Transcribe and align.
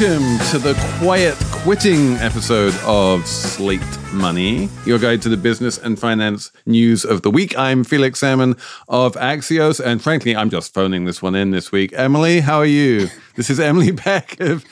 Welcome 0.00 0.38
to 0.48 0.58
the 0.58 0.72
quiet 0.98 1.36
quitting 1.52 2.14
episode 2.14 2.72
of 2.86 3.26
Slate 3.26 3.82
Money, 4.14 4.70
your 4.86 4.98
guide 4.98 5.20
to 5.20 5.28
the 5.28 5.36
business 5.36 5.76
and 5.76 5.98
finance 5.98 6.52
news 6.64 7.04
of 7.04 7.20
the 7.20 7.30
week. 7.30 7.58
I'm 7.58 7.84
Felix 7.84 8.20
Salmon 8.20 8.56
of 8.88 9.14
Axios, 9.16 9.78
and 9.78 10.02
frankly, 10.02 10.34
I'm 10.34 10.48
just 10.48 10.72
phoning 10.72 11.04
this 11.04 11.20
one 11.20 11.34
in 11.34 11.50
this 11.50 11.70
week. 11.70 11.92
Emily, 11.92 12.40
how 12.40 12.56
are 12.56 12.64
you? 12.64 13.08
This 13.34 13.50
is 13.50 13.60
Emily 13.60 13.92
Peck 13.92 14.40
of 14.40 14.64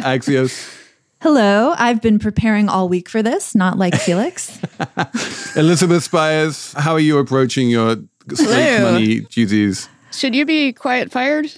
Axios. 0.00 0.76
Hello, 1.20 1.74
I've 1.78 2.02
been 2.02 2.18
preparing 2.18 2.68
all 2.68 2.88
week 2.88 3.08
for 3.08 3.22
this, 3.22 3.54
not 3.54 3.78
like 3.78 3.94
Felix. 3.94 4.58
Elizabeth 5.56 6.02
Spiers, 6.02 6.72
how 6.72 6.94
are 6.94 7.00
you 7.00 7.18
approaching 7.18 7.70
your 7.70 7.98
Slate 8.34 8.78
Hello. 8.78 8.92
Money 8.92 9.20
duties? 9.20 9.88
Should 10.10 10.34
you 10.34 10.44
be 10.44 10.72
quiet 10.72 11.12
fired? 11.12 11.52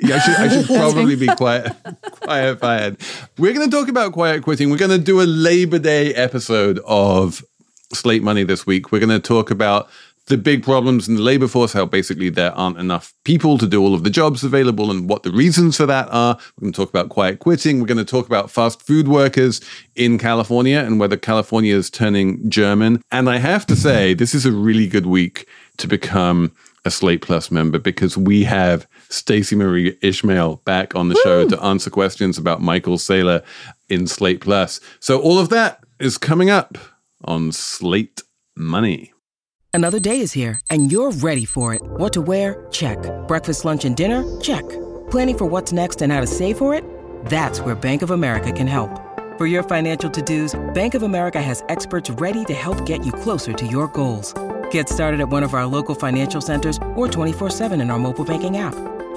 Yeah, 0.00 0.16
I 0.16 0.18
should, 0.18 0.34
I 0.36 0.48
should 0.48 0.66
probably 0.76 1.16
be 1.16 1.26
quiet, 1.26 1.72
quiet 2.22 2.60
fired. 2.60 2.98
We're 3.36 3.52
going 3.52 3.68
to 3.68 3.76
talk 3.76 3.88
about 3.88 4.12
quiet 4.12 4.42
quitting. 4.42 4.70
We're 4.70 4.78
going 4.78 4.90
to 4.90 4.98
do 4.98 5.20
a 5.20 5.24
Labor 5.24 5.78
Day 5.78 6.14
episode 6.14 6.78
of 6.86 7.44
Slate 7.92 8.22
Money 8.22 8.44
this 8.44 8.66
week. 8.66 8.92
We're 8.92 9.00
going 9.00 9.10
to 9.10 9.18
talk 9.20 9.50
about 9.50 9.88
the 10.28 10.36
big 10.36 10.62
problems 10.62 11.08
in 11.08 11.16
the 11.16 11.22
labor 11.22 11.48
force, 11.48 11.72
how 11.72 11.86
basically 11.86 12.28
there 12.28 12.52
aren't 12.52 12.78
enough 12.78 13.14
people 13.24 13.58
to 13.58 13.66
do 13.66 13.82
all 13.82 13.94
of 13.94 14.04
the 14.04 14.10
jobs 14.10 14.44
available 14.44 14.90
and 14.90 15.08
what 15.08 15.22
the 15.22 15.32
reasons 15.32 15.78
for 15.78 15.86
that 15.86 16.08
are. 16.10 16.34
We're 16.56 16.66
going 16.66 16.72
to 16.72 16.76
talk 16.76 16.90
about 16.90 17.08
quiet 17.08 17.40
quitting. 17.40 17.80
We're 17.80 17.86
going 17.86 17.98
to 17.98 18.04
talk 18.04 18.26
about 18.26 18.50
fast 18.50 18.82
food 18.82 19.08
workers 19.08 19.60
in 19.96 20.18
California 20.18 20.78
and 20.78 21.00
whether 21.00 21.16
California 21.16 21.74
is 21.74 21.90
turning 21.90 22.48
German. 22.48 23.02
And 23.10 23.28
I 23.28 23.38
have 23.38 23.66
to 23.66 23.76
say, 23.76 24.14
this 24.14 24.34
is 24.34 24.46
a 24.46 24.52
really 24.52 24.86
good 24.86 25.06
week 25.06 25.48
to 25.78 25.88
become 25.88 26.52
a 26.84 26.90
Slate 26.90 27.22
Plus 27.22 27.50
member 27.50 27.78
because 27.78 28.16
we 28.16 28.44
have 28.44 28.86
Stacey 29.08 29.56
Marie 29.56 29.96
Ishmael 30.02 30.56
back 30.64 30.94
on 30.94 31.08
the 31.08 31.14
show 31.24 31.48
to 31.48 31.62
answer 31.62 31.90
questions 31.90 32.38
about 32.38 32.60
Michael 32.60 32.96
Saylor 32.96 33.44
in 33.88 34.06
Slate 34.06 34.40
Plus. 34.40 34.80
So 35.00 35.20
all 35.20 35.38
of 35.38 35.48
that 35.50 35.84
is 35.98 36.18
coming 36.18 36.50
up 36.50 36.78
on 37.24 37.52
Slate 37.52 38.22
Money. 38.56 39.12
Another 39.72 40.00
day 40.00 40.20
is 40.20 40.32
here, 40.32 40.60
and 40.70 40.90
you're 40.90 41.12
ready 41.12 41.44
for 41.44 41.74
it. 41.74 41.82
What 41.82 42.12
to 42.14 42.20
wear? 42.20 42.66
Check. 42.70 42.98
Breakfast, 43.28 43.64
lunch, 43.64 43.84
and 43.84 43.96
dinner? 43.96 44.24
Check. 44.40 44.68
Planning 45.10 45.38
for 45.38 45.44
what's 45.46 45.72
next 45.72 46.02
and 46.02 46.12
how 46.12 46.20
to 46.20 46.26
save 46.26 46.58
for 46.58 46.74
it? 46.74 46.84
That's 47.26 47.60
where 47.60 47.74
Bank 47.74 48.02
of 48.02 48.10
America 48.10 48.50
can 48.50 48.66
help. 48.66 48.90
For 49.38 49.46
your 49.46 49.62
financial 49.62 50.10
to 50.10 50.20
dos, 50.22 50.58
Bank 50.74 50.94
of 50.94 51.02
America 51.02 51.40
has 51.40 51.62
experts 51.68 52.10
ready 52.10 52.44
to 52.46 52.54
help 52.54 52.84
get 52.86 53.06
you 53.06 53.12
closer 53.12 53.52
to 53.52 53.66
your 53.66 53.86
goals. 53.88 54.34
Get 54.70 54.88
started 54.88 55.20
at 55.20 55.28
one 55.28 55.44
of 55.44 55.54
our 55.54 55.66
local 55.66 55.94
financial 55.94 56.40
centers 56.40 56.76
or 56.96 57.06
24-7 57.06 57.80
in 57.80 57.90
our 57.90 57.98
mobile 57.98 58.24
banking 58.24 58.56
app. 58.56 58.74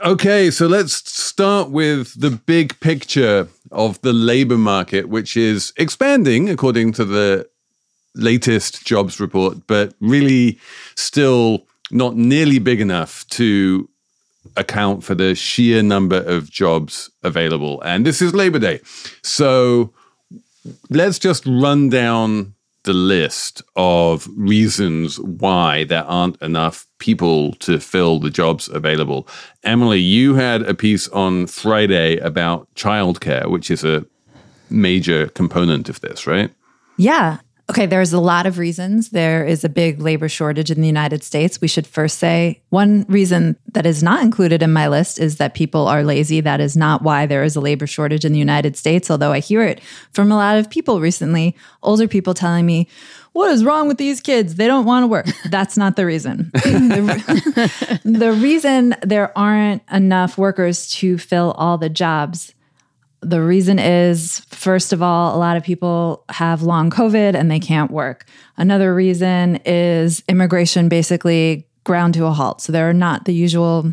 Okay, 0.00 0.52
so 0.52 0.68
let's 0.68 0.92
start 1.10 1.70
with 1.70 2.20
the 2.20 2.30
big 2.30 2.78
picture 2.78 3.48
of 3.72 4.00
the 4.02 4.12
labor 4.12 4.56
market, 4.56 5.08
which 5.08 5.36
is 5.36 5.72
expanding 5.76 6.48
according 6.48 6.92
to 6.92 7.04
the 7.04 7.48
latest 8.14 8.86
jobs 8.86 9.18
report, 9.18 9.66
but 9.66 9.94
really 10.00 10.60
still 10.94 11.66
not 11.90 12.14
nearly 12.16 12.60
big 12.60 12.80
enough 12.80 13.26
to 13.30 13.88
account 14.56 15.02
for 15.02 15.16
the 15.16 15.34
sheer 15.34 15.82
number 15.82 16.22
of 16.22 16.48
jobs 16.48 17.10
available. 17.24 17.80
And 17.82 18.06
this 18.06 18.22
is 18.22 18.32
Labor 18.32 18.60
Day. 18.60 18.80
So 19.22 19.92
let's 20.90 21.18
just 21.18 21.44
run 21.44 21.88
down 21.88 22.54
the 22.88 22.94
list 22.94 23.62
of 23.76 24.26
reasons 24.34 25.20
why 25.20 25.84
there 25.84 26.04
aren't 26.04 26.40
enough 26.40 26.86
people 26.96 27.52
to 27.56 27.78
fill 27.78 28.18
the 28.18 28.30
jobs 28.30 28.66
available. 28.66 29.28
Emily, 29.62 29.98
you 29.98 30.36
had 30.36 30.62
a 30.62 30.72
piece 30.72 31.06
on 31.08 31.46
Friday 31.46 32.16
about 32.16 32.66
childcare, 32.76 33.50
which 33.50 33.70
is 33.70 33.84
a 33.84 34.06
major 34.70 35.28
component 35.28 35.90
of 35.90 36.00
this, 36.00 36.26
right? 36.26 36.50
yeah. 36.96 37.40
Okay, 37.70 37.84
there's 37.84 38.14
a 38.14 38.20
lot 38.20 38.46
of 38.46 38.56
reasons. 38.56 39.10
There 39.10 39.44
is 39.44 39.62
a 39.62 39.68
big 39.68 40.00
labor 40.00 40.28
shortage 40.28 40.70
in 40.70 40.80
the 40.80 40.86
United 40.86 41.22
States. 41.22 41.60
We 41.60 41.68
should 41.68 41.86
first 41.86 42.18
say 42.18 42.62
one 42.70 43.04
reason 43.08 43.58
that 43.72 43.84
is 43.84 44.02
not 44.02 44.22
included 44.22 44.62
in 44.62 44.72
my 44.72 44.88
list 44.88 45.18
is 45.18 45.36
that 45.36 45.52
people 45.52 45.86
are 45.86 46.02
lazy. 46.02 46.40
That 46.40 46.62
is 46.62 46.78
not 46.78 47.02
why 47.02 47.26
there 47.26 47.42
is 47.42 47.56
a 47.56 47.60
labor 47.60 47.86
shortage 47.86 48.24
in 48.24 48.32
the 48.32 48.38
United 48.38 48.78
States, 48.78 49.10
although 49.10 49.32
I 49.32 49.40
hear 49.40 49.62
it 49.62 49.82
from 50.12 50.32
a 50.32 50.36
lot 50.36 50.56
of 50.56 50.70
people 50.70 50.98
recently, 50.98 51.54
older 51.82 52.08
people 52.08 52.32
telling 52.32 52.64
me, 52.64 52.88
what 53.32 53.50
is 53.50 53.62
wrong 53.62 53.86
with 53.86 53.98
these 53.98 54.22
kids? 54.22 54.54
They 54.54 54.66
don't 54.66 54.86
want 54.86 55.02
to 55.02 55.06
work. 55.06 55.26
That's 55.50 55.76
not 55.76 55.94
the 55.94 56.06
reason. 56.06 56.50
the, 56.54 58.36
reason 58.40 58.94
there 59.02 59.36
aren't 59.36 59.82
enough 59.92 60.38
workers 60.38 60.90
to 60.92 61.18
fill 61.18 61.52
all 61.52 61.76
the 61.76 61.90
jobs 61.90 62.54
the 63.20 63.42
reason 63.42 63.78
is, 63.78 64.40
first 64.50 64.92
of 64.92 65.02
all, 65.02 65.36
a 65.36 65.38
lot 65.38 65.56
of 65.56 65.64
people 65.64 66.24
have 66.28 66.62
long 66.62 66.90
COVID 66.90 67.34
and 67.34 67.50
they 67.50 67.58
can't 67.58 67.90
work. 67.90 68.26
Another 68.56 68.94
reason 68.94 69.56
is 69.64 70.22
immigration 70.28 70.88
basically 70.88 71.66
ground 71.84 72.14
to 72.14 72.26
a 72.26 72.32
halt. 72.32 72.60
So 72.60 72.72
there 72.72 72.88
are 72.88 72.94
not 72.94 73.24
the 73.24 73.34
usual 73.34 73.92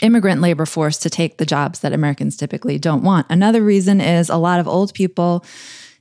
immigrant 0.00 0.40
labor 0.40 0.66
force 0.66 0.98
to 0.98 1.10
take 1.10 1.38
the 1.38 1.46
jobs 1.46 1.80
that 1.80 1.92
Americans 1.92 2.36
typically 2.36 2.78
don't 2.78 3.02
want. 3.02 3.26
Another 3.30 3.62
reason 3.62 4.00
is 4.00 4.28
a 4.28 4.36
lot 4.36 4.60
of 4.60 4.68
old 4.68 4.94
people 4.94 5.44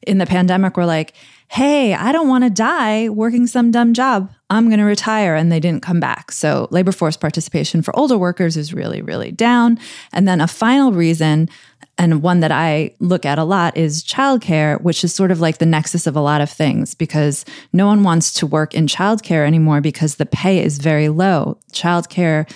in 0.06 0.18
the 0.18 0.25
pandemic 0.25 0.75
were 0.78 0.85
like, 0.85 1.13
hey, 1.47 1.94
I 1.94 2.12
don't 2.12 2.28
want 2.28 2.44
to 2.44 2.50
die 2.50 3.09
working 3.09 3.45
some 3.45 3.69
dumb 3.69 3.94
job. 3.94 4.31
I'm 4.50 4.69
going 4.69 4.80
to 4.80 4.85
retire. 4.85 5.35
And 5.35 5.51
they 5.51 5.59
didn't 5.59 5.84
come 5.84 6.00
back. 6.00 6.31
So 6.31 6.68
labor 6.72 6.91
force 6.91 7.16
participation 7.16 7.81
for 7.81 7.95
older 7.95 8.18
workers 8.18 8.57
is 8.57 8.74
really, 8.74 9.01
really 9.01 9.31
down. 9.31 9.78
And 10.12 10.28
then 10.28 10.41
a 10.41 10.47
final 10.47 10.91
reason, 10.91 11.50
and 11.98 12.24
one 12.24 12.40
that 12.40 12.52
I 12.52 12.96
look 13.00 13.26
at 13.26 13.38
a 13.38 13.44
lot, 13.44 13.78
is 13.78 14.04
childcare, 14.04 14.81
which 14.81 15.04
is 15.04 15.14
sort 15.14 15.31
of 15.31 15.40
like 15.40 15.59
the 15.59 15.66
nexus 15.66 16.08
of 16.08 16.16
a 16.16 16.22
lot 16.22 16.42
of 16.42 16.50
things 16.50 16.96
because 16.96 17.46
no 17.72 17.86
one 17.86 18.04
wants 18.04 18.34
to 18.34 18.48
work 18.48 18.74
in 18.74 18.88
childcare 18.88 19.46
anymore 19.46 19.80
because 19.80 20.16
the 20.16 20.26
pay 20.26 20.64
is 20.64 20.80
very 20.80 21.09
low. 21.09 21.58
Childcare 21.72 22.50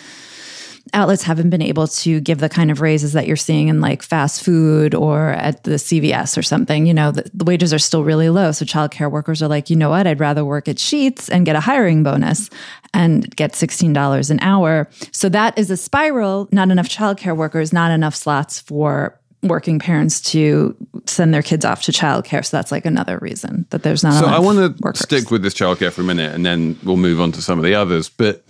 outlets 0.94 1.24
haven't 1.24 1.50
been 1.50 1.62
able 1.62 1.88
to 1.88 2.20
give 2.22 2.40
the 2.40 2.50
kind 2.50 2.72
of 2.72 2.82
raises 2.82 3.14
that 3.14 3.28
you're 3.28 3.36
seeing 3.36 3.68
in 3.68 3.82
like 3.82 4.02
fast 4.02 4.44
food 4.44 4.96
or 4.96 5.30
at 5.32 5.64
the 5.64 5.72
CVS 5.72 6.38
or 6.38 6.42
something. 6.42 6.86
You 6.86 6.94
know, 6.94 7.12
the, 7.12 7.30
the 7.34 7.46
wages 7.46 7.74
are 7.74 7.80
still 7.80 8.04
really 8.04 8.30
low. 8.30 8.52
So 8.52 8.66
childcare 8.66 9.12
workers 9.12 9.42
are 9.42 9.48
like, 9.48 9.70
you 9.70 9.76
know 9.76 9.90
what? 9.90 10.08
I'd 10.08 10.20
rather 10.20 10.46
work 10.46 10.68
at 10.68 10.78
Sheetz 10.78 11.30
and 11.30 11.46
get 11.46 11.56
a 11.56 11.60
hiring 11.60 12.04
bonus 12.04 12.50
and 12.94 13.34
get 13.36 13.54
$16 13.54 14.32
an 14.32 14.40
hour. 14.40 14.90
So 15.12 15.30
that 15.30 15.58
is 15.58 15.70
a 15.70 15.78
spiral. 15.78 16.48
Not 16.52 16.70
enough 16.70 16.90
childcare 16.90 17.36
workers, 17.36 17.74
not 17.74 17.92
enough 17.92 18.16
slots 18.16 18.60
for 18.60 19.20
working 19.44 19.80
parents 19.80 20.20
to 20.20 20.76
send 21.06 21.34
their 21.34 21.44
kids 21.44 21.64
off 21.64 21.84
to 21.84 21.92
childcare. 21.92 22.44
So 22.46 22.58
that's 22.58 22.72
like 22.72 22.86
another 22.86 23.20
reason 23.22 23.66
that 23.70 23.84
there's 23.84 24.04
not 24.04 24.20
So 24.20 24.26
I 24.26 24.40
want 24.40 24.78
to 24.78 24.96
stick 24.96 25.32
with 25.32 25.44
this 25.44 25.54
childcare 25.54 25.92
for 25.92 26.02
a 26.02 26.06
minute 26.06 26.34
and 26.34 26.46
then 26.46 26.78
we'll 26.84 26.98
move 26.98 27.22
on 27.22 27.32
to 27.34 27.42
some 27.42 27.60
of 27.60 27.64
the 27.64 27.76
others. 27.76 28.10
But 28.10 28.44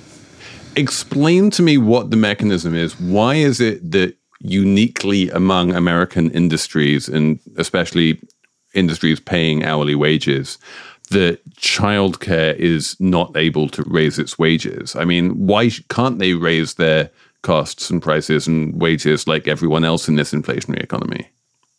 explain 0.76 1.50
to 1.52 1.62
me 1.62 1.78
what 1.78 2.12
the 2.12 2.18
mechanism 2.18 2.74
is. 2.74 3.00
Why 3.00 3.36
is 3.36 3.60
it 3.60 3.92
that 3.92 4.16
uniquely 4.40 5.30
among 5.32 5.74
American 5.74 6.32
industries 6.32 7.10
and 7.10 7.40
especially 7.58 8.22
industries 8.74 9.20
paying 9.20 9.64
hourly 9.64 9.96
wages, 9.96 10.58
that 11.10 11.40
childcare 11.56 12.56
is 12.56 12.96
not 13.00 13.36
able 13.36 13.68
to 13.70 13.84
raise 13.88 14.20
its 14.20 14.38
wages? 14.38 14.96
I 14.96 15.04
mean, 15.04 15.32
why 15.48 15.70
can't 15.90 16.20
they 16.20 16.34
raise 16.34 16.76
their 16.76 17.10
costs 17.48 17.90
and 17.90 18.02
prices 18.02 18.46
and 18.46 18.80
wages 18.80 19.26
like 19.26 19.48
everyone 19.48 19.86
else 19.86 20.08
in 20.08 20.16
this 20.16 20.34
inflationary 20.34 20.84
economy? 20.84 21.28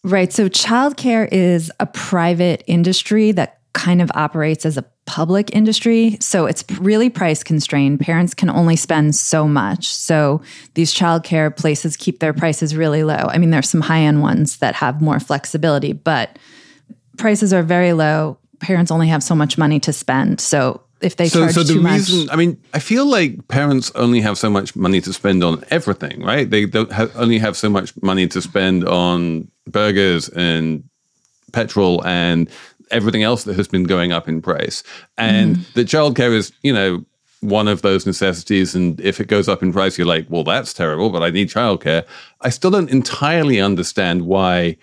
Right. 0.03 0.33
So 0.33 0.49
childcare 0.49 1.29
is 1.31 1.71
a 1.79 1.87
private 1.87 2.65
industry 2.67 3.33
that 3.33 3.61
kind 3.75 4.01
of 4.01 4.11
operates 4.15 4.65
as 4.65 4.79
a 4.79 4.85
public 5.05 5.55
industry. 5.55 6.17
So 6.21 6.47
it's 6.47 6.65
really 6.81 7.11
price 7.11 7.45
constrained. 7.45 8.01
Parents 8.01 8.35
can 8.35 8.51
only 8.51 8.77
spend 8.77 9.15
so 9.15 9.47
much. 9.47 9.87
So 9.87 10.41
these 10.75 10.95
childcare 10.95 11.55
places 11.55 11.97
keep 11.97 12.21
their 12.21 12.33
prices 12.33 12.75
really 12.75 13.05
low. 13.05 13.29
I 13.29 13.39
mean, 13.39 13.51
there's 13.51 13.69
some 13.69 13.83
high 13.83 14.01
end 14.01 14.23
ones 14.23 14.57
that 14.59 14.75
have 14.75 15.03
more 15.03 15.21
flexibility, 15.21 15.93
but 15.93 16.39
prices 17.19 17.53
are 17.53 17.63
very 17.63 17.93
low. 17.93 18.39
parents 18.61 18.91
only 18.91 19.09
have 19.09 19.23
so 19.23 19.35
much 19.35 19.59
money 19.59 19.79
to 19.81 19.93
spend. 19.93 20.41
So 20.41 20.81
if 21.01 21.17
they 21.17 21.29
so, 21.29 21.41
charge 21.41 21.55
so 21.55 21.63
the 21.63 21.75
too 21.75 21.83
reason 21.83 22.27
much, 22.27 22.33
i 22.33 22.37
mean 22.37 22.61
i 22.75 22.79
feel 22.79 23.07
like 23.07 23.47
parents 23.49 23.91
only 23.95 24.21
have 24.21 24.37
so 24.37 24.51
much 24.51 24.75
money 24.75 25.01
to 25.01 25.13
spend 25.13 25.43
on 25.45 25.63
everything 25.71 26.23
right? 26.25 26.51
They 26.51 26.67
don't 26.67 26.91
have, 26.93 27.15
only 27.17 27.39
have 27.39 27.57
so 27.57 27.69
much 27.69 27.93
money 28.03 28.27
to 28.29 28.41
spend 28.43 28.87
on 28.87 29.49
burgers 29.67 30.29
and 30.31 30.83
petrol 31.53 32.05
and 32.05 32.49
everything 32.91 33.23
else 33.23 33.45
that 33.45 33.57
has 33.57 33.69
been 33.69 33.85
going 33.85 34.13
up 34.13 34.29
in 34.29 34.41
price. 34.43 34.83
And 35.17 35.57
Mm-hmm. 35.57 35.73
the 35.75 35.85
childcare 35.85 36.35
is 36.35 36.53
you 36.63 36.73
know 36.73 37.05
one 37.41 37.69
of 37.69 37.83
those 37.83 38.05
necessities. 38.07 38.75
And 38.75 39.01
if 39.01 39.21
it 39.21 39.29
goes 39.29 39.49
up 39.49 39.63
in 39.63 39.73
price 39.73 39.97
you're 39.99 40.07
like 40.07 40.27
well 40.29 40.45
that's 40.45 40.75
terrible 40.75 41.11
but 41.11 41.23
i 41.23 41.31
need 41.31 41.49
childcare. 41.49 42.05
I 42.41 42.51
still 42.51 42.71
don't 42.71 42.91
entirely 42.91 43.61
understand 43.61 44.23
why 44.23 44.77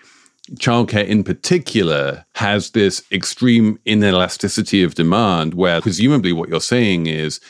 childcare 0.54 1.06
in 1.06 1.24
particular 1.24 2.24
has 2.34 2.70
this 2.70 3.02
extreme 3.10 3.78
inelasticity 3.86 4.84
of 4.84 4.94
demand 4.94 5.54
where 5.54 5.80
presumably 5.80 6.32
what 6.32 6.48
you're 6.48 6.60
saying 6.60 7.06
is 7.06 7.40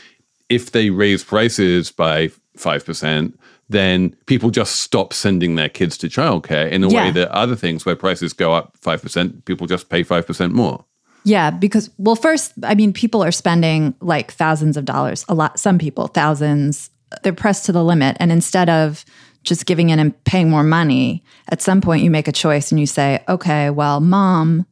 if 0.48 0.72
they 0.72 0.90
raise 0.90 1.22
prices 1.22 1.90
by 1.90 2.30
5% 2.56 3.34
then 3.68 4.16
people 4.26 4.50
just 4.50 4.76
stop 4.76 5.12
sending 5.12 5.56
their 5.56 5.68
kids 5.68 5.98
to 5.98 6.08
childcare 6.08 6.70
in 6.70 6.84
a 6.84 6.88
way 6.88 7.10
that 7.10 7.30
other 7.30 7.56
things 7.56 7.84
where 7.84 7.96
prices 7.96 8.32
go 8.32 8.54
up 8.54 8.78
5% 8.80 9.44
people 9.44 9.66
just 9.66 9.88
pay 9.88 10.02
5% 10.02 10.52
more 10.52 10.84
Yeah, 11.26 11.50
because 11.50 11.90
well, 11.98 12.14
first, 12.14 12.52
I 12.62 12.76
mean, 12.76 12.92
people 12.92 13.20
are 13.20 13.32
spending 13.32 13.96
like 14.00 14.30
thousands 14.30 14.76
of 14.76 14.84
dollars. 14.84 15.24
A 15.28 15.34
lot, 15.34 15.58
some 15.58 15.76
people 15.76 16.06
thousands. 16.06 16.88
They're 17.24 17.32
pressed 17.32 17.66
to 17.66 17.72
the 17.72 17.82
limit, 17.82 18.16
and 18.20 18.30
instead 18.30 18.68
of 18.68 19.04
just 19.46 19.66
giving 19.66 19.88
in 19.90 19.98
and 19.98 20.24
paying 20.24 20.50
more 20.50 20.62
money, 20.62 21.22
at 21.48 21.62
some 21.62 21.80
point 21.80 22.02
you 22.02 22.10
make 22.10 22.28
a 22.28 22.32
choice 22.32 22.70
and 22.70 22.78
you 22.78 22.86
say, 22.86 23.24
okay, 23.28 23.70
well, 23.70 24.00
mom, 24.00 24.66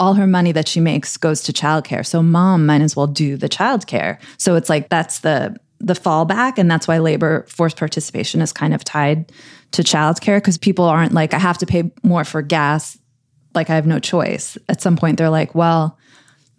all 0.00 0.14
her 0.14 0.26
money 0.26 0.50
that 0.52 0.66
she 0.66 0.80
makes 0.80 1.16
goes 1.16 1.42
to 1.42 1.52
childcare, 1.52 2.04
so 2.04 2.22
mom 2.22 2.66
might 2.66 2.80
as 2.80 2.96
well 2.96 3.06
do 3.06 3.36
the 3.36 3.48
childcare. 3.48 4.18
So 4.38 4.56
it's 4.56 4.68
like 4.68 4.88
that's 4.88 5.20
the 5.20 5.56
the 5.78 5.94
fallback, 5.94 6.58
and 6.58 6.70
that's 6.70 6.88
why 6.88 6.98
labor 6.98 7.44
force 7.48 7.74
participation 7.74 8.40
is 8.40 8.52
kind 8.52 8.74
of 8.74 8.82
tied 8.82 9.30
to 9.72 9.82
childcare 9.82 10.38
because 10.38 10.58
people 10.58 10.84
aren't 10.84 11.12
like 11.12 11.34
I 11.34 11.38
have 11.38 11.58
to 11.58 11.66
pay 11.66 11.92
more 12.02 12.24
for 12.24 12.42
gas 12.42 12.98
like 13.54 13.70
I 13.70 13.74
have 13.76 13.86
no 13.86 13.98
choice. 13.98 14.58
At 14.68 14.82
some 14.82 14.96
point, 14.96 15.18
they're 15.18 15.30
like, 15.30 15.54
well, 15.54 15.98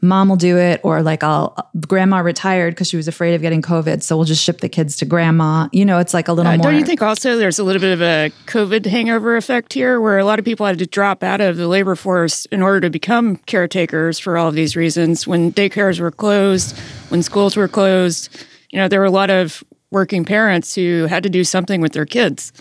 mom 0.06 0.30
will 0.30 0.36
do 0.38 0.58
it, 0.58 0.80
or 0.84 1.02
like 1.02 1.24
I'll 1.24 1.56
grandma 1.88 2.20
retired 2.20 2.74
because 2.74 2.88
she 2.88 2.98
was 2.98 3.08
afraid 3.08 3.34
of 3.34 3.42
getting 3.42 3.62
COVID, 3.62 4.02
so 4.04 4.16
we'll 4.16 4.26
just 4.26 4.44
ship 4.44 4.62
the 4.62 4.70
kids 4.70 4.96
to 4.98 5.06
grandma. 5.06 5.68
You 5.72 5.84
know, 5.86 6.00
it's 6.00 6.14
like 6.14 6.28
a 6.28 6.34
little 6.34 6.52
Uh, 6.52 6.58
more. 6.58 6.72
don't 6.72 6.80
you 6.80 6.86
think 6.86 7.02
also 7.02 7.36
there's 7.38 7.60
a 7.60 7.64
little 7.64 7.82
bit 7.82 7.92
of 7.94 8.02
a 8.02 8.32
COVID 8.48 8.86
hangover 8.86 9.36
effect 9.36 9.74
here 9.74 10.00
where 10.00 10.18
a 10.18 10.26
lot 10.26 10.40
of 10.40 10.46
people 10.46 10.66
had 10.66 10.80
to 10.80 10.86
drop 10.86 11.24
out 11.24 11.42
of 11.42 11.58
the 11.58 11.68
labor 11.68 11.96
force 11.96 12.46
in 12.48 12.62
order 12.62 12.80
to 12.82 12.90
become 12.90 13.38
caretakers 13.46 14.20
for 14.20 14.38
all 14.38 14.48
of 14.48 14.56
these 14.56 14.76
reasons? 14.76 15.28
When 15.28 15.52
daycares 15.52 16.00
were 16.00 16.12
closed, 16.12 16.78
when 17.10 17.22
schools 17.24 17.56
were 17.58 17.68
closed, 17.68 18.46
you 18.72 18.80
know, 18.80 18.88
there 18.88 19.00
were 19.00 19.06
a 19.06 19.12
lot 19.12 19.30
of 19.30 19.64
working 19.92 20.26
parents 20.26 20.76
who 20.76 21.06
had 21.06 21.24
to 21.24 21.30
do 21.30 21.44
something 21.44 21.82
with 21.82 21.94
their 21.94 22.06
kids. 22.06 22.52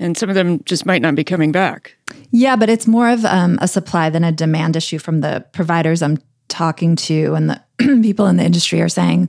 And 0.00 0.18
some 0.18 0.28
of 0.28 0.34
them 0.34 0.60
just 0.64 0.86
might 0.86 1.02
not 1.02 1.14
be 1.14 1.22
coming 1.22 1.52
back. 1.52 1.94
Yeah, 2.32 2.56
but 2.56 2.68
it's 2.68 2.88
more 2.88 3.08
of 3.10 3.24
um, 3.24 3.58
a 3.62 3.68
supply 3.68 4.10
than 4.10 4.24
a 4.24 4.32
demand 4.32 4.74
issue 4.74 4.98
from 4.98 5.20
the 5.20 5.44
providers 5.52 6.02
I'm 6.02 6.18
talking 6.54 6.94
to, 6.96 7.34
and 7.34 7.50
the 7.50 7.60
people 8.02 8.26
in 8.26 8.36
the 8.36 8.44
industry 8.44 8.80
are 8.80 8.88
saying 8.88 9.28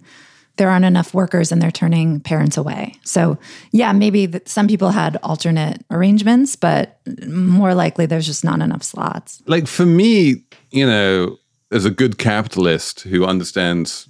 there 0.58 0.70
aren't 0.70 0.86
enough 0.86 1.14
workers 1.14 1.52
and 1.52 1.62
they're 1.62 1.72
turning 1.72 2.20
parents 2.22 2.56
away. 2.56 2.94
So, 3.04 3.38
yeah, 3.72 3.92
maybe 3.92 4.40
some 4.46 4.68
people 4.68 4.92
had 4.92 5.18
alternate 5.18 5.84
arrangements, 5.92 6.56
but 6.56 7.00
more 7.28 7.74
likely 7.74 8.06
there's 8.06 8.26
just 8.26 8.44
not 8.44 8.62
enough 8.62 8.84
slots. 8.84 9.42
like 9.48 9.68
for 9.68 9.86
me, 9.86 10.44
you 10.72 10.86
know, 10.86 11.38
as 11.72 11.84
a 11.84 11.90
good 11.90 12.18
capitalist 12.18 13.02
who 13.02 13.26
understands 13.26 14.08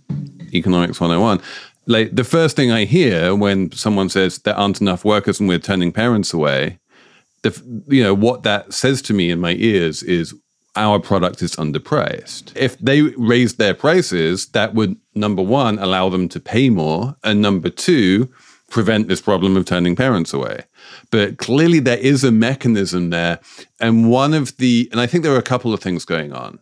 economics 0.53 0.99
101, 0.99 1.41
like 1.87 2.15
the 2.15 2.23
first 2.23 2.55
thing 2.55 2.71
I 2.71 2.85
hear 2.85 3.33
when 3.35 3.71
someone 3.71 4.09
says 4.09 4.39
there 4.39 4.55
aren't 4.55 4.81
enough 4.81 5.05
workers 5.05 5.39
and 5.39 5.49
we're 5.49 5.59
turning 5.59 5.91
parents 5.91 6.33
away, 6.33 6.79
the, 7.41 7.83
you 7.87 8.03
know, 8.03 8.13
what 8.13 8.43
that 8.43 8.73
says 8.73 9.01
to 9.03 9.13
me 9.13 9.31
in 9.31 9.39
my 9.39 9.53
ears 9.53 10.03
is 10.03 10.33
our 10.75 10.99
product 10.99 11.41
is 11.41 11.55
underpriced. 11.55 12.55
If 12.55 12.77
they 12.79 13.01
raised 13.01 13.57
their 13.57 13.73
prices, 13.73 14.47
that 14.47 14.73
would 14.73 14.97
number 15.13 15.41
one 15.41 15.79
allow 15.79 16.09
them 16.09 16.27
to 16.29 16.39
pay 16.39 16.69
more, 16.69 17.15
and 17.23 17.41
number 17.41 17.69
two 17.69 18.29
prevent 18.69 19.07
this 19.07 19.21
problem 19.21 19.55
of 19.55 19.65
turning 19.65 19.95
parents 19.95 20.33
away. 20.33 20.63
But 21.11 21.37
clearly, 21.37 21.79
there 21.79 21.97
is 21.97 22.23
a 22.23 22.31
mechanism 22.31 23.09
there, 23.09 23.39
and 23.79 24.09
one 24.09 24.33
of 24.33 24.57
the, 24.57 24.89
and 24.91 24.99
I 24.99 25.07
think 25.07 25.23
there 25.23 25.33
are 25.33 25.39
a 25.39 25.43
couple 25.43 25.73
of 25.73 25.79
things 25.79 26.05
going 26.05 26.33
on. 26.33 26.59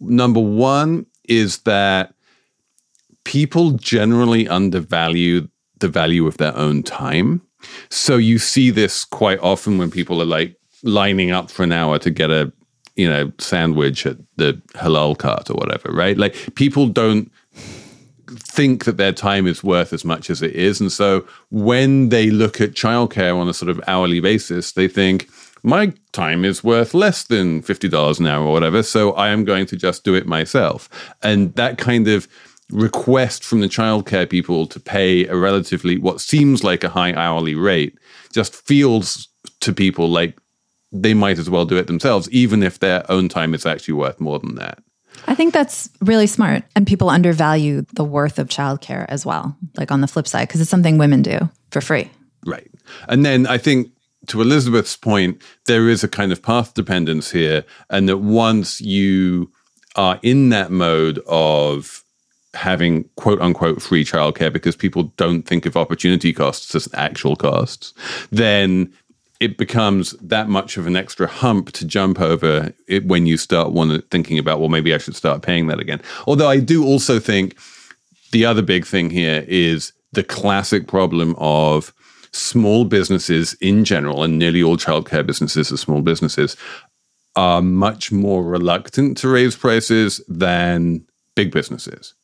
Number 0.00 0.40
one 0.40 1.06
is 1.28 1.58
that 1.60 2.14
people 3.24 3.72
generally 3.72 4.46
undervalue 4.46 5.48
the 5.78 5.88
value 5.88 6.26
of 6.26 6.36
their 6.36 6.56
own 6.56 6.82
time. 6.82 7.42
So 7.88 8.16
you 8.16 8.38
see 8.38 8.70
this 8.70 9.04
quite 9.04 9.40
often 9.40 9.78
when 9.78 9.90
people 9.90 10.22
are 10.22 10.26
like 10.26 10.56
lining 10.82 11.30
up 11.30 11.50
for 11.50 11.62
an 11.62 11.72
hour 11.72 11.98
to 11.98 12.10
get 12.10 12.30
a, 12.30 12.52
you 12.96 13.08
know, 13.08 13.32
sandwich 13.38 14.06
at 14.06 14.16
the 14.36 14.54
halal 14.74 15.16
cart 15.16 15.50
or 15.50 15.54
whatever, 15.54 15.92
right? 15.92 16.16
Like 16.16 16.54
people 16.54 16.88
don't 16.88 17.30
think 18.28 18.84
that 18.86 18.96
their 18.96 19.12
time 19.12 19.46
is 19.46 19.62
worth 19.62 19.92
as 19.92 20.04
much 20.04 20.30
as 20.30 20.42
it 20.42 20.52
is. 20.52 20.80
And 20.80 20.90
so 20.90 21.26
when 21.50 22.08
they 22.08 22.30
look 22.30 22.60
at 22.60 22.72
childcare 22.72 23.36
on 23.38 23.48
a 23.48 23.54
sort 23.54 23.70
of 23.70 23.80
hourly 23.86 24.20
basis, 24.20 24.72
they 24.72 24.88
think, 24.88 25.28
my 25.62 25.92
time 26.12 26.44
is 26.44 26.62
worth 26.62 26.94
less 26.94 27.24
than 27.24 27.60
$50 27.62 28.20
an 28.20 28.26
hour 28.26 28.46
or 28.46 28.52
whatever. 28.52 28.82
So 28.82 29.12
I 29.12 29.30
am 29.30 29.44
going 29.44 29.66
to 29.66 29.76
just 29.76 30.04
do 30.04 30.14
it 30.14 30.26
myself. 30.26 30.88
And 31.22 31.54
that 31.56 31.76
kind 31.76 32.06
of 32.06 32.28
request 32.70 33.44
from 33.44 33.60
the 33.60 33.66
childcare 33.66 34.28
people 34.28 34.66
to 34.66 34.78
pay 34.78 35.26
a 35.26 35.36
relatively, 35.36 35.98
what 35.98 36.20
seems 36.20 36.62
like 36.62 36.84
a 36.84 36.88
high 36.88 37.12
hourly 37.14 37.54
rate, 37.54 37.98
just 38.32 38.54
feels 38.54 39.28
to 39.60 39.72
people 39.72 40.08
like 40.08 40.38
they 40.92 41.14
might 41.14 41.38
as 41.38 41.50
well 41.50 41.64
do 41.64 41.76
it 41.76 41.86
themselves, 41.86 42.30
even 42.30 42.62
if 42.62 42.78
their 42.78 43.08
own 43.10 43.28
time 43.28 43.54
is 43.54 43.66
actually 43.66 43.94
worth 43.94 44.20
more 44.20 44.38
than 44.38 44.54
that. 44.56 44.82
I 45.26 45.34
think 45.34 45.52
that's 45.52 45.88
really 46.00 46.26
smart. 46.26 46.64
And 46.74 46.86
people 46.86 47.08
undervalue 47.08 47.82
the 47.94 48.04
worth 48.04 48.38
of 48.38 48.48
childcare 48.48 49.06
as 49.08 49.26
well, 49.26 49.56
like 49.76 49.90
on 49.90 50.00
the 50.00 50.06
flip 50.06 50.28
side, 50.28 50.48
because 50.48 50.60
it's 50.60 50.70
something 50.70 50.98
women 50.98 51.22
do 51.22 51.50
for 51.70 51.80
free. 51.80 52.10
Right. 52.44 52.70
And 53.08 53.24
then 53.24 53.46
I 53.46 53.58
think 53.58 53.90
to 54.28 54.40
Elizabeth's 54.40 54.96
point, 54.96 55.42
there 55.66 55.88
is 55.88 56.04
a 56.04 56.08
kind 56.08 56.32
of 56.32 56.42
path 56.42 56.74
dependence 56.74 57.30
here. 57.30 57.64
And 57.90 58.08
that 58.08 58.18
once 58.18 58.80
you 58.80 59.50
are 59.96 60.20
in 60.22 60.50
that 60.50 60.70
mode 60.70 61.20
of 61.26 62.04
having 62.54 63.04
quote 63.16 63.40
unquote 63.40 63.82
free 63.82 64.04
childcare 64.04 64.52
because 64.52 64.76
people 64.76 65.04
don't 65.16 65.42
think 65.42 65.66
of 65.66 65.76
opportunity 65.76 66.32
costs 66.32 66.74
as 66.74 66.88
actual 66.94 67.36
costs, 67.36 67.92
then 68.30 68.92
it 69.40 69.58
becomes 69.58 70.12
that 70.22 70.48
much 70.48 70.76
of 70.76 70.86
an 70.86 70.96
extra 70.96 71.26
hump 71.26 71.72
to 71.72 71.84
jump 71.84 72.20
over 72.20 72.72
it 72.88 73.06
when 73.06 73.26
you 73.26 73.36
start 73.36 73.72
one 73.72 74.00
thinking 74.10 74.38
about, 74.38 74.60
well, 74.60 74.68
maybe 74.68 74.94
I 74.94 74.98
should 74.98 75.16
start 75.16 75.42
paying 75.42 75.66
that 75.66 75.80
again. 75.80 76.00
Although 76.26 76.48
I 76.48 76.58
do 76.58 76.84
also 76.84 77.18
think 77.18 77.56
the 78.32 78.44
other 78.44 78.62
big 78.62 78.86
thing 78.86 79.10
here 79.10 79.44
is 79.46 79.92
the 80.12 80.24
classic 80.24 80.88
problem 80.88 81.34
of 81.38 81.92
small 82.32 82.84
businesses 82.84 83.54
in 83.60 83.84
general, 83.84 84.22
and 84.22 84.38
nearly 84.38 84.62
all 84.62 84.76
childcare 84.76 85.26
businesses 85.26 85.72
are 85.72 85.76
small 85.76 86.02
businesses, 86.02 86.56
are 87.34 87.62
much 87.62 88.10
more 88.12 88.42
reluctant 88.42 89.16
to 89.18 89.28
raise 89.28 89.56
prices 89.56 90.22
than 90.28 91.04
big 91.34 91.50
businesses. 91.50 92.14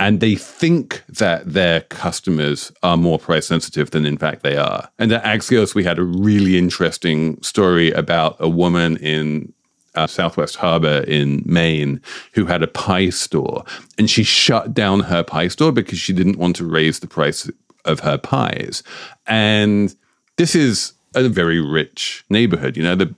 And 0.00 0.20
they 0.20 0.34
think 0.34 1.04
that 1.10 1.52
their 1.52 1.82
customers 1.82 2.72
are 2.82 2.96
more 2.96 3.18
price 3.18 3.46
sensitive 3.46 3.90
than 3.90 4.06
in 4.06 4.16
fact 4.16 4.42
they 4.42 4.56
are. 4.56 4.88
And 4.98 5.12
at 5.12 5.22
Axios, 5.22 5.74
we 5.74 5.84
had 5.84 5.98
a 5.98 6.02
really 6.02 6.56
interesting 6.56 7.40
story 7.42 7.92
about 7.92 8.36
a 8.40 8.48
woman 8.48 8.96
in 8.96 9.52
uh, 9.94 10.06
Southwest 10.06 10.56
Harbor 10.56 11.04
in 11.06 11.42
Maine 11.44 12.00
who 12.32 12.46
had 12.46 12.62
a 12.62 12.66
pie 12.66 13.10
store. 13.10 13.62
And 13.98 14.08
she 14.08 14.22
shut 14.22 14.72
down 14.72 15.00
her 15.00 15.22
pie 15.22 15.48
store 15.48 15.70
because 15.70 15.98
she 15.98 16.14
didn't 16.14 16.38
want 16.38 16.56
to 16.56 16.64
raise 16.64 17.00
the 17.00 17.06
price 17.06 17.50
of 17.84 18.00
her 18.00 18.16
pies. 18.16 18.82
And 19.26 19.94
this 20.36 20.54
is 20.54 20.94
a 21.14 21.28
very 21.28 21.60
rich 21.60 22.24
neighborhood. 22.30 22.74
You 22.74 22.84
know, 22.84 22.94
the 22.94 23.14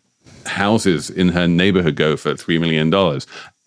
houses 0.47 1.11
in 1.11 1.29
her 1.29 1.47
neighborhood 1.47 1.95
go 1.95 2.17
for 2.17 2.33
$3 2.35 2.61
million. 2.61 2.93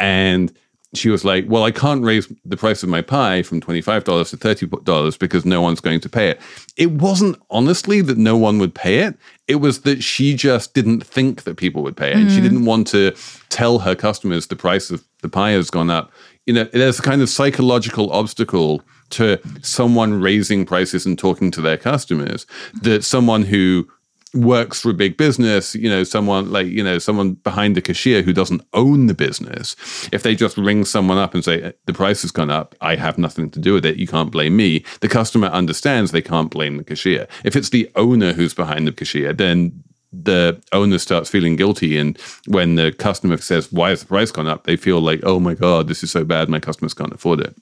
And 0.01 0.51
she 0.97 1.09
was 1.09 1.25
like, 1.25 1.45
Well, 1.47 1.63
I 1.63 1.71
can't 1.71 2.03
raise 2.03 2.31
the 2.43 2.57
price 2.57 2.83
of 2.83 2.89
my 2.89 3.01
pie 3.01 3.41
from 3.43 3.61
$25 3.61 4.29
to 4.29 4.37
$30 4.37 5.19
because 5.19 5.45
no 5.45 5.61
one's 5.61 5.79
going 5.79 5.99
to 6.01 6.09
pay 6.09 6.29
it. 6.29 6.41
It 6.77 6.91
wasn't 6.91 7.37
honestly 7.49 8.01
that 8.01 8.17
no 8.17 8.37
one 8.37 8.59
would 8.59 8.75
pay 8.75 8.99
it. 8.99 9.17
It 9.47 9.55
was 9.55 9.81
that 9.81 10.03
she 10.03 10.35
just 10.35 10.73
didn't 10.73 11.01
think 11.01 11.43
that 11.43 11.57
people 11.57 11.83
would 11.83 11.97
pay 11.97 12.11
it. 12.11 12.17
And 12.17 12.31
she 12.31 12.39
mm. 12.39 12.43
didn't 12.43 12.65
want 12.65 12.87
to 12.87 13.15
tell 13.49 13.79
her 13.79 13.95
customers 13.95 14.47
the 14.47 14.55
price 14.55 14.89
of 14.89 15.03
the 15.21 15.29
pie 15.29 15.51
has 15.51 15.69
gone 15.69 15.89
up. 15.89 16.11
You 16.45 16.53
know, 16.53 16.63
there's 16.65 16.99
a 16.99 17.03
kind 17.03 17.21
of 17.21 17.29
psychological 17.29 18.11
obstacle 18.11 18.81
to 19.11 19.39
someone 19.61 20.19
raising 20.19 20.65
prices 20.65 21.05
and 21.05 21.17
talking 21.17 21.51
to 21.51 21.61
their 21.61 21.77
customers 21.77 22.45
that 22.81 23.03
someone 23.03 23.43
who 23.43 23.87
works 24.35 24.81
for 24.81 24.89
a 24.89 24.93
big 24.93 25.17
business, 25.17 25.75
you 25.75 25.89
know, 25.89 26.03
someone 26.03 26.51
like, 26.51 26.67
you 26.67 26.83
know, 26.83 26.99
someone 26.99 27.33
behind 27.33 27.75
the 27.75 27.81
cashier 27.81 28.21
who 28.21 28.33
doesn't 28.33 28.61
own 28.73 29.07
the 29.07 29.13
business, 29.13 29.75
if 30.11 30.23
they 30.23 30.35
just 30.35 30.57
ring 30.57 30.85
someone 30.85 31.17
up 31.17 31.33
and 31.33 31.43
say, 31.43 31.63
uh, 31.63 31.71
the 31.85 31.93
price 31.93 32.21
has 32.21 32.31
gone 32.31 32.51
up, 32.51 32.75
I 32.81 32.95
have 32.95 33.17
nothing 33.17 33.49
to 33.51 33.59
do 33.59 33.73
with 33.73 33.85
it, 33.85 33.97
you 33.97 34.07
can't 34.07 34.31
blame 34.31 34.55
me, 34.57 34.83
the 34.99 35.07
customer 35.07 35.47
understands 35.47 36.11
they 36.11 36.21
can't 36.21 36.51
blame 36.51 36.77
the 36.77 36.83
cashier. 36.83 37.27
If 37.43 37.55
it's 37.55 37.69
the 37.69 37.89
owner 37.95 38.33
who's 38.33 38.53
behind 38.53 38.87
the 38.87 38.91
cashier, 38.91 39.33
then 39.33 39.83
the 40.11 40.61
owner 40.71 40.97
starts 40.97 41.29
feeling 41.29 41.55
guilty. 41.55 41.97
And 41.97 42.17
when 42.47 42.75
the 42.75 42.91
customer 42.91 43.37
says, 43.37 43.71
Why 43.71 43.89
has 43.89 44.01
the 44.01 44.07
price 44.07 44.31
gone 44.31 44.47
up? 44.47 44.65
they 44.65 44.75
feel 44.77 45.01
like, 45.01 45.21
Oh 45.23 45.39
my 45.39 45.53
God, 45.53 45.87
this 45.87 46.03
is 46.03 46.11
so 46.11 46.23
bad, 46.23 46.49
my 46.49 46.59
customers 46.59 46.93
can't 46.93 47.13
afford 47.13 47.41
it. 47.41 47.55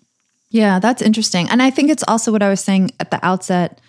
Yeah, 0.49 0.79
that's 0.79 1.01
interesting. 1.01 1.49
And 1.49 1.63
I 1.63 1.71
think 1.71 1.89
it's 1.89 2.03
also 2.07 2.31
what 2.31 2.43
I 2.43 2.49
was 2.49 2.61
saying 2.61 2.91
at 2.99 3.09
the 3.09 3.23
outset 3.25 3.81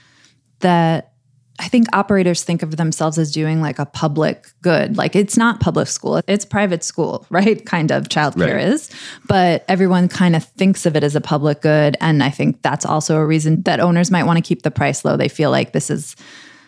that 0.61 1.14
I 1.61 1.69
think 1.69 1.87
operators 1.93 2.43
think 2.43 2.63
of 2.63 2.77
themselves 2.77 3.17
as 3.17 3.31
doing 3.31 3.61
like 3.61 3.79
a 3.79 3.87
public 3.87 4.49
good. 4.63 4.97
Like 4.97 5.15
it's 5.15 5.37
not 5.37 5.61
public 5.61 5.87
school, 5.87 6.21
it's 6.27 6.45
private 6.45 6.83
school, 6.83 7.27
right? 7.31 7.65
Kind 7.65 7.93
of 7.93 8.09
childcare 8.09 8.57
right. 8.57 8.69
is. 8.69 8.91
But 9.29 9.65
everyone 9.69 10.09
kind 10.09 10.35
of 10.35 10.45
thinks 10.45 10.85
of 10.85 10.97
it 10.97 11.05
as 11.05 11.15
a 11.15 11.21
public 11.21 11.61
good. 11.61 11.97
And 12.01 12.23
I 12.23 12.31
think 12.31 12.63
that's 12.63 12.85
also 12.85 13.19
a 13.19 13.27
reason 13.27 13.63
that 13.63 13.81
owners 13.81 14.11
might 14.11 14.25
want 14.25 14.37
to 14.39 14.43
keep 14.43 14.63
the 14.63 14.71
price 14.71 15.05
low. 15.05 15.17
They 15.17 15.29
feel 15.29 15.51
like 15.51 15.73
this 15.73 15.91
is 15.91 16.17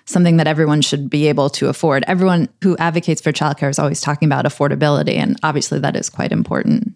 something 0.05 0.37
that 0.37 0.47
everyone 0.47 0.81
should 0.83 1.11
be 1.11 1.27
able 1.27 1.51
to 1.51 1.69
afford. 1.69 2.05
Everyone 2.07 2.49
who 2.63 2.77
advocates 2.77 3.21
for 3.21 3.33
childcare 3.33 3.69
is 3.69 3.81
always 3.81 4.01
talking 4.01 4.27
about 4.27 4.45
affordability. 4.45 5.17
And 5.17 5.37
obviously 5.43 5.81
that 5.81 5.97
is 5.97 6.09
quite 6.09 6.31
important. 6.31 6.95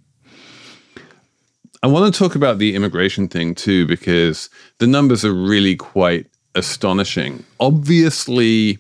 I 1.83 1.89
want 1.89 2.13
to 2.13 2.19
talk 2.19 2.37
about 2.37 2.59
the 2.59 2.77
immigration 2.77 3.27
thing 3.27 3.55
too, 3.55 3.87
because 3.87 4.49
the 4.79 4.87
numbers 4.87 5.25
are 5.25 5.33
really 5.33 5.75
quite 5.75 6.27
astonishing. 6.55 7.45
Obviously, 7.59 8.79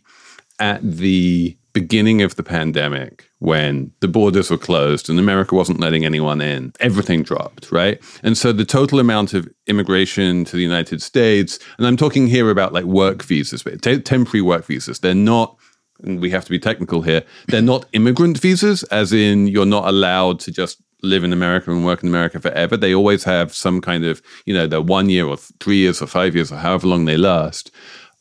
at 0.58 0.82
the 0.82 1.56
beginning 1.72 2.22
of 2.22 2.36
the 2.36 2.42
pandemic, 2.42 3.30
when 3.38 3.92
the 4.00 4.08
borders 4.08 4.50
were 4.50 4.58
closed 4.58 5.08
and 5.08 5.18
America 5.18 5.54
wasn't 5.54 5.80
letting 5.80 6.04
anyone 6.04 6.40
in, 6.40 6.72
everything 6.80 7.22
dropped, 7.22 7.70
right? 7.70 8.02
And 8.22 8.36
so 8.36 8.52
the 8.52 8.64
total 8.64 8.98
amount 8.98 9.34
of 9.34 9.48
immigration 9.66 10.44
to 10.46 10.56
the 10.56 10.62
United 10.62 11.00
States, 11.00 11.58
and 11.78 11.86
I'm 11.86 11.96
talking 11.96 12.26
here 12.26 12.50
about 12.50 12.72
like 12.72 12.84
work 12.84 13.22
visas, 13.22 13.62
t- 13.82 14.00
temporary 14.00 14.42
work 14.42 14.66
visas, 14.66 15.00
they're 15.00 15.14
not. 15.14 15.56
And 16.02 16.18
we 16.18 16.30
have 16.30 16.46
to 16.46 16.50
be 16.50 16.58
technical 16.58 17.02
here. 17.02 17.22
They're 17.48 17.60
not 17.60 17.84
immigrant 17.92 18.38
visas, 18.38 18.84
as 18.84 19.12
in 19.12 19.46
you're 19.48 19.66
not 19.66 19.86
allowed 19.86 20.40
to 20.40 20.50
just 20.50 20.82
live 21.02 21.24
in 21.24 21.32
America 21.32 21.70
and 21.70 21.84
work 21.84 22.02
in 22.02 22.08
America 22.08 22.40
forever. 22.40 22.76
They 22.76 22.94
always 22.94 23.24
have 23.24 23.54
some 23.54 23.80
kind 23.80 24.04
of, 24.04 24.22
you 24.46 24.54
know, 24.54 24.66
they're 24.66 24.80
one 24.80 25.08
year 25.08 25.26
or 25.26 25.36
three 25.36 25.78
years 25.78 26.02
or 26.02 26.06
five 26.06 26.34
years 26.34 26.52
or 26.52 26.56
however 26.56 26.86
long 26.86 27.04
they 27.04 27.16
last. 27.16 27.70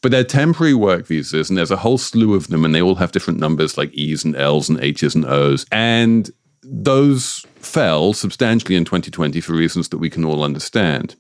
But 0.02 0.12
they're 0.12 0.24
temporary 0.24 0.74
work 0.74 1.08
visas, 1.08 1.50
and 1.50 1.58
there's 1.58 1.72
a 1.72 1.78
whole 1.78 1.98
slew 1.98 2.34
of 2.34 2.48
them, 2.48 2.64
and 2.64 2.74
they 2.74 2.82
all 2.82 2.96
have 2.96 3.12
different 3.12 3.40
numbers 3.40 3.78
like 3.78 3.94
E's 3.94 4.24
and 4.24 4.36
L's 4.36 4.70
and 4.70 4.80
H's 4.80 5.14
and 5.14 5.26
O's. 5.26 5.66
And 5.72 6.32
those 6.64 7.46
fell 7.56 8.14
substantially 8.14 8.76
in 8.76 8.86
2020 8.86 9.42
for 9.42 9.54
reasons 9.54 9.90
that 9.90 9.98
we 9.98 10.10
can 10.10 10.24
all 10.24 10.44
understand. 10.44 11.16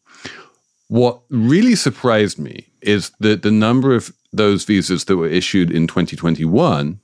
What 0.87 1.21
really 1.29 1.75
surprised 1.75 2.39
me 2.39 2.67
is 2.81 3.11
that 3.19 3.41
the 3.41 3.51
number 3.51 3.93
of 3.95 4.13
those 4.31 4.63
visas 4.63 5.05
that 5.05 5.17
were 5.17 5.27
issued 5.27 5.71
in 5.71 5.87
2021 5.87 6.99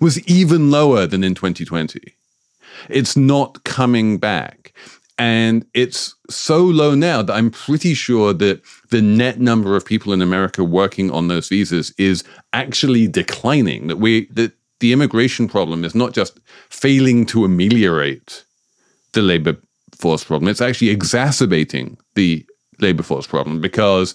was 0.00 0.26
even 0.28 0.70
lower 0.70 1.06
than 1.06 1.24
in 1.24 1.34
2020. 1.34 2.00
It's 2.88 3.16
not 3.16 3.64
coming 3.64 4.18
back. 4.18 4.72
And 5.18 5.64
it's 5.74 6.14
so 6.30 6.58
low 6.58 6.94
now 6.94 7.22
that 7.22 7.34
I'm 7.34 7.50
pretty 7.50 7.94
sure 7.94 8.32
that 8.32 8.62
the 8.90 9.02
net 9.02 9.38
number 9.38 9.76
of 9.76 9.84
people 9.84 10.12
in 10.12 10.22
America 10.22 10.64
working 10.64 11.10
on 11.10 11.28
those 11.28 11.48
visas 11.48 11.92
is 11.98 12.24
actually 12.52 13.06
declining. 13.06 13.88
That 13.88 13.98
we 13.98 14.26
that 14.32 14.52
the 14.80 14.92
immigration 14.92 15.48
problem 15.48 15.84
is 15.84 15.94
not 15.94 16.12
just 16.12 16.40
failing 16.70 17.24
to 17.26 17.44
ameliorate 17.44 18.44
the 19.12 19.22
labor 19.22 19.56
force 19.94 20.24
problem, 20.24 20.48
it's 20.48 20.60
actually 20.60 20.88
exacerbating 20.88 21.98
the 22.14 22.44
labor 22.80 23.04
force 23.04 23.26
problem 23.26 23.60
because 23.60 24.14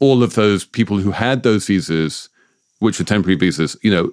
all 0.00 0.22
of 0.22 0.34
those 0.34 0.64
people 0.64 0.98
who 0.98 1.10
had 1.10 1.42
those 1.42 1.66
visas, 1.66 2.28
which 2.80 2.98
were 2.98 3.04
temporary 3.04 3.36
visas, 3.36 3.76
you 3.82 3.90
know, 3.90 4.12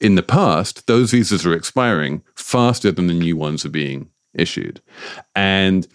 in 0.00 0.14
the 0.14 0.22
past, 0.22 0.86
those 0.86 1.10
visas 1.12 1.46
are 1.46 1.54
expiring 1.54 2.22
faster 2.34 2.90
than 2.90 3.06
the 3.06 3.14
new 3.14 3.36
ones 3.36 3.64
are 3.64 3.70
being 3.70 4.10
issued. 4.34 4.80
And 5.34 5.86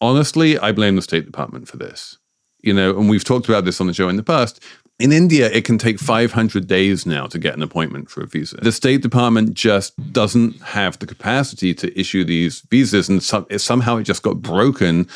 honestly, 0.00 0.58
I 0.58 0.72
blame 0.72 0.96
the 0.96 1.02
State 1.02 1.26
Department 1.26 1.68
for 1.68 1.76
this. 1.76 2.18
You 2.62 2.74
know, 2.74 2.98
and 2.98 3.08
we've 3.08 3.24
talked 3.24 3.48
about 3.48 3.64
this 3.64 3.80
on 3.80 3.86
the 3.86 3.94
show 3.94 4.08
in 4.08 4.16
the 4.16 4.22
past. 4.22 4.62
In 4.98 5.12
India, 5.12 5.50
it 5.50 5.64
can 5.64 5.78
take 5.78 5.98
500 5.98 6.66
days 6.66 7.06
now 7.06 7.26
to 7.28 7.38
get 7.38 7.54
an 7.54 7.62
appointment 7.62 8.10
for 8.10 8.22
a 8.22 8.26
visa. 8.26 8.58
The 8.58 8.70
State 8.70 9.00
Department 9.00 9.54
just 9.54 9.94
doesn't 10.12 10.60
have 10.60 10.98
the 10.98 11.06
capacity 11.06 11.72
to 11.72 11.98
issue 11.98 12.22
these 12.22 12.60
visas, 12.70 13.08
and 13.08 13.22
somehow 13.22 13.96
it 13.96 14.02
just 14.02 14.22
got 14.22 14.42
broken 14.42 15.08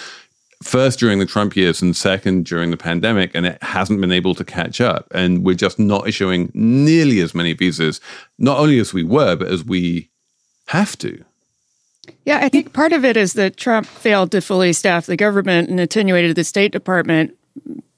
first 0.64 0.98
during 0.98 1.18
the 1.18 1.26
Trump 1.26 1.56
years 1.56 1.82
and 1.82 1.94
second 1.94 2.46
during 2.46 2.70
the 2.70 2.76
pandemic, 2.76 3.30
and 3.34 3.46
it 3.46 3.62
hasn't 3.62 4.00
been 4.00 4.12
able 4.12 4.34
to 4.34 4.44
catch 4.44 4.80
up. 4.80 5.06
And 5.12 5.44
we're 5.44 5.54
just 5.54 5.78
not 5.78 6.08
issuing 6.08 6.50
nearly 6.54 7.20
as 7.20 7.34
many 7.34 7.52
visas, 7.52 8.00
not 8.38 8.58
only 8.58 8.78
as 8.78 8.92
we 8.94 9.04
were, 9.04 9.36
but 9.36 9.48
as 9.48 9.64
we 9.64 10.10
have 10.68 10.96
to. 10.98 11.24
Yeah, 12.24 12.38
I 12.42 12.48
think 12.48 12.72
part 12.72 12.92
of 12.92 13.04
it 13.04 13.16
is 13.16 13.34
that 13.34 13.56
Trump 13.56 13.86
failed 13.86 14.32
to 14.32 14.40
fully 14.40 14.72
staff 14.72 15.06
the 15.06 15.16
government 15.16 15.68
and 15.68 15.78
attenuated 15.78 16.36
the 16.36 16.44
State 16.44 16.72
Department 16.72 17.36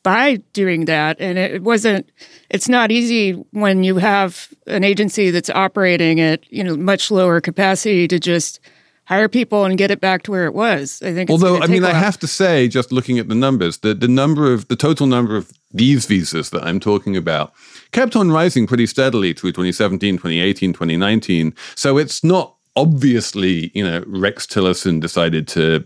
by 0.02 0.36
doing 0.52 0.84
that. 0.84 1.16
And 1.20 1.38
it 1.38 1.62
wasn't, 1.62 2.08
it's 2.48 2.68
not 2.68 2.92
easy 2.92 3.32
when 3.50 3.82
you 3.82 3.96
have 3.96 4.48
an 4.66 4.84
agency 4.84 5.30
that's 5.30 5.50
operating 5.50 6.20
at, 6.20 6.50
you 6.52 6.62
know, 6.62 6.76
much 6.76 7.10
lower 7.10 7.40
capacity 7.40 8.06
to 8.08 8.20
just 8.20 8.60
hire 9.06 9.28
people 9.28 9.64
and 9.64 9.78
get 9.78 9.90
it 9.90 10.00
back 10.00 10.22
to 10.24 10.30
where 10.30 10.44
it 10.44 10.54
was. 10.54 11.02
I 11.02 11.12
think. 11.12 11.30
Although, 11.30 11.60
I 11.60 11.66
mean, 11.66 11.84
I 11.84 11.94
have 11.94 12.18
to 12.18 12.26
say, 12.26 12.68
just 12.68 12.92
looking 12.92 13.18
at 13.18 13.28
the 13.28 13.34
numbers, 13.34 13.78
the 13.78 13.94
the 13.94 14.08
number 14.08 14.52
of 14.52 14.68
the 14.68 14.76
total 14.76 15.06
number 15.06 15.36
of 15.36 15.52
these 15.72 16.06
visas 16.06 16.50
that 16.50 16.64
I'm 16.64 16.80
talking 16.80 17.16
about 17.16 17.52
kept 17.92 18.16
on 18.16 18.30
rising 18.30 18.66
pretty 18.66 18.86
steadily 18.86 19.32
through 19.32 19.52
2017, 19.52 20.16
2018, 20.16 20.72
2019. 20.72 21.54
So 21.74 21.98
it's 21.98 22.22
not 22.22 22.54
obviously, 22.76 23.70
you 23.74 23.84
know, 23.84 24.04
Rex 24.06 24.46
Tillerson 24.46 25.00
decided 25.00 25.48
to 25.48 25.84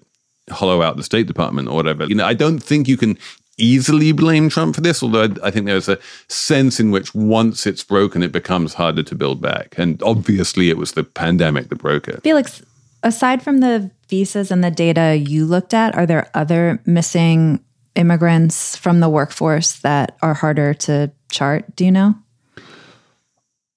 hollow 0.51 0.83
out 0.83 0.97
the 0.97 1.03
State 1.03 1.27
Department 1.27 1.69
or 1.69 1.77
whatever. 1.77 2.05
You 2.07 2.17
know, 2.17 2.27
I 2.27 2.35
don't 2.35 2.59
think 2.59 2.89
you 2.89 2.97
can 2.97 3.17
easily 3.59 4.13
blame 4.13 4.49
Trump 4.49 4.75
for 4.75 4.81
this, 4.81 5.03
although 5.03 5.29
I 5.43 5.51
think 5.51 5.67
there's 5.67 5.89
a 5.89 5.99
sense 6.29 6.81
in 6.81 6.91
which 6.91 7.15
once 7.15 7.67
it's 7.67 7.85
broken, 7.85 8.23
it 8.23 8.33
becomes 8.33 8.75
harder 8.75 9.03
to 9.03 9.15
build 9.15 9.41
back. 9.41 9.75
And 9.79 10.03
obviously, 10.03 10.71
it 10.71 10.79
was 10.79 10.93
the 10.93 11.05
pandemic 11.05 11.69
that 11.69 11.77
broke 11.77 12.09
it. 12.09 12.23
Felix, 12.23 12.63
aside 13.03 13.43
from 13.43 13.59
the 13.59 13.91
visas 14.09 14.51
and 14.51 14.63
the 14.63 14.71
data 14.71 15.17
you 15.17 15.45
looked 15.47 15.75
at, 15.75 15.95
are 15.95 16.07
there 16.07 16.31
other 16.35 16.81
missing 16.87 17.65
immigrants 17.95 18.77
from 18.77 19.01
the 19.01 19.09
workforce 19.09 19.81
that 19.81 20.17
are 20.23 20.35
harder 20.35 20.75
to 20.75 21.11
chart? 21.31 21.77
Do 21.77 21.85
you 21.85 21.93
know? 21.93 22.15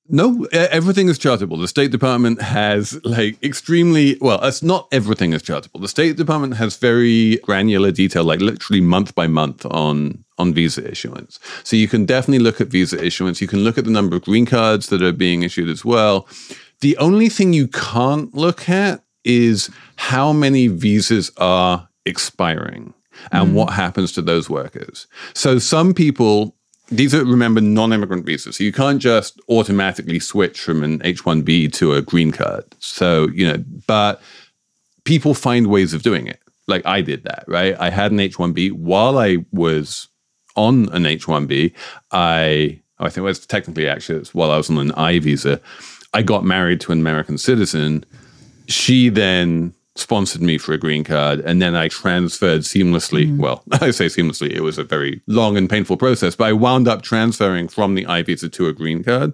No, 0.10 0.46
everything 0.52 1.08
is 1.08 1.18
chartable. 1.18 1.60
The 1.60 1.68
State 1.68 1.92
Department 1.92 2.42
has 2.42 3.00
like 3.06 3.42
extremely 3.42 4.18
well. 4.20 4.44
It's 4.44 4.62
not 4.62 4.88
everything 4.92 5.32
is 5.32 5.42
chartable. 5.42 5.82
The 5.82 5.88
State 5.88 6.18
Department 6.18 6.56
has 6.56 6.76
very 6.76 7.38
granular 7.38 7.90
detail, 7.90 8.26
like 8.26 8.42
literally 8.42 8.82
month 8.82 9.16
by 9.16 9.28
month 9.28 9.66
on 9.66 10.24
on 10.38 10.54
visa 10.54 10.88
issuance. 10.90 11.40
So 11.64 11.78
you 11.78 11.88
can 11.88 12.06
definitely 12.06 12.44
look 12.44 12.60
at 12.60 12.68
visa 12.68 13.04
issuance. 13.04 13.40
You 13.40 13.48
can 13.48 13.64
look 13.64 13.78
at 13.78 13.86
the 13.86 13.92
number 13.92 14.16
of 14.16 14.24
green 14.24 14.46
cards 14.46 14.88
that 14.88 15.02
are 15.02 15.14
being 15.14 15.42
issued 15.42 15.70
as 15.70 15.86
well. 15.86 16.28
The 16.82 16.98
only 16.98 17.30
thing 17.30 17.54
you 17.54 17.70
can't 17.70 18.34
look 18.36 18.68
at 18.68 19.03
is 19.24 19.70
how 19.96 20.34
many 20.34 20.68
visas 20.68 21.32
are 21.38 21.88
expiring 22.06 22.94
and 23.32 23.50
mm. 23.50 23.54
what 23.54 23.74
happens 23.74 24.12
to 24.14 24.22
those 24.22 24.50
workers. 24.50 25.08
So 25.34 25.60
some 25.60 25.94
people 25.94 26.56
these 26.90 27.16
are 27.16 27.24
remember 27.24 27.62
non-immigrant 27.62 28.26
visas. 28.26 28.58
So 28.58 28.64
you 28.64 28.74
can't 28.74 29.02
just 29.02 29.40
automatically 29.50 30.20
switch 30.20 30.60
from 30.60 30.84
an 30.84 31.00
h1b 31.00 31.72
to 31.74 31.94
a 31.94 32.02
green 32.02 32.32
card. 32.32 32.66
So 32.80 33.30
you 33.30 33.48
know 33.48 33.64
but 33.88 34.22
people 35.06 35.34
find 35.34 35.68
ways 35.68 35.94
of 35.94 36.04
doing 36.04 36.28
it. 36.28 36.40
Like 36.68 36.86
i 36.86 37.02
did 37.02 37.24
that 37.24 37.46
right? 37.48 37.76
I 37.80 37.90
had 37.90 38.12
an 38.12 38.18
h1b 38.18 38.74
while 38.74 39.18
i 39.18 39.38
was 39.52 40.10
on 40.56 40.90
an 40.90 41.04
h1b 41.04 41.74
i 42.12 42.80
oh, 43.00 43.06
i 43.06 43.10
think 43.10 43.18
it 43.18 43.22
was 43.22 43.46
technically 43.46 43.88
actually 43.88 44.18
it 44.18 44.20
was 44.20 44.36
while 44.36 44.52
i 44.52 44.58
was 44.58 44.70
on 44.70 44.78
an 44.78 44.92
i 44.92 45.20
visa 45.20 45.60
i 46.14 46.22
got 46.22 46.44
married 46.44 46.80
to 46.82 46.92
an 46.92 47.00
american 47.00 47.38
citizen 47.38 48.06
she 48.74 49.10
then 49.10 49.74
sponsored 49.96 50.42
me 50.42 50.58
for 50.58 50.74
a 50.74 50.78
green 50.78 51.04
card 51.04 51.40
and 51.42 51.62
then 51.62 51.76
I 51.76 51.88
transferred 51.88 52.62
seamlessly. 52.62 53.28
Mm. 53.28 53.38
Well, 53.38 53.64
I 53.74 53.92
say 53.92 54.08
seamlessly, 54.08 54.50
it 54.50 54.62
was 54.62 54.78
a 54.78 54.84
very 54.84 55.22
long 55.28 55.56
and 55.56 55.70
painful 55.70 55.98
process, 55.98 56.36
but 56.36 56.46
I 56.46 56.54
wound 56.54 56.88
up 56.88 57.04
transferring 57.04 57.68
from 57.68 57.94
the 57.94 58.06
I 58.08 58.24
visa 58.24 58.50
to 58.50 58.68
a 58.68 58.74
green 58.74 59.04
card 59.04 59.34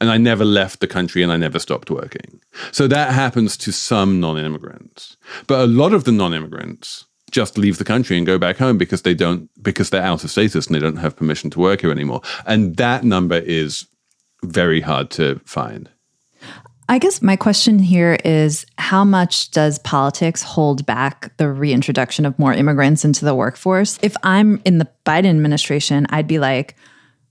and 0.00 0.10
I 0.10 0.16
never 0.16 0.44
left 0.44 0.78
the 0.80 0.86
country 0.86 1.22
and 1.22 1.32
I 1.32 1.36
never 1.36 1.58
stopped 1.58 1.90
working. 1.90 2.40
So 2.70 2.86
that 2.86 3.12
happens 3.12 3.56
to 3.58 3.72
some 3.72 4.20
non 4.20 4.38
immigrants. 4.38 5.16
But 5.48 5.60
a 5.60 5.66
lot 5.66 5.92
of 5.92 6.04
the 6.04 6.12
non 6.12 6.32
immigrants 6.32 7.06
just 7.32 7.58
leave 7.58 7.78
the 7.78 7.84
country 7.84 8.16
and 8.16 8.24
go 8.24 8.38
back 8.38 8.56
home 8.56 8.78
because 8.78 9.02
they 9.02 9.14
don't 9.14 9.50
because 9.60 9.90
they're 9.90 10.02
out 10.02 10.22
of 10.22 10.30
status 10.30 10.66
and 10.66 10.74
they 10.76 10.80
don't 10.80 10.96
have 10.98 11.16
permission 11.16 11.50
to 11.50 11.60
work 11.60 11.80
here 11.80 11.90
anymore. 11.90 12.20
And 12.46 12.76
that 12.76 13.02
number 13.02 13.38
is 13.38 13.86
very 14.44 14.80
hard 14.80 15.10
to 15.10 15.40
find. 15.44 15.90
I 16.88 16.98
guess 16.98 17.20
my 17.20 17.34
question 17.34 17.80
here 17.80 18.16
is 18.24 18.64
how 18.78 19.04
much 19.04 19.50
does 19.50 19.78
politics 19.80 20.42
hold 20.42 20.86
back 20.86 21.36
the 21.36 21.50
reintroduction 21.50 22.24
of 22.24 22.38
more 22.38 22.52
immigrants 22.52 23.04
into 23.04 23.24
the 23.24 23.34
workforce? 23.34 23.98
If 24.02 24.16
I'm 24.22 24.62
in 24.64 24.78
the 24.78 24.88
Biden 25.04 25.30
administration, 25.30 26.06
I'd 26.10 26.28
be 26.28 26.38
like, 26.38 26.76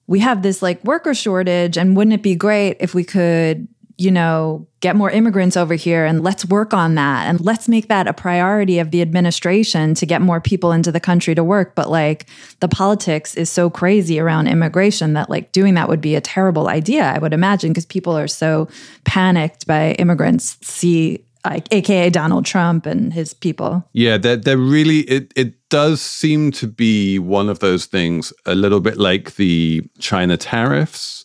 we 0.08 0.20
have 0.20 0.44
this 0.44 0.62
like 0.62 0.84
worker 0.84 1.14
shortage, 1.14 1.78
and 1.78 1.96
wouldn't 1.96 2.14
it 2.14 2.22
be 2.22 2.36
great 2.36 2.78
if 2.80 2.94
we 2.94 3.04
could 3.04 3.68
you 3.98 4.12
know, 4.12 4.68
get 4.82 4.96
more 4.96 5.10
immigrants 5.10 5.56
over 5.56 5.74
here 5.74 6.06
and 6.06 6.24
let's 6.24 6.46
work 6.46 6.74
on 6.74 6.96
that 6.96 7.28
and 7.28 7.40
let's 7.40 7.70
make 7.70 7.88
that 7.88 8.08
a 8.08 8.14
priority 8.14 8.80
of 8.80 8.92
the 8.92 9.02
administration 9.02 9.94
to 9.96 10.06
get 10.06 10.22
more 10.22 10.42
people 10.42 10.72
into 10.72 10.92
the 10.92 11.00
country 11.00 11.34
to 11.34 11.44
work. 11.44 11.76
But 11.76 11.90
like 11.90 12.26
the 12.60 12.68
politics 12.68 13.36
is 13.36 13.50
so 13.50 13.70
crazy 13.70 14.20
around 14.20 14.48
immigration 14.48 15.14
that 15.14 15.30
like 15.30 15.52
doing 15.52 15.76
that 15.76 15.88
would 15.88 16.02
be 16.02 16.16
a 16.16 16.22
terrible 16.22 16.68
idea, 16.68 17.04
I 17.04 17.20
would 17.20 17.34
imagine, 17.34 17.72
because 17.72 17.86
people 17.86 18.18
are 18.18 18.28
so 18.28 18.68
panicked 19.06 19.66
by 19.66 19.92
immigrants 19.94 20.58
see 20.62 21.24
like 21.46 21.68
aka 21.72 22.10
Donald 22.10 22.46
Trump 22.46 22.86
and 22.86 23.14
his 23.14 23.34
people. 23.34 23.88
Yeah, 23.94 24.18
they're, 24.18 24.36
they're 24.36 24.58
really 24.58 25.02
it 25.02 25.32
it 25.36 25.54
does 25.70 26.02
seem 26.02 26.52
to 26.54 26.68
be 26.68 27.20
one 27.20 27.50
of 27.50 27.60
those 27.60 27.86
things 27.86 28.34
a 28.46 28.56
little 28.56 28.80
bit 28.80 28.98
like 28.98 29.36
the 29.36 29.84
China 30.00 30.38
tariffs 30.38 31.24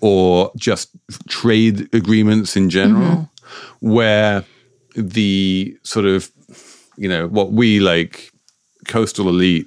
or 0.00 0.52
just 0.56 0.90
trade 1.28 1.88
agreements 1.94 2.56
in 2.56 2.70
general, 2.70 3.16
mm-hmm. 3.16 3.88
where 3.88 4.44
the 4.94 5.76
sort 5.82 6.06
of, 6.06 6.30
you 6.96 7.08
know, 7.08 7.26
what 7.28 7.52
we 7.52 7.80
like 7.80 8.30
coastal 8.86 9.28
elite 9.28 9.66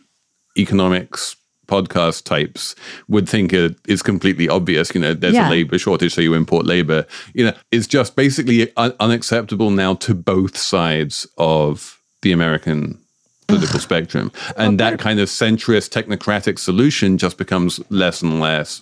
economics 0.58 1.36
podcast 1.68 2.24
types 2.24 2.76
would 3.08 3.28
think 3.28 3.54
it 3.54 3.76
is 3.88 4.02
completely 4.02 4.50
obvious. 4.50 4.94
You 4.94 5.02
know, 5.02 5.14
there's 5.14 5.34
yeah. 5.34 5.50
a 5.50 5.52
labor 5.52 5.78
shortage, 5.78 6.14
so 6.14 6.22
you 6.22 6.34
import 6.34 6.66
labor. 6.66 7.06
You 7.34 7.46
know, 7.46 7.54
it's 7.72 7.88
just 7.88 8.16
basically 8.16 8.72
un- 8.78 8.96
unacceptable 9.00 9.72
now 9.72 9.96
to 9.96 10.14
both 10.14 10.58
sides 10.58 11.28
of 11.38 12.00
the 12.22 12.32
American 12.32 13.00
political 13.48 13.80
spectrum. 13.80 14.32
And 14.58 14.80
that 14.80 15.00
kind 15.00 15.20
of 15.20 15.30
centrist 15.30 15.90
technocratic 15.90 16.60
solution 16.60 17.18
just 17.18 17.38
becomes 17.38 17.80
less 17.90 18.22
and 18.22 18.40
less 18.40 18.82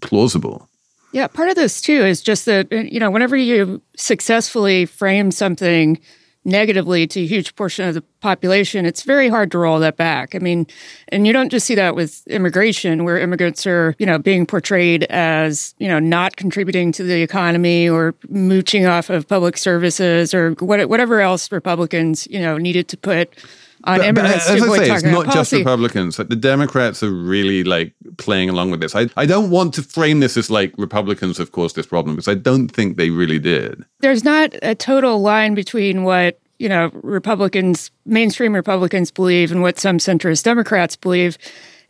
plausible. 0.00 0.68
Yeah, 1.12 1.28
part 1.28 1.48
of 1.48 1.54
this 1.54 1.80
too 1.80 2.04
is 2.04 2.20
just 2.20 2.44
that, 2.46 2.72
uh, 2.72 2.76
you 2.76 2.98
know, 2.98 3.10
whenever 3.10 3.36
you 3.36 3.80
successfully 3.96 4.84
frame 4.84 5.30
something 5.30 6.00
negatively 6.44 7.06
to 7.06 7.20
a 7.20 7.26
huge 7.26 7.54
portion 7.56 7.88
of 7.88 7.94
the 7.94 8.02
population, 8.20 8.84
it's 8.84 9.02
very 9.02 9.28
hard 9.28 9.50
to 9.50 9.58
roll 9.58 9.78
that 9.78 9.96
back. 9.96 10.34
I 10.34 10.38
mean, 10.40 10.66
and 11.08 11.26
you 11.26 11.32
don't 11.32 11.48
just 11.48 11.66
see 11.66 11.74
that 11.76 11.94
with 11.94 12.26
immigration, 12.26 13.04
where 13.04 13.16
immigrants 13.16 13.66
are, 13.66 13.94
you 13.98 14.04
know, 14.04 14.18
being 14.18 14.44
portrayed 14.44 15.04
as, 15.04 15.74
you 15.78 15.88
know, 15.88 15.98
not 15.98 16.36
contributing 16.36 16.92
to 16.92 17.02
the 17.02 17.22
economy 17.22 17.88
or 17.88 18.14
mooching 18.28 18.84
off 18.84 19.08
of 19.08 19.26
public 19.26 19.56
services 19.56 20.34
or 20.34 20.50
whatever 20.60 21.20
else 21.20 21.50
Republicans, 21.50 22.26
you 22.28 22.40
know, 22.40 22.58
needed 22.58 22.88
to 22.88 22.96
put 22.96 23.32
on 23.84 23.98
but, 23.98 24.06
immigrants. 24.06 24.46
But 24.46 24.56
as 24.56 24.62
I 24.62 24.76
say, 24.76 24.94
it's 24.94 25.04
not 25.04 25.32
just 25.32 25.52
Republicans. 25.52 26.18
Like 26.18 26.28
the 26.28 26.36
Democrats 26.36 27.02
are 27.02 27.12
really 27.12 27.64
like 27.64 27.94
playing 28.16 28.48
along 28.48 28.70
with 28.70 28.80
this. 28.80 28.94
I, 28.94 29.08
I 29.16 29.26
don't 29.26 29.50
want 29.50 29.74
to 29.74 29.82
frame 29.82 30.20
this 30.20 30.36
as 30.36 30.50
like 30.50 30.74
Republicans 30.76 31.38
have 31.38 31.52
caused 31.52 31.76
this 31.76 31.86
problem 31.86 32.16
because 32.16 32.28
I 32.28 32.34
don't 32.34 32.68
think 32.68 32.96
they 32.96 33.10
really 33.10 33.38
did. 33.38 33.84
There's 34.00 34.24
not 34.24 34.54
a 34.62 34.74
total 34.74 35.20
line 35.20 35.54
between 35.54 36.04
what 36.04 36.38
you 36.58 36.68
know 36.68 36.90
Republicans, 36.94 37.90
mainstream 38.06 38.54
Republicans 38.54 39.10
believe, 39.10 39.52
and 39.52 39.62
what 39.62 39.78
some 39.78 39.98
centrist 39.98 40.44
Democrats 40.44 40.96
believe. 40.96 41.38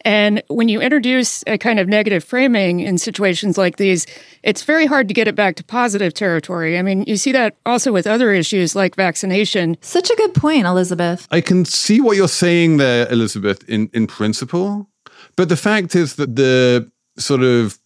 And 0.05 0.43
when 0.49 0.69
you 0.69 0.81
introduce 0.81 1.43
a 1.47 1.57
kind 1.57 1.79
of 1.79 1.89
negative 1.89 2.23
framing 2.23 2.81
in 2.81 2.99
situations 2.99 3.57
like 3.57 3.77
these, 3.77 4.07
it's 4.43 4.63
very 4.63 4.85
hard 4.85 5.09
to 5.09 5.15
get 5.15 5.29
it 5.29 5.35
back 5.35 5.57
to 5.57 5.65
positive 5.65 6.13
territory. 6.13 6.79
I 6.79 6.83
mean, 6.83 7.05
you 7.07 7.17
see 7.17 7.33
that 7.33 7.57
also 7.65 7.91
with 7.93 8.07
other 8.07 8.33
issues 8.33 8.77
like 8.77 8.97
vaccination. 8.97 9.79
Such 9.81 10.11
a 10.11 10.17
good 10.17 10.35
point, 10.35 10.67
Elizabeth. 10.67 11.27
I 11.31 11.41
can 11.41 11.65
see 11.65 12.01
what 12.03 12.17
you're 12.17 12.29
saying 12.29 12.77
there, 12.77 13.11
Elizabeth, 13.11 13.67
in, 13.69 13.89
in 13.95 14.07
principle. 14.07 14.91
But 15.37 15.49
the 15.49 15.57
fact 15.57 15.97
is 15.97 16.17
that 16.17 16.37
the 16.37 16.91
sort 17.19 17.43
of 17.43 17.79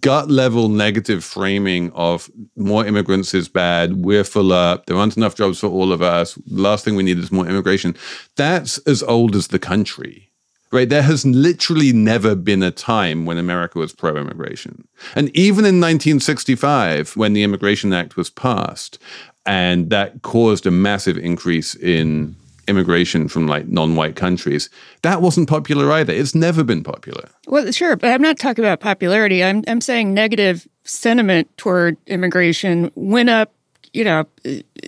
gut 0.00 0.30
level 0.30 0.68
negative 0.68 1.22
framing 1.22 1.92
of 1.92 2.30
more 2.56 2.84
immigrants 2.84 3.34
is 3.34 3.48
bad, 3.48 4.04
we're 4.04 4.24
full 4.24 4.52
up, 4.52 4.86
there 4.86 4.96
aren't 4.96 5.16
enough 5.16 5.34
jobs 5.34 5.60
for 5.60 5.66
all 5.68 5.92
of 5.92 6.00
us, 6.00 6.34
the 6.46 6.62
last 6.62 6.84
thing 6.84 6.96
we 6.96 7.02
need 7.02 7.18
is 7.18 7.30
more 7.30 7.46
immigration. 7.46 7.94
That's 8.36 8.78
as 8.78 9.02
old 9.02 9.36
as 9.36 9.48
the 9.48 9.58
country 9.58 10.31
right? 10.72 10.88
There 10.88 11.02
has 11.02 11.24
literally 11.24 11.92
never 11.92 12.34
been 12.34 12.62
a 12.62 12.70
time 12.70 13.26
when 13.26 13.38
America 13.38 13.78
was 13.78 13.92
pro 13.92 14.16
immigration. 14.16 14.88
And 15.14 15.28
even 15.36 15.64
in 15.64 15.80
1965, 15.80 17.16
when 17.16 17.34
the 17.34 17.42
Immigration 17.42 17.92
Act 17.92 18.16
was 18.16 18.30
passed, 18.30 18.98
and 19.46 19.90
that 19.90 20.22
caused 20.22 20.66
a 20.66 20.70
massive 20.70 21.18
increase 21.18 21.74
in 21.74 22.34
immigration 22.68 23.26
from 23.26 23.48
like 23.48 23.66
non-white 23.66 24.14
countries 24.14 24.70
that 25.02 25.20
wasn't 25.20 25.48
popular 25.48 25.90
either 25.90 26.12
it's 26.12 26.32
never 26.32 26.62
been 26.62 26.84
popular 26.84 27.28
well 27.48 27.70
sure 27.72 27.96
but 27.96 28.12
i'm 28.12 28.22
not 28.22 28.38
talking 28.38 28.64
about 28.64 28.78
popularity 28.78 29.42
i'm, 29.42 29.64
I'm 29.66 29.80
saying 29.80 30.14
negative 30.14 30.68
sentiment 30.84 31.54
toward 31.56 31.96
immigration 32.06 32.92
went 32.94 33.30
up 33.30 33.52
you 33.92 34.04
know 34.04 34.26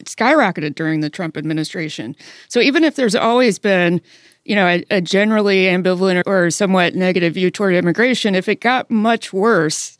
skyrocketed 0.04 0.76
during 0.76 1.00
the 1.00 1.10
trump 1.10 1.36
administration 1.36 2.14
so 2.46 2.60
even 2.60 2.84
if 2.84 2.94
there's 2.94 3.16
always 3.16 3.58
been 3.58 4.00
you 4.44 4.54
know, 4.54 4.66
a, 4.66 4.84
a, 4.90 5.00
generally 5.00 5.64
ambivalent 5.64 6.22
or 6.26 6.50
somewhat 6.50 6.94
negative 6.94 7.34
view 7.34 7.50
toward 7.50 7.74
immigration, 7.74 8.34
if 8.34 8.48
it 8.48 8.60
got 8.60 8.90
much 8.90 9.32
worse 9.32 9.96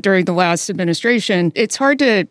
during 0.00 0.24
the 0.24 0.32
last 0.32 0.68
administration, 0.68 1.52
it's 1.54 1.76
hard 1.76 1.98
to, 2.00 2.26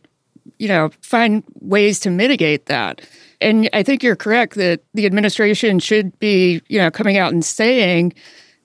you 0.60 0.68
know, 0.68 0.90
find 1.02 1.44
ways 1.62 2.00
to 2.02 2.10
mitigate 2.10 2.66
that. 2.66 3.02
And 3.40 3.70
I 3.74 3.84
think 3.84 4.04
you're 4.04 4.16
correct 4.16 4.56
that 4.56 4.82
the 4.94 5.06
administration 5.06 5.80
should 5.80 6.18
be, 6.20 6.62
you 6.68 6.80
know, 6.80 6.92
coming 6.92 7.18
out 7.18 7.32
and 7.34 7.44
saying, 7.44 8.14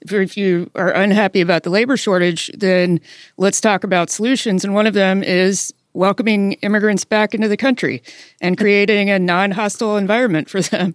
if 0.00 0.36
you 0.36 0.70
are 0.74 0.90
unhappy 0.90 1.40
about 1.40 1.64
the 1.64 1.70
labor 1.70 1.96
shortage, 1.96 2.50
then 2.56 3.00
let's 3.36 3.60
talk 3.60 3.84
about 3.84 4.10
solutions. 4.10 4.64
And 4.64 4.74
one 4.74 4.86
of 4.86 4.94
them 4.94 5.22
is 5.22 5.72
welcoming 5.92 6.52
immigrants 6.54 7.04
back 7.04 7.34
into 7.34 7.48
the 7.48 7.56
country 7.56 8.02
and 8.40 8.56
creating 8.56 9.10
a 9.10 9.18
non 9.18 9.50
hostile 9.50 9.96
environment 9.96 10.48
for 10.48 10.62
them. 10.62 10.94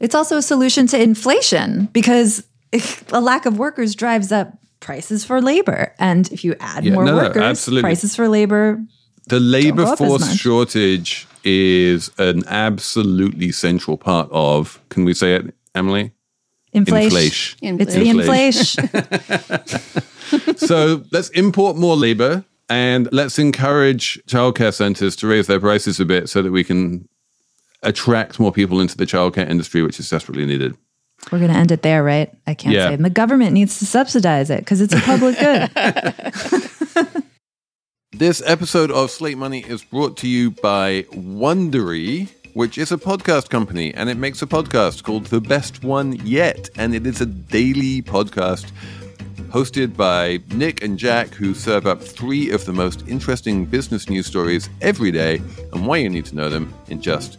It's 0.00 0.14
also 0.14 0.36
a 0.36 0.42
solution 0.42 0.86
to 0.88 1.00
inflation 1.00 1.86
because 1.92 2.46
a 3.12 3.20
lack 3.20 3.46
of 3.46 3.58
workers 3.58 3.94
drives 3.94 4.32
up 4.32 4.58
prices 4.80 5.24
for 5.24 5.40
labor. 5.40 5.94
And 5.98 6.30
if 6.32 6.44
you 6.44 6.54
add 6.60 6.84
yeah, 6.84 6.92
more 6.94 7.04
no, 7.04 7.16
workers, 7.16 7.68
no, 7.68 7.80
prices 7.80 8.14
for 8.14 8.28
labor. 8.28 8.80
The 9.26 9.40
labor 9.40 9.96
force 9.96 10.34
shortage 10.36 11.26
is 11.44 12.10
an 12.18 12.44
absolutely 12.46 13.52
central 13.52 13.96
part 13.96 14.28
of, 14.30 14.80
can 14.88 15.04
we 15.04 15.14
say 15.14 15.34
it, 15.34 15.54
Emily? 15.74 16.12
Inflation. 16.72 17.58
inflation. 17.62 17.80
It's 17.80 17.94
the 17.94 18.08
inflation. 18.08 18.88
so 20.56 21.02
let's 21.12 21.30
import 21.30 21.76
more 21.76 21.96
labor 21.96 22.44
and 22.68 23.08
let's 23.12 23.38
encourage 23.38 24.22
childcare 24.26 24.74
centers 24.74 25.16
to 25.16 25.26
raise 25.26 25.46
their 25.46 25.60
prices 25.60 25.98
a 26.00 26.04
bit 26.04 26.28
so 26.28 26.42
that 26.42 26.52
we 26.52 26.64
can 26.64 27.08
attract 27.82 28.40
more 28.40 28.52
people 28.52 28.80
into 28.80 28.96
the 28.96 29.06
childcare 29.06 29.48
industry, 29.48 29.82
which 29.82 30.00
is 30.00 30.08
desperately 30.10 30.46
needed. 30.46 30.76
We're 31.32 31.38
going 31.38 31.52
to 31.52 31.58
end 31.58 31.72
it 31.72 31.82
there, 31.82 32.02
right? 32.02 32.32
I 32.46 32.54
can't 32.54 32.74
yeah. 32.74 32.88
say. 32.88 32.94
And 32.94 33.04
the 33.04 33.10
government 33.10 33.52
needs 33.52 33.78
to 33.80 33.86
subsidize 33.86 34.50
it 34.50 34.60
because 34.60 34.80
it's 34.80 34.94
a 34.94 35.00
public 35.00 35.38
good. 35.38 35.70
this 38.12 38.42
episode 38.46 38.90
of 38.90 39.10
Slate 39.10 39.36
Money 39.36 39.64
is 39.66 39.84
brought 39.84 40.16
to 40.18 40.28
you 40.28 40.52
by 40.52 41.02
Wondery, 41.12 42.28
which 42.54 42.78
is 42.78 42.92
a 42.92 42.96
podcast 42.96 43.50
company, 43.50 43.92
and 43.94 44.08
it 44.08 44.16
makes 44.16 44.40
a 44.42 44.46
podcast 44.46 45.02
called 45.02 45.26
The 45.26 45.40
Best 45.40 45.84
One 45.84 46.12
Yet. 46.24 46.70
And 46.76 46.94
it 46.94 47.06
is 47.06 47.20
a 47.20 47.26
daily 47.26 48.00
podcast 48.00 48.70
hosted 49.50 49.96
by 49.96 50.40
Nick 50.54 50.82
and 50.82 50.98
Jack, 50.98 51.28
who 51.34 51.52
serve 51.52 51.86
up 51.86 52.00
three 52.00 52.50
of 52.50 52.64
the 52.64 52.72
most 52.72 53.06
interesting 53.08 53.64
business 53.64 54.08
news 54.08 54.26
stories 54.26 54.68
every 54.80 55.10
day 55.10 55.36
and 55.72 55.86
why 55.86 55.96
you 55.96 56.08
need 56.08 56.26
to 56.26 56.36
know 56.36 56.48
them 56.48 56.72
in 56.88 57.02
just 57.02 57.38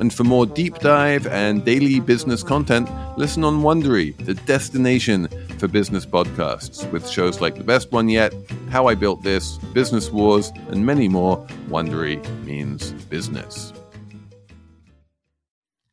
and 0.00 0.12
for 0.12 0.24
more 0.24 0.46
deep 0.46 0.78
dive 0.78 1.26
and 1.26 1.64
daily 1.64 2.00
business 2.00 2.42
content, 2.42 2.90
listen 3.16 3.44
on 3.44 3.62
Wondery, 3.62 4.16
the 4.24 4.34
destination 4.34 5.28
for 5.58 5.68
business 5.68 6.04
podcasts 6.04 6.90
with 6.90 7.08
shows 7.08 7.40
like 7.40 7.56
The 7.56 7.64
Best 7.64 7.92
One 7.92 8.08
Yet, 8.08 8.34
How 8.70 8.86
I 8.86 8.94
Built 8.94 9.22
This, 9.22 9.58
Business 9.72 10.10
Wars, 10.10 10.52
and 10.68 10.84
many 10.84 11.08
more. 11.08 11.46
Wondery 11.68 12.24
means 12.44 12.92
business. 13.04 13.72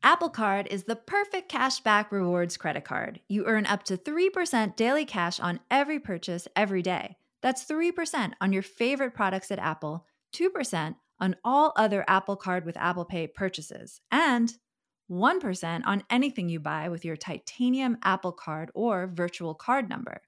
Apple 0.02 0.30
Card 0.30 0.66
is 0.70 0.84
the 0.84 0.96
perfect 0.96 1.52
cashback 1.52 2.10
rewards 2.10 2.56
credit 2.56 2.84
card. 2.84 3.20
You 3.28 3.44
earn 3.46 3.66
up 3.66 3.82
to 3.84 3.98
3% 3.98 4.74
daily 4.74 5.04
cash 5.04 5.38
on 5.38 5.60
every 5.70 5.98
purchase 5.98 6.48
every 6.56 6.80
day. 6.80 7.16
That's 7.42 7.64
3% 7.64 8.32
on 8.40 8.52
your 8.52 8.62
favorite 8.62 9.14
products 9.14 9.50
at 9.50 9.58
Apple, 9.58 10.06
2% 10.34 10.96
on 11.20 11.36
all 11.44 11.72
other 11.76 12.04
Apple 12.08 12.36
Card 12.36 12.64
with 12.64 12.76
Apple 12.76 13.04
Pay 13.04 13.26
purchases, 13.26 14.00
and 14.10 14.52
1% 15.10 15.82
on 15.84 16.04
anything 16.08 16.48
you 16.48 16.60
buy 16.60 16.88
with 16.88 17.04
your 17.04 17.16
titanium 17.16 17.98
Apple 18.02 18.32
Card 18.32 18.70
or 18.74 19.10
virtual 19.12 19.54
card 19.54 19.88
number. 19.88 20.22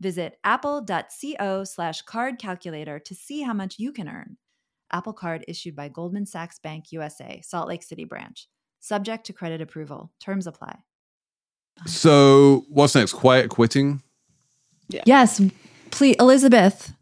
Visit 0.00 0.38
apple.co 0.42 1.64
slash 1.64 2.02
card 2.02 2.38
calculator 2.38 2.98
to 2.98 3.14
see 3.14 3.42
how 3.42 3.52
much 3.52 3.78
you 3.78 3.92
can 3.92 4.08
earn. 4.08 4.36
Apple 4.90 5.12
Card 5.12 5.44
issued 5.48 5.76
by 5.76 5.88
Goldman 5.88 6.26
Sachs 6.26 6.58
Bank 6.58 6.92
USA, 6.92 7.40
Salt 7.44 7.68
Lake 7.68 7.82
City 7.82 8.04
branch. 8.04 8.48
Subject 8.80 9.24
to 9.26 9.32
credit 9.32 9.60
approval. 9.60 10.12
Terms 10.20 10.46
apply. 10.46 10.78
So, 11.86 12.64
what's 12.68 12.94
next? 12.94 13.12
Quiet 13.12 13.48
quitting? 13.48 14.02
Yeah. 14.88 15.02
Yes, 15.06 15.40
please, 15.90 16.16
Elizabeth. 16.18 16.92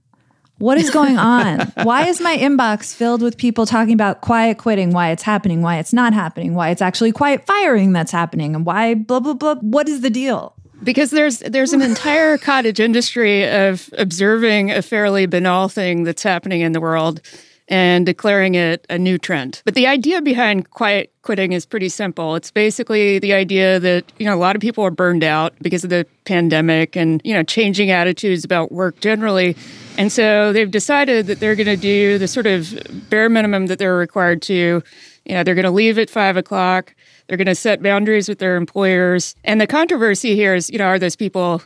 What 0.60 0.76
is 0.76 0.90
going 0.90 1.16
on? 1.16 1.60
why 1.84 2.06
is 2.06 2.20
my 2.20 2.36
inbox 2.36 2.94
filled 2.94 3.22
with 3.22 3.38
people 3.38 3.64
talking 3.64 3.94
about 3.94 4.20
quiet 4.20 4.58
quitting, 4.58 4.90
why 4.90 5.10
it's 5.10 5.22
happening, 5.22 5.62
why 5.62 5.78
it's 5.78 5.94
not 5.94 6.12
happening, 6.12 6.54
why 6.54 6.68
it's 6.68 6.82
actually 6.82 7.12
quiet 7.12 7.46
firing 7.46 7.94
that's 7.94 8.12
happening, 8.12 8.54
and 8.54 8.66
why 8.66 8.92
blah 8.94 9.20
blah 9.20 9.32
blah? 9.32 9.54
What 9.54 9.88
is 9.88 10.02
the 10.02 10.10
deal? 10.10 10.54
Because 10.84 11.12
there's 11.12 11.38
there's 11.38 11.72
an 11.72 11.80
entire 11.80 12.36
cottage 12.50 12.78
industry 12.78 13.48
of 13.48 13.88
observing 13.96 14.70
a 14.70 14.82
fairly 14.82 15.24
banal 15.24 15.70
thing 15.70 16.04
that's 16.04 16.22
happening 16.22 16.60
in 16.60 16.72
the 16.72 16.80
world 16.80 17.22
and 17.70 18.04
declaring 18.04 18.56
it 18.56 18.84
a 18.90 18.98
new 18.98 19.16
trend. 19.16 19.62
But 19.64 19.74
the 19.74 19.86
idea 19.86 20.20
behind 20.20 20.70
quiet 20.70 21.12
quitting 21.22 21.52
is 21.52 21.64
pretty 21.64 21.88
simple. 21.88 22.34
It's 22.34 22.50
basically 22.50 23.20
the 23.20 23.32
idea 23.32 23.78
that, 23.78 24.12
you 24.18 24.26
know, 24.26 24.34
a 24.34 24.36
lot 24.36 24.56
of 24.56 24.60
people 24.60 24.84
are 24.84 24.90
burned 24.90 25.22
out 25.22 25.54
because 25.62 25.84
of 25.84 25.90
the 25.90 26.04
pandemic 26.24 26.96
and, 26.96 27.22
you 27.24 27.32
know, 27.32 27.44
changing 27.44 27.92
attitudes 27.92 28.44
about 28.44 28.72
work 28.72 28.98
generally. 29.00 29.56
And 30.00 30.10
so 30.10 30.50
they've 30.54 30.70
decided 30.70 31.26
that 31.26 31.40
they're 31.40 31.54
going 31.54 31.66
to 31.66 31.76
do 31.76 32.16
the 32.16 32.26
sort 32.26 32.46
of 32.46 32.74
bare 33.10 33.28
minimum 33.28 33.66
that 33.66 33.78
they're 33.78 33.98
required 33.98 34.40
to. 34.42 34.82
You 35.26 35.34
know, 35.34 35.44
they're 35.44 35.54
going 35.54 35.66
to 35.66 35.70
leave 35.70 35.98
at 35.98 36.08
five 36.08 36.38
o'clock. 36.38 36.94
They're 37.26 37.36
going 37.36 37.48
to 37.48 37.54
set 37.54 37.82
boundaries 37.82 38.26
with 38.26 38.38
their 38.38 38.56
employers. 38.56 39.36
And 39.44 39.60
the 39.60 39.66
controversy 39.66 40.34
here 40.34 40.54
is, 40.54 40.70
you 40.70 40.78
know, 40.78 40.86
are 40.86 40.98
those 40.98 41.16
people 41.16 41.62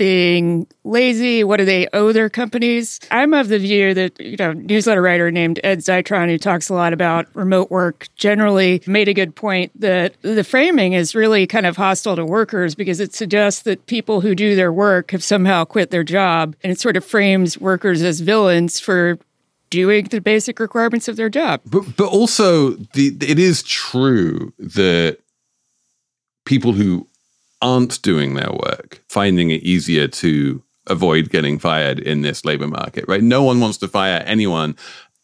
being 0.00 0.66
lazy? 0.82 1.44
What 1.44 1.58
do 1.58 1.66
they 1.66 1.86
owe 1.92 2.10
their 2.10 2.30
companies? 2.30 3.00
I'm 3.10 3.34
of 3.34 3.48
the 3.48 3.58
view 3.58 3.92
that, 3.92 4.18
you 4.18 4.38
know, 4.38 4.54
newsletter 4.54 5.02
writer 5.02 5.30
named 5.30 5.60
Ed 5.62 5.80
Zitron, 5.80 6.30
who 6.30 6.38
talks 6.38 6.70
a 6.70 6.74
lot 6.74 6.94
about 6.94 7.26
remote 7.34 7.70
work, 7.70 8.08
generally 8.16 8.82
made 8.86 9.08
a 9.08 9.12
good 9.12 9.36
point 9.36 9.78
that 9.78 10.14
the 10.22 10.42
framing 10.42 10.94
is 10.94 11.14
really 11.14 11.46
kind 11.46 11.66
of 11.66 11.76
hostile 11.76 12.16
to 12.16 12.24
workers 12.24 12.74
because 12.74 12.98
it 12.98 13.14
suggests 13.14 13.60
that 13.64 13.84
people 13.84 14.22
who 14.22 14.34
do 14.34 14.56
their 14.56 14.72
work 14.72 15.10
have 15.10 15.22
somehow 15.22 15.66
quit 15.66 15.90
their 15.90 16.02
job. 16.02 16.56
And 16.64 16.72
it 16.72 16.80
sort 16.80 16.96
of 16.96 17.04
frames 17.04 17.58
workers 17.58 18.00
as 18.00 18.20
villains 18.20 18.80
for 18.80 19.18
doing 19.68 20.06
the 20.06 20.22
basic 20.22 20.58
requirements 20.60 21.08
of 21.08 21.16
their 21.16 21.28
job. 21.28 21.60
But 21.66 21.94
but 21.98 22.08
also 22.08 22.70
the 22.94 23.14
it 23.20 23.38
is 23.38 23.62
true 23.62 24.54
that 24.58 25.18
people 26.46 26.72
who 26.72 27.06
aren't 27.62 28.00
doing 28.02 28.34
their 28.34 28.50
work, 28.50 29.02
finding 29.08 29.50
it 29.50 29.62
easier 29.62 30.08
to 30.08 30.62
avoid 30.86 31.30
getting 31.30 31.58
fired 31.58 31.98
in 31.98 32.22
this 32.22 32.44
labor 32.44 32.66
market, 32.66 33.04
right? 33.06 33.22
No 33.22 33.42
one 33.42 33.60
wants 33.60 33.78
to 33.78 33.88
fire 33.88 34.22
anyone. 34.26 34.76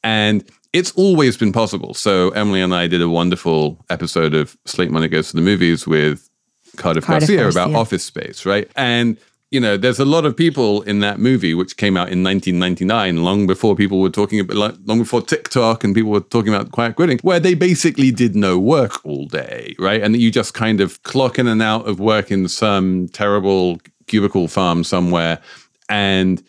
And 0.05 0.49
it's 0.73 0.93
always 0.93 1.37
been 1.37 1.53
possible. 1.53 1.95
So 1.95 2.31
Emily 2.31 2.61
and 2.61 2.75
I 2.75 2.87
did 2.87 3.01
a 3.01 3.09
wonderful 3.09 3.85
episode 3.89 4.35
of 4.35 4.57
Slate 4.67 4.91
Money 4.91 5.09
Goes 5.09 5.31
to 5.31 5.37
the 5.37 5.43
Movies 5.43 5.87
with 5.87 6.29
Cardiff, 6.77 7.05
Cardiff 7.05 7.29
Garcia, 7.29 7.43
Garcia 7.43 7.63
about 7.65 7.75
office 7.75 8.05
space, 8.05 8.45
right? 8.45 8.71
And 8.77 9.17
you 9.57 9.61
know, 9.61 9.79
there's 9.79 9.99
a 9.99 10.05
lot 10.05 10.27
of 10.27 10.37
people 10.37 10.83
in 10.83 11.01
that 11.01 11.19
movie 11.19 11.55
which 11.55 11.79
came 11.79 11.97
out 11.97 12.11
in 12.11 12.23
1999, 12.23 13.25
long 13.25 13.47
before 13.47 13.75
people 13.75 14.03
were 14.03 14.11
talking 14.11 14.39
about, 14.39 14.79
long 14.85 14.99
before 14.99 15.23
TikTok 15.23 15.83
and 15.83 15.95
people 15.95 16.11
were 16.11 16.21
talking 16.21 16.53
about 16.53 16.73
quiet 16.73 16.95
quitting, 16.95 17.19
where 17.23 17.41
they 17.41 17.55
basically 17.55 18.11
did 18.11 18.37
no 18.37 18.59
work 18.59 19.03
all 19.07 19.25
day, 19.25 19.75
right? 19.79 20.03
And 20.03 20.15
you 20.15 20.31
just 20.31 20.53
kind 20.53 20.83
of 20.83 21.03
clock 21.05 21.39
in 21.39 21.47
and 21.47 21.63
out 21.63 21.89
of 21.89 21.99
work 21.99 22.31
in 22.31 22.49
some 22.49 23.09
terrible 23.09 23.81
cubicle 24.09 24.47
farm 24.47 24.85
somewhere, 24.85 25.41
and 25.89 26.43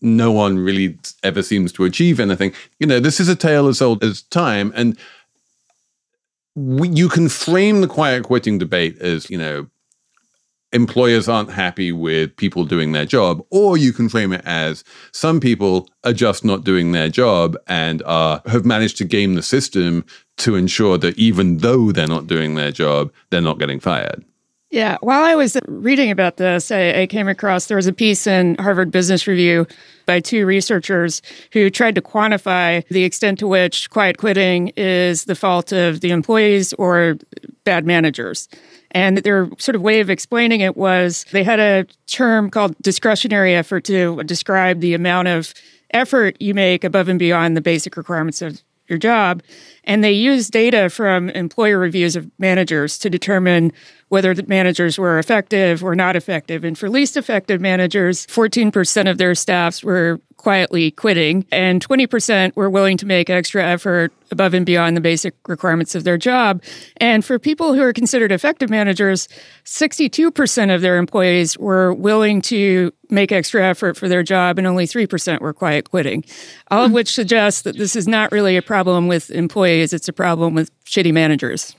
no 0.00 0.32
one 0.32 0.58
really 0.58 0.98
ever 1.22 1.44
seems 1.44 1.70
to 1.74 1.84
achieve 1.84 2.18
anything. 2.18 2.52
You 2.80 2.88
know, 2.88 2.98
this 2.98 3.20
is 3.20 3.28
a 3.28 3.36
tale 3.36 3.68
as 3.68 3.80
old 3.80 4.02
as 4.02 4.22
time, 4.22 4.72
and 4.74 4.98
we, 6.56 6.88
you 6.88 7.08
can 7.08 7.28
frame 7.28 7.82
the 7.82 7.86
quiet 7.86 8.24
quitting 8.24 8.58
debate 8.58 8.98
as 8.98 9.30
you 9.30 9.38
know 9.38 9.68
employers 10.72 11.28
aren't 11.28 11.50
happy 11.50 11.92
with 11.92 12.36
people 12.36 12.64
doing 12.64 12.92
their 12.92 13.06
job, 13.06 13.42
or 13.50 13.76
you 13.76 13.92
can 13.92 14.08
frame 14.08 14.32
it 14.32 14.42
as 14.44 14.84
some 15.12 15.40
people 15.40 15.88
are 16.04 16.12
just 16.12 16.44
not 16.44 16.64
doing 16.64 16.92
their 16.92 17.08
job 17.08 17.56
and 17.66 18.02
are 18.04 18.42
have 18.46 18.64
managed 18.64 18.98
to 18.98 19.04
game 19.04 19.34
the 19.34 19.42
system 19.42 20.04
to 20.38 20.54
ensure 20.54 20.98
that 20.98 21.18
even 21.18 21.58
though 21.58 21.92
they're 21.92 22.06
not 22.06 22.26
doing 22.26 22.54
their 22.54 22.72
job, 22.72 23.12
they're 23.30 23.40
not 23.40 23.58
getting 23.58 23.80
fired. 23.80 24.24
Yeah, 24.70 24.98
while 25.00 25.24
I 25.24 25.34
was 25.34 25.56
reading 25.66 26.10
about 26.10 26.36
this, 26.36 26.70
I, 26.70 27.00
I, 27.00 27.06
came 27.06 27.26
across 27.26 27.66
there 27.66 27.78
was 27.78 27.86
a 27.86 27.92
piece 27.92 28.26
in 28.26 28.54
Harvard 28.56 28.90
Business 28.90 29.26
Review 29.26 29.66
by 30.04 30.20
two 30.20 30.44
researchers 30.44 31.22
who 31.54 31.70
tried 31.70 31.94
to 31.94 32.02
quantify 32.02 32.86
the 32.88 33.04
extent 33.04 33.38
to 33.38 33.48
which 33.48 33.88
quiet 33.88 34.18
quitting 34.18 34.68
is 34.76 35.24
the 35.24 35.34
fault 35.34 35.72
of 35.72 36.00
the 36.00 36.10
employees 36.10 36.74
or 36.74 37.16
bad 37.64 37.86
managers. 37.86 38.46
And 38.90 39.18
their 39.18 39.48
sort 39.58 39.74
of 39.74 39.80
way 39.80 40.00
of 40.00 40.10
explaining 40.10 40.60
it 40.60 40.76
was 40.76 41.24
they 41.32 41.44
had 41.44 41.60
a 41.60 41.86
term 42.06 42.50
called 42.50 42.76
discretionary 42.82 43.54
effort 43.54 43.84
to 43.84 44.22
describe 44.24 44.80
the 44.80 44.92
amount 44.92 45.28
of 45.28 45.54
effort 45.94 46.36
you 46.40 46.52
make 46.52 46.84
above 46.84 47.08
and 47.08 47.18
beyond 47.18 47.56
the 47.56 47.62
basic 47.62 47.96
requirements 47.96 48.42
of 48.42 48.62
your 48.88 48.98
job. 48.98 49.42
And 49.84 50.02
they 50.02 50.12
used 50.12 50.50
data 50.52 50.90
from 50.90 51.30
employer 51.30 51.78
reviews 51.78 52.16
of 52.16 52.30
managers 52.38 52.98
to 52.98 53.10
determine 53.10 53.72
whether 54.08 54.34
the 54.34 54.42
managers 54.44 54.98
were 54.98 55.18
effective 55.18 55.84
or 55.84 55.94
not 55.94 56.16
effective. 56.16 56.64
And 56.64 56.78
for 56.78 56.88
least 56.88 57.16
effective 57.16 57.60
managers, 57.60 58.26
14% 58.26 59.10
of 59.10 59.18
their 59.18 59.34
staffs 59.34 59.84
were 59.84 60.20
quietly 60.38 60.92
quitting, 60.92 61.44
and 61.50 61.86
20% 61.86 62.54
were 62.54 62.70
willing 62.70 62.96
to 62.96 63.04
make 63.04 63.28
extra 63.28 63.62
effort 63.62 64.12
above 64.30 64.54
and 64.54 64.64
beyond 64.64 64.96
the 64.96 65.00
basic 65.00 65.34
requirements 65.48 65.96
of 65.96 66.04
their 66.04 66.16
job. 66.16 66.62
And 66.98 67.24
for 67.24 67.38
people 67.38 67.74
who 67.74 67.82
are 67.82 67.92
considered 67.92 68.30
effective 68.30 68.70
managers, 68.70 69.28
62% 69.64 70.74
of 70.74 70.80
their 70.80 70.96
employees 70.96 71.58
were 71.58 71.92
willing 71.92 72.40
to 72.42 72.92
make 73.10 73.32
extra 73.32 73.66
effort 73.66 73.96
for 73.96 74.08
their 74.08 74.22
job, 74.22 74.58
and 74.58 74.66
only 74.66 74.86
3% 74.86 75.40
were 75.40 75.52
quiet 75.52 75.90
quitting. 75.90 76.24
All 76.70 76.84
of 76.84 76.92
which 76.92 77.12
suggests 77.12 77.62
that 77.62 77.76
this 77.76 77.96
is 77.96 78.06
not 78.06 78.30
really 78.30 78.56
a 78.56 78.62
problem 78.62 79.08
with 79.08 79.30
employees, 79.30 79.92
it's 79.92 80.08
a 80.08 80.12
problem 80.12 80.54
with 80.54 80.70
shitty 80.84 81.12
managers. 81.12 81.74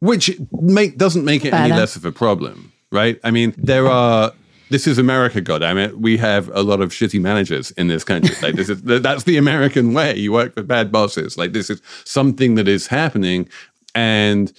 Which 0.00 0.38
make, 0.52 0.98
doesn't 0.98 1.24
make 1.24 1.44
it 1.44 1.54
any 1.54 1.72
less 1.72 1.96
of 1.96 2.04
a 2.04 2.12
problem, 2.12 2.72
right? 2.92 3.18
I 3.24 3.30
mean, 3.30 3.54
there 3.56 3.86
are 3.86 4.32
this 4.68 4.86
is 4.86 4.98
America, 4.98 5.40
God 5.40 5.58
damn 5.58 5.78
it. 5.78 5.98
We 5.98 6.16
have 6.16 6.48
a 6.48 6.62
lot 6.62 6.80
of 6.80 6.90
shitty 6.90 7.20
managers 7.20 7.70
in 7.72 7.86
this 7.86 8.04
country. 8.04 8.34
Like 8.42 8.56
this 8.56 8.68
is 8.68 8.82
that's 8.82 9.24
the 9.24 9.36
American 9.36 9.94
way. 9.94 10.16
You 10.16 10.32
work 10.32 10.54
for 10.54 10.62
bad 10.62 10.90
bosses. 10.90 11.38
Like 11.38 11.52
this 11.52 11.70
is 11.70 11.80
something 12.04 12.56
that 12.56 12.68
is 12.68 12.88
happening, 12.88 13.48
and 13.94 14.52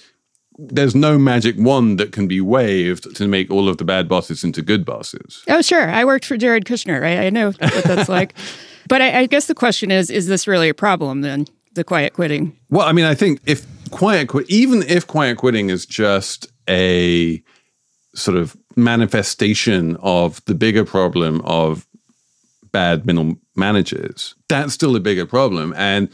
there's 0.56 0.94
no 0.94 1.18
magic 1.18 1.56
wand 1.58 1.98
that 2.00 2.12
can 2.12 2.26
be 2.26 2.40
waved 2.40 3.14
to 3.16 3.28
make 3.28 3.50
all 3.50 3.68
of 3.68 3.78
the 3.78 3.84
bad 3.84 4.08
bosses 4.08 4.42
into 4.42 4.62
good 4.62 4.84
bosses. 4.84 5.44
Oh, 5.48 5.62
sure. 5.62 5.88
I 5.88 6.04
worked 6.04 6.24
for 6.24 6.36
Jared 6.36 6.64
Kushner. 6.64 7.00
right? 7.00 7.18
I 7.18 7.30
know 7.30 7.52
what 7.52 7.84
that's 7.84 8.08
like. 8.08 8.34
But 8.88 9.02
I, 9.02 9.18
I 9.18 9.26
guess 9.26 9.44
the 9.44 9.54
question 9.54 9.90
is: 9.90 10.08
Is 10.08 10.28
this 10.28 10.46
really 10.48 10.70
a 10.70 10.72
problem? 10.74 11.20
Then 11.20 11.46
the 11.74 11.84
quiet 11.84 12.14
quitting. 12.14 12.56
Well, 12.70 12.86
I 12.86 12.92
mean, 12.92 13.04
I 13.04 13.14
think 13.14 13.38
if 13.44 13.66
quiet 13.88 14.28
quit, 14.28 14.48
even 14.50 14.82
if 14.82 15.06
quiet 15.06 15.38
quitting 15.38 15.70
is 15.70 15.86
just 15.86 16.46
a 16.68 17.42
sort 18.14 18.36
of 18.36 18.56
manifestation 18.76 19.96
of 19.96 20.44
the 20.46 20.54
bigger 20.54 20.84
problem 20.84 21.40
of 21.42 21.86
bad 22.72 23.06
middle 23.06 23.36
managers, 23.56 24.34
that's 24.48 24.74
still 24.74 24.94
a 24.96 25.00
bigger 25.00 25.26
problem. 25.26 25.74
And 25.76 26.08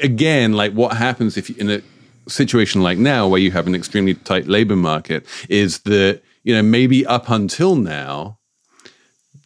again, 0.00 0.52
like 0.52 0.72
what 0.72 0.96
happens 0.96 1.36
if 1.36 1.48
you, 1.48 1.56
in 1.58 1.70
a 1.70 1.82
situation 2.28 2.82
like 2.82 2.98
now 2.98 3.26
where 3.26 3.40
you 3.40 3.50
have 3.50 3.66
an 3.66 3.74
extremely 3.74 4.14
tight 4.14 4.46
labor 4.46 4.76
market 4.76 5.26
is 5.48 5.80
that, 5.80 6.22
you 6.44 6.54
know, 6.54 6.62
maybe 6.62 7.06
up 7.06 7.28
until 7.28 7.76
now, 7.76 8.38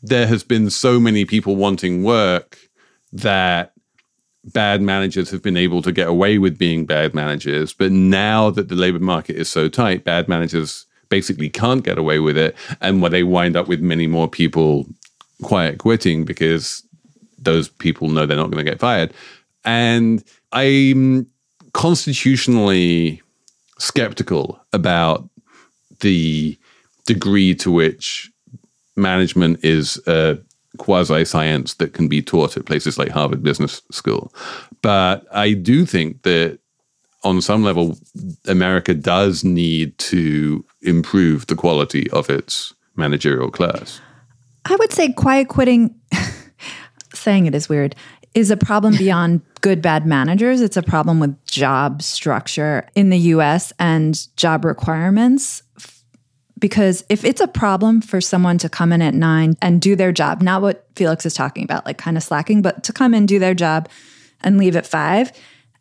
there 0.03 0.27
has 0.27 0.43
been 0.43 0.69
so 0.69 0.99
many 0.99 1.25
people 1.25 1.57
wanting 1.57 2.03
work 2.03 2.59
that 3.13 3.72
bad 4.45 4.83
managers 4.83 5.31
have 5.31 5.43
been 5.43 5.57
able 5.57 5.83
to 5.83 5.93
get 5.93 6.09
away 6.09 6.39
with 6.39 6.59
being 6.59 6.85
bad 6.85 7.15
managers. 7.15 7.73
But 7.73 7.93
now 7.93 8.51
that 8.51 8.69
the 8.69 8.75
labor 8.75 8.99
market 8.99 9.37
is 9.37 9.49
so 9.49 9.69
tight, 9.69 10.05
bad 10.05 10.29
managers 10.29 10.87
basically 11.09 11.49
can't 11.49 11.85
get 11.85 11.99
away 11.99 12.19
with 12.19 12.37
it, 12.37 12.57
and 12.81 13.03
where 13.03 13.11
they 13.11 13.23
wind 13.23 13.57
up 13.57 13.69
with 13.69 13.81
many 13.81 14.07
more 14.07 14.29
people 14.29 14.87
quiet 15.43 15.79
quitting 15.79 16.25
because 16.25 16.83
those 17.39 17.69
people 17.69 18.09
know 18.09 18.25
they're 18.25 18.37
not 18.37 18.51
going 18.51 18.65
to 18.65 18.71
get 18.71 18.81
fired. 18.81 19.13
And 19.65 20.25
I'm 20.53 21.27
constitutionally 21.73 23.23
skeptical 23.79 24.61
about 24.73 25.29
the 26.01 26.59
degree 27.07 27.55
to 27.57 27.71
which 27.71 28.31
management 28.97 29.65
is 29.65 30.01
a 30.07 30.39
quasi 30.79 31.25
science 31.25 31.75
that 31.75 31.93
can 31.93 32.09
be 32.09 32.23
taught 32.23 32.57
at 32.57 32.67
places 32.67 32.99
like 32.99 33.11
Harvard 33.11 33.43
Business 33.43 33.83
School. 33.91 34.33
But 34.81 35.27
I 35.33 35.53
do 35.53 35.85
think 35.87 36.23
that 36.23 36.59
on 37.25 37.41
some 37.41 37.63
level, 37.63 37.99
America 38.47 38.95
does 38.95 39.45
need 39.45 39.97
to 39.99 40.65
improve 40.81 41.47
the 41.47 41.55
quality 41.55 42.11
of 42.11 42.29
its 42.29 42.75
managerial 42.97 43.51
class. 43.51 44.01
I 44.65 44.77
would 44.77 44.93
say 44.93 45.13
quiet 45.13 45.49
quitting, 45.49 45.95
saying 47.15 47.47
it 47.47 47.55
is 47.55 47.69
weird, 47.69 47.95
is 48.35 48.51
a 48.51 48.57
problem 48.57 48.97
beyond 48.97 49.43
good, 49.61 49.83
bad 49.83 50.07
managers. 50.07 50.61
It's 50.61 50.77
a 50.77 50.83
problem 50.83 51.21
with 51.21 51.45
job 51.45 52.03
structure 52.03 52.89
in 52.95 53.11
the 53.11 53.19
US 53.19 53.73
and 53.79 54.27
job 54.37 54.65
requirements. 54.65 55.63
Because 56.63 57.05
if 57.09 57.25
it's 57.25 57.41
a 57.41 57.49
problem 57.49 58.01
for 58.01 58.21
someone 58.21 58.57
to 58.59 58.69
come 58.69 58.93
in 58.93 59.03
at 59.03 59.15
nine 59.15 59.57
and 59.61 59.83
do 59.83 59.97
their 59.97 60.13
job, 60.13 60.41
not 60.41 60.63
what 60.63 60.87
Felix 60.95 61.27
is 61.27 61.35
talking 61.35 61.65
about, 61.65 61.85
like 61.85 61.99
kind 61.99 62.17
of 62.17 62.23
slacking, 62.23 62.63
but 62.63 62.85
to 62.85 62.93
come 62.93 63.15
in, 63.15 63.27
do 63.27 63.41
their 63.41 63.53
job 63.53 63.89
and 64.43 64.59
leave 64.59 64.77
at 64.77 64.87
five, 64.87 65.33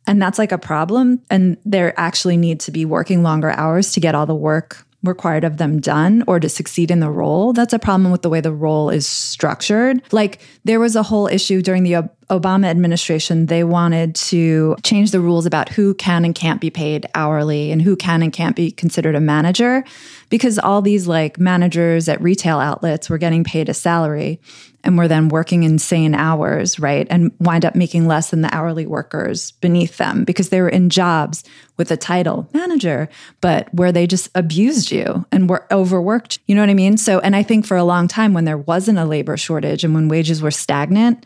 and 0.08 0.20
that's 0.20 0.39
like 0.39 0.52
a 0.52 0.58
problem, 0.58 1.22
and 1.30 1.58
they 1.65 1.94
actually 1.98 2.36
need 2.36 2.60
to 2.62 2.72
be 2.72 2.84
working 2.84 3.22
longer 3.22 3.52
hours 3.52 3.94
to 3.94 4.00
get 4.00 4.15
all 4.15 4.26
the 4.26 4.34
work 4.34 4.88
required 5.04 5.44
of 5.44 5.58
them 5.58 5.80
done 5.80 6.24
or 6.28 6.40
to 6.40 6.48
succeed 6.48 6.92
in 6.92 7.00
the 7.00 7.10
role. 7.10 7.54
That's 7.54 7.74
a 7.74 7.80
problem 7.80 8.12
with 8.12 8.22
the 8.22 8.30
way 8.30 8.42
the 8.42 8.52
role 8.52 8.90
is 8.90 9.08
structured. 9.08 10.02
Like 10.12 10.42
there 10.64 10.80
was 10.80 10.96
a 10.96 11.04
whole 11.04 11.28
issue 11.28 11.62
during 11.62 11.84
the 11.84 12.10
Obama 12.30 12.68
administration. 12.68 13.48
They 13.48 13.64
wanted 13.64 14.16
to 14.16 14.76
change 14.84 15.12
the 15.12 15.20
rules 15.20 15.46
about 15.46 15.70
who 15.70 15.94
can 15.96 16.24
and 16.24 16.36
can't 16.36 16.62
be 16.62 16.70
paid 16.70 17.06
hourly 17.16 17.72
and 17.72 17.82
who 17.82 17.96
can 17.96 18.22
and 18.22 18.32
can't 18.32 18.56
be 18.56 18.72
considered 18.72 19.16
a 19.16 19.20
manager 19.20 19.84
because 20.30 20.58
all 20.58 20.82
these 20.82 21.08
like 21.08 21.40
managers 21.40 22.08
at 22.08 22.22
retail 22.22 22.60
outlets 22.60 23.10
were 23.10 23.18
getting 23.18 23.44
paid 23.44 23.70
a 23.70 23.74
salary 23.74 24.40
and 24.84 24.98
were 24.98 25.08
then 25.08 25.30
working 25.30 25.63
insane 25.63 26.15
hours, 26.15 26.80
right? 26.80 27.08
And 27.10 27.32
wind 27.39 27.65
up 27.65 27.76
making 27.76 28.08
less 28.08 28.32
than 28.32 28.41
the 28.41 28.54
hourly 28.54 28.86
workers 28.86 29.52
beneath 29.52 29.98
them 29.98 30.24
because 30.24 30.50
they 30.50 30.62
were 30.62 30.70
in 30.70 30.89
jobs 30.89 31.44
with 31.78 31.91
a 31.91 31.98
title 31.98 32.48
manager, 32.54 33.10
but 33.41 33.74
where 33.74 33.91
they 33.91 34.08
just 34.08 34.30
abused 34.36 34.91
you 34.91 35.26
and 35.32 35.50
were 35.50 35.67
overworked. 35.72 36.39
You 36.48 36.56
know 36.56 36.62
what 36.62 36.70
I 36.70 36.76
mean? 36.76 36.98
So, 36.98 37.20
and 37.20 37.36
I 37.36 37.44
think 37.44 37.65
for 37.65 37.78
a 37.78 37.84
long 37.84 38.08
time 38.08 38.34
when 38.34 38.46
there 38.46 38.58
wasn't 38.58 39.00
a 39.00 39.06
labor 39.06 39.38
shortage 39.38 39.84
and 39.84 39.94
when 39.94 40.08
wages 40.08 40.41
were 40.41 40.52
stagnant, 40.52 41.26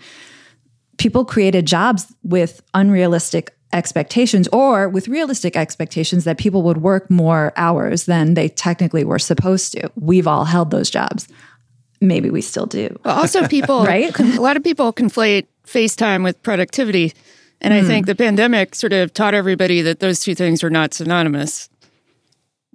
people 0.98 1.26
created 1.26 1.66
jobs 1.66 2.14
with 2.24 2.62
unrealistic 2.74 3.56
expectations 3.74 4.48
or 4.54 4.88
with 4.88 5.08
realistic 5.10 5.58
expectations 5.58 6.24
that 6.24 6.38
people 6.38 6.64
would 6.64 6.78
work 6.78 7.10
more 7.12 7.52
hours 7.58 8.06
than 8.06 8.34
they 8.34 8.48
technically 8.48 9.04
were 9.04 9.20
supposed 9.20 9.74
to. 9.74 9.92
We've 9.96 10.28
all 10.28 10.46
held 10.46 10.72
those 10.72 10.90
jobs 10.90 11.28
maybe 12.02 12.30
we 12.30 12.42
still 12.42 12.66
do. 12.66 12.98
Well, 13.04 13.18
also, 13.18 13.48
people, 13.48 13.84
right? 13.86 14.18
A 14.20 14.42
lot 14.42 14.58
of 14.58 14.64
people 14.64 14.94
conflate 14.94 15.48
FaceTime 15.66 16.24
with 16.24 16.42
productivity. 16.44 17.14
And 17.62 17.74
mm. 17.74 17.78
I 17.78 17.82
hmm. 17.82 17.88
think 17.88 18.06
the 18.06 18.16
pandemic 18.16 18.76
sort 18.76 18.94
of 18.94 19.14
taught 19.14 19.34
everybody 19.34 19.82
that 19.82 20.00
those 20.00 20.20
two 20.20 20.36
things 20.36 20.64
are 20.64 20.70
not 20.70 20.94
synonymous. 20.94 21.70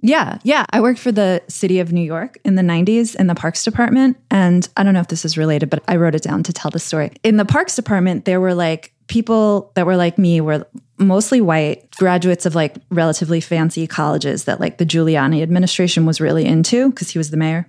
Yeah, 0.01 0.39
yeah. 0.43 0.65
I 0.71 0.81
worked 0.81 0.99
for 0.99 1.11
the 1.11 1.43
city 1.47 1.79
of 1.79 1.93
New 1.93 2.01
York 2.01 2.39
in 2.43 2.55
the 2.55 2.63
90s 2.63 3.15
in 3.15 3.27
the 3.27 3.35
parks 3.35 3.63
department. 3.63 4.17
And 4.31 4.67
I 4.75 4.83
don't 4.83 4.93
know 4.93 4.99
if 4.99 5.09
this 5.09 5.25
is 5.25 5.37
related, 5.37 5.69
but 5.69 5.83
I 5.87 5.95
wrote 5.95 6.15
it 6.15 6.23
down 6.23 6.41
to 6.43 6.53
tell 6.53 6.71
the 6.71 6.79
story. 6.79 7.11
In 7.23 7.37
the 7.37 7.45
parks 7.45 7.75
department, 7.75 8.25
there 8.25 8.41
were 8.41 8.55
like 8.55 8.93
people 9.07 9.71
that 9.75 9.85
were 9.85 9.95
like 9.95 10.17
me, 10.17 10.41
were 10.41 10.65
mostly 10.97 11.39
white, 11.39 11.91
graduates 11.97 12.45
of 12.45 12.55
like 12.55 12.77
relatively 12.89 13.41
fancy 13.41 13.85
colleges 13.85 14.45
that 14.45 14.59
like 14.59 14.79
the 14.79 14.85
Giuliani 14.85 15.43
administration 15.43 16.05
was 16.05 16.19
really 16.19 16.45
into 16.45 16.89
because 16.89 17.11
he 17.11 17.19
was 17.19 17.29
the 17.29 17.37
mayor. 17.37 17.67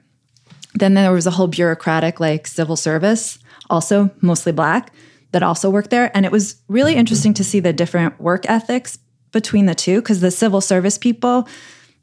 Then 0.74 0.94
there 0.94 1.12
was 1.12 1.26
a 1.26 1.30
whole 1.30 1.48
bureaucratic, 1.48 2.20
like 2.20 2.46
civil 2.46 2.76
service, 2.76 3.38
also 3.68 4.10
mostly 4.20 4.52
black, 4.52 4.92
that 5.32 5.42
also 5.42 5.70
worked 5.70 5.90
there. 5.90 6.14
And 6.16 6.24
it 6.24 6.32
was 6.32 6.56
really 6.68 6.94
interesting 6.94 7.34
to 7.34 7.44
see 7.44 7.60
the 7.60 7.72
different 7.72 8.20
work 8.20 8.48
ethics 8.48 8.98
between 9.32 9.66
the 9.66 9.74
two 9.74 10.00
because 10.00 10.20
the 10.20 10.30
civil 10.30 10.60
service 10.60 10.98
people, 10.98 11.48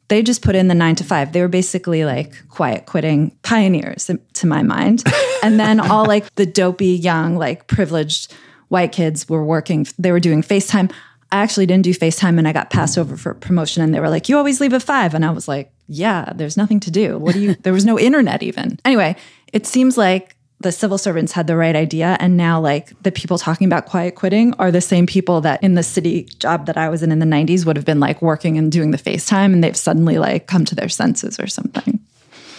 they 0.07 0.23
just 0.23 0.41
put 0.41 0.55
in 0.55 0.67
the 0.67 0.75
nine 0.75 0.95
to 0.95 1.03
five. 1.03 1.31
They 1.31 1.41
were 1.41 1.47
basically 1.47 2.05
like 2.05 2.47
quiet 2.49 2.85
quitting 2.85 3.37
pioneers 3.43 4.09
to 4.33 4.47
my 4.47 4.63
mind. 4.63 5.03
and 5.43 5.59
then 5.59 5.79
all 5.79 6.05
like 6.05 6.33
the 6.35 6.45
dopey, 6.45 6.93
young, 6.93 7.37
like 7.37 7.67
privileged 7.67 8.33
white 8.69 8.91
kids 8.91 9.27
were 9.29 9.43
working, 9.43 9.87
they 9.97 10.11
were 10.11 10.19
doing 10.19 10.41
FaceTime. 10.41 10.91
I 11.31 11.37
actually 11.37 11.67
didn't 11.67 11.83
do 11.83 11.93
FaceTime 11.93 12.37
and 12.39 12.47
I 12.47 12.53
got 12.53 12.71
passed 12.71 12.97
over 12.97 13.15
for 13.15 13.33
promotion 13.35 13.83
and 13.83 13.93
they 13.93 13.99
were 13.99 14.09
like, 14.09 14.29
you 14.29 14.37
always 14.37 14.59
leave 14.59 14.73
at 14.73 14.81
five. 14.81 15.13
And 15.13 15.23
I 15.23 15.29
was 15.29 15.47
like, 15.47 15.71
yeah, 15.89 16.31
there's 16.35 16.55
nothing 16.55 16.79
to 16.81 16.91
do. 16.91 17.17
What 17.17 17.33
do 17.33 17.41
you, 17.41 17.55
there 17.55 17.73
was 17.73 17.85
no 17.85 17.99
internet 18.09 18.43
even. 18.43 18.79
Anyway, 18.85 19.15
it 19.51 19.65
seems 19.65 19.97
like 19.97 20.35
the 20.61 20.71
civil 20.71 20.97
servants 20.97 21.31
had 21.31 21.47
the 21.47 21.55
right 21.55 21.75
idea. 21.75 22.17
And 22.19 22.37
now, 22.37 22.59
like, 22.59 22.91
the 23.01 23.11
people 23.11 23.37
talking 23.37 23.65
about 23.65 23.85
quiet 23.85 24.15
quitting 24.15 24.53
are 24.55 24.71
the 24.71 24.81
same 24.81 25.07
people 25.07 25.41
that 25.41 25.63
in 25.63 25.75
the 25.75 25.83
city 25.83 26.23
job 26.37 26.65
that 26.67 26.77
I 26.77 26.89
was 26.89 27.01
in 27.01 27.11
in 27.11 27.19
the 27.19 27.25
90s 27.25 27.65
would 27.65 27.75
have 27.75 27.85
been 27.85 27.99
like 27.99 28.21
working 28.21 28.57
and 28.57 28.71
doing 28.71 28.91
the 28.91 28.97
FaceTime 28.97 29.53
and 29.53 29.63
they've 29.63 29.75
suddenly 29.75 30.17
like 30.17 30.47
come 30.47 30.65
to 30.65 30.75
their 30.75 30.89
senses 30.89 31.39
or 31.39 31.47
something. 31.47 31.99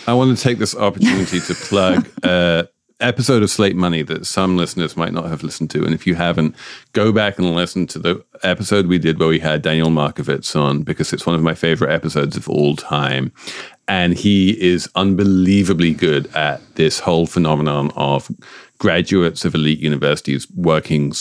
I 0.07 0.15
want 0.15 0.37
to 0.37 0.43
take 0.43 0.59
this 0.59 0.75
opportunity 0.75 1.41
to 1.41 1.55
plug 1.55 2.09
uh, 2.25 2.65
episode 3.01 3.43
of 3.43 3.51
Slate 3.51 3.77
Money 3.77 4.03
that 4.03 4.27
some 4.27 4.57
listeners 4.57 4.97
might 4.97 5.13
not 5.13 5.27
have 5.27 5.43
listened 5.43 5.71
to. 5.71 5.85
And 5.85 5.95
if 5.95 6.07
you 6.07 6.15
haven't, 6.15 6.55
go 6.93 7.13
back 7.13 7.39
and 7.39 7.55
listen 7.55 7.87
to 7.89 7.99
the 7.99 8.25
episode 8.43 8.87
we 8.87 8.99
did 8.99 9.19
where 9.19 9.29
we 9.29 9.39
had 9.39 9.63
Daniel 9.63 9.91
Markovits 9.91 10.55
on 10.55 10.83
because 10.83 11.13
it's 11.13 11.27
one 11.27 11.35
of 11.35 11.43
my 11.43 11.55
favorite 11.55 11.93
episodes 11.93 12.37
of 12.37 12.49
all 12.49 12.77
time. 12.77 13.33
And 13.89 14.15
he 14.15 14.61
is 14.61 14.89
unbelievably 14.95 15.95
good 15.95 16.33
at 16.35 16.61
this 16.77 17.01
whole 17.01 17.27
phenomenon 17.27 17.91
of 17.97 18.31
graduates 18.79 19.45
of 19.45 19.55
elite 19.55 19.81
universities 19.81 20.51
working 20.55 21.13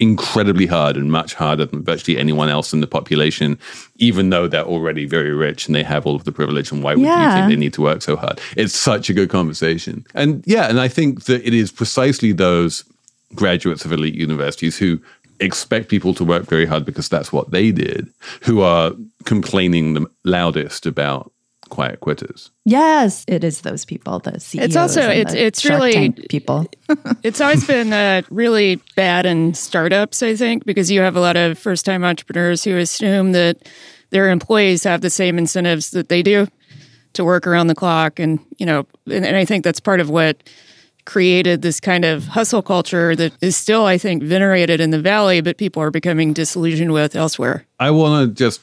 incredibly 0.00 0.66
hard 0.66 0.96
and 0.96 1.12
much 1.12 1.34
harder 1.34 1.66
than 1.66 1.84
virtually 1.84 2.18
anyone 2.18 2.48
else 2.48 2.72
in 2.72 2.80
the 2.80 2.86
population, 2.86 3.58
even 3.96 4.30
though 4.30 4.48
they're 4.48 4.64
already 4.64 5.04
very 5.04 5.32
rich 5.32 5.66
and 5.66 5.74
they 5.74 5.82
have 5.82 6.06
all 6.06 6.16
of 6.16 6.24
the 6.24 6.32
privilege. 6.32 6.72
And 6.72 6.82
why 6.82 6.94
would 6.94 7.04
yeah. 7.04 7.34
you 7.34 7.40
think 7.40 7.50
they 7.50 7.60
need 7.60 7.74
to 7.74 7.82
work 7.82 8.00
so 8.00 8.16
hard? 8.16 8.40
It's 8.56 8.74
such 8.74 9.10
a 9.10 9.12
good 9.12 9.28
conversation. 9.28 10.06
And 10.14 10.42
yeah, 10.46 10.68
and 10.68 10.80
I 10.80 10.88
think 10.88 11.24
that 11.24 11.46
it 11.46 11.52
is 11.52 11.70
precisely 11.70 12.32
those 12.32 12.82
graduates 13.34 13.84
of 13.84 13.92
elite 13.92 14.14
universities 14.14 14.78
who 14.78 14.98
expect 15.38 15.88
people 15.88 16.14
to 16.14 16.24
work 16.24 16.44
very 16.44 16.66
hard 16.66 16.84
because 16.84 17.08
that's 17.08 17.32
what 17.32 17.50
they 17.50 17.70
did, 17.70 18.08
who 18.42 18.62
are 18.62 18.92
complaining 19.24 19.94
the 19.94 20.10
loudest 20.24 20.86
about 20.86 21.30
quiet 21.70 22.00
quitters. 22.00 22.50
Yes, 22.64 23.24
it 23.26 23.42
is 23.42 23.62
those 23.62 23.84
people. 23.84 24.18
The 24.18 24.38
CEOs. 24.38 24.64
It's 24.64 24.76
also 24.76 25.08
it's 25.08 25.32
it's 25.32 25.64
really 25.64 26.10
people. 26.28 26.66
it's 27.22 27.40
always 27.40 27.66
been 27.66 27.92
uh, 27.92 28.22
really 28.30 28.76
bad 28.96 29.26
in 29.26 29.54
startups, 29.54 30.22
I 30.22 30.36
think, 30.36 30.64
because 30.64 30.90
you 30.90 31.00
have 31.00 31.16
a 31.16 31.20
lot 31.20 31.36
of 31.36 31.58
first 31.58 31.86
time 31.86 32.04
entrepreneurs 32.04 32.64
who 32.64 32.76
assume 32.76 33.32
that 33.32 33.68
their 34.10 34.30
employees 34.30 34.84
have 34.84 35.00
the 35.00 35.10
same 35.10 35.38
incentives 35.38 35.90
that 35.90 36.08
they 36.08 36.22
do 36.22 36.46
to 37.14 37.24
work 37.24 37.46
around 37.46 37.68
the 37.68 37.74
clock, 37.74 38.18
and 38.18 38.38
you 38.58 38.66
know, 38.66 38.86
and, 39.06 39.24
and 39.24 39.36
I 39.36 39.44
think 39.44 39.64
that's 39.64 39.80
part 39.80 40.00
of 40.00 40.10
what 40.10 40.42
created 41.06 41.62
this 41.62 41.80
kind 41.80 42.04
of 42.04 42.26
hustle 42.26 42.62
culture 42.62 43.16
that 43.16 43.32
is 43.40 43.56
still, 43.56 43.84
I 43.84 43.98
think, 43.98 44.22
venerated 44.22 44.80
in 44.80 44.90
the 44.90 45.00
valley, 45.00 45.40
but 45.40 45.56
people 45.56 45.82
are 45.82 45.90
becoming 45.90 46.32
disillusioned 46.32 46.92
with 46.92 47.16
elsewhere. 47.16 47.66
I 47.80 47.90
want 47.90 48.28
to 48.28 48.34
just 48.34 48.60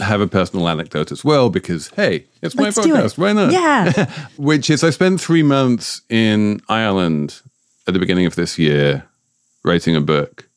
have 0.00 0.20
a 0.20 0.26
personal 0.26 0.68
anecdote 0.68 1.12
as 1.12 1.24
well 1.24 1.50
because 1.50 1.88
hey, 1.90 2.26
it's 2.42 2.54
my 2.54 2.64
Let's 2.64 2.78
podcast. 2.78 3.12
It. 3.12 3.18
Why 3.18 3.32
not? 3.32 3.52
Yeah. 3.52 4.10
Which 4.36 4.70
is 4.70 4.84
I 4.84 4.90
spent 4.90 5.20
three 5.20 5.42
months 5.42 6.02
in 6.08 6.60
Ireland 6.68 7.40
at 7.86 7.94
the 7.94 8.00
beginning 8.00 8.26
of 8.26 8.34
this 8.34 8.58
year 8.58 9.06
writing 9.64 9.96
a 9.96 10.00
book. 10.00 10.48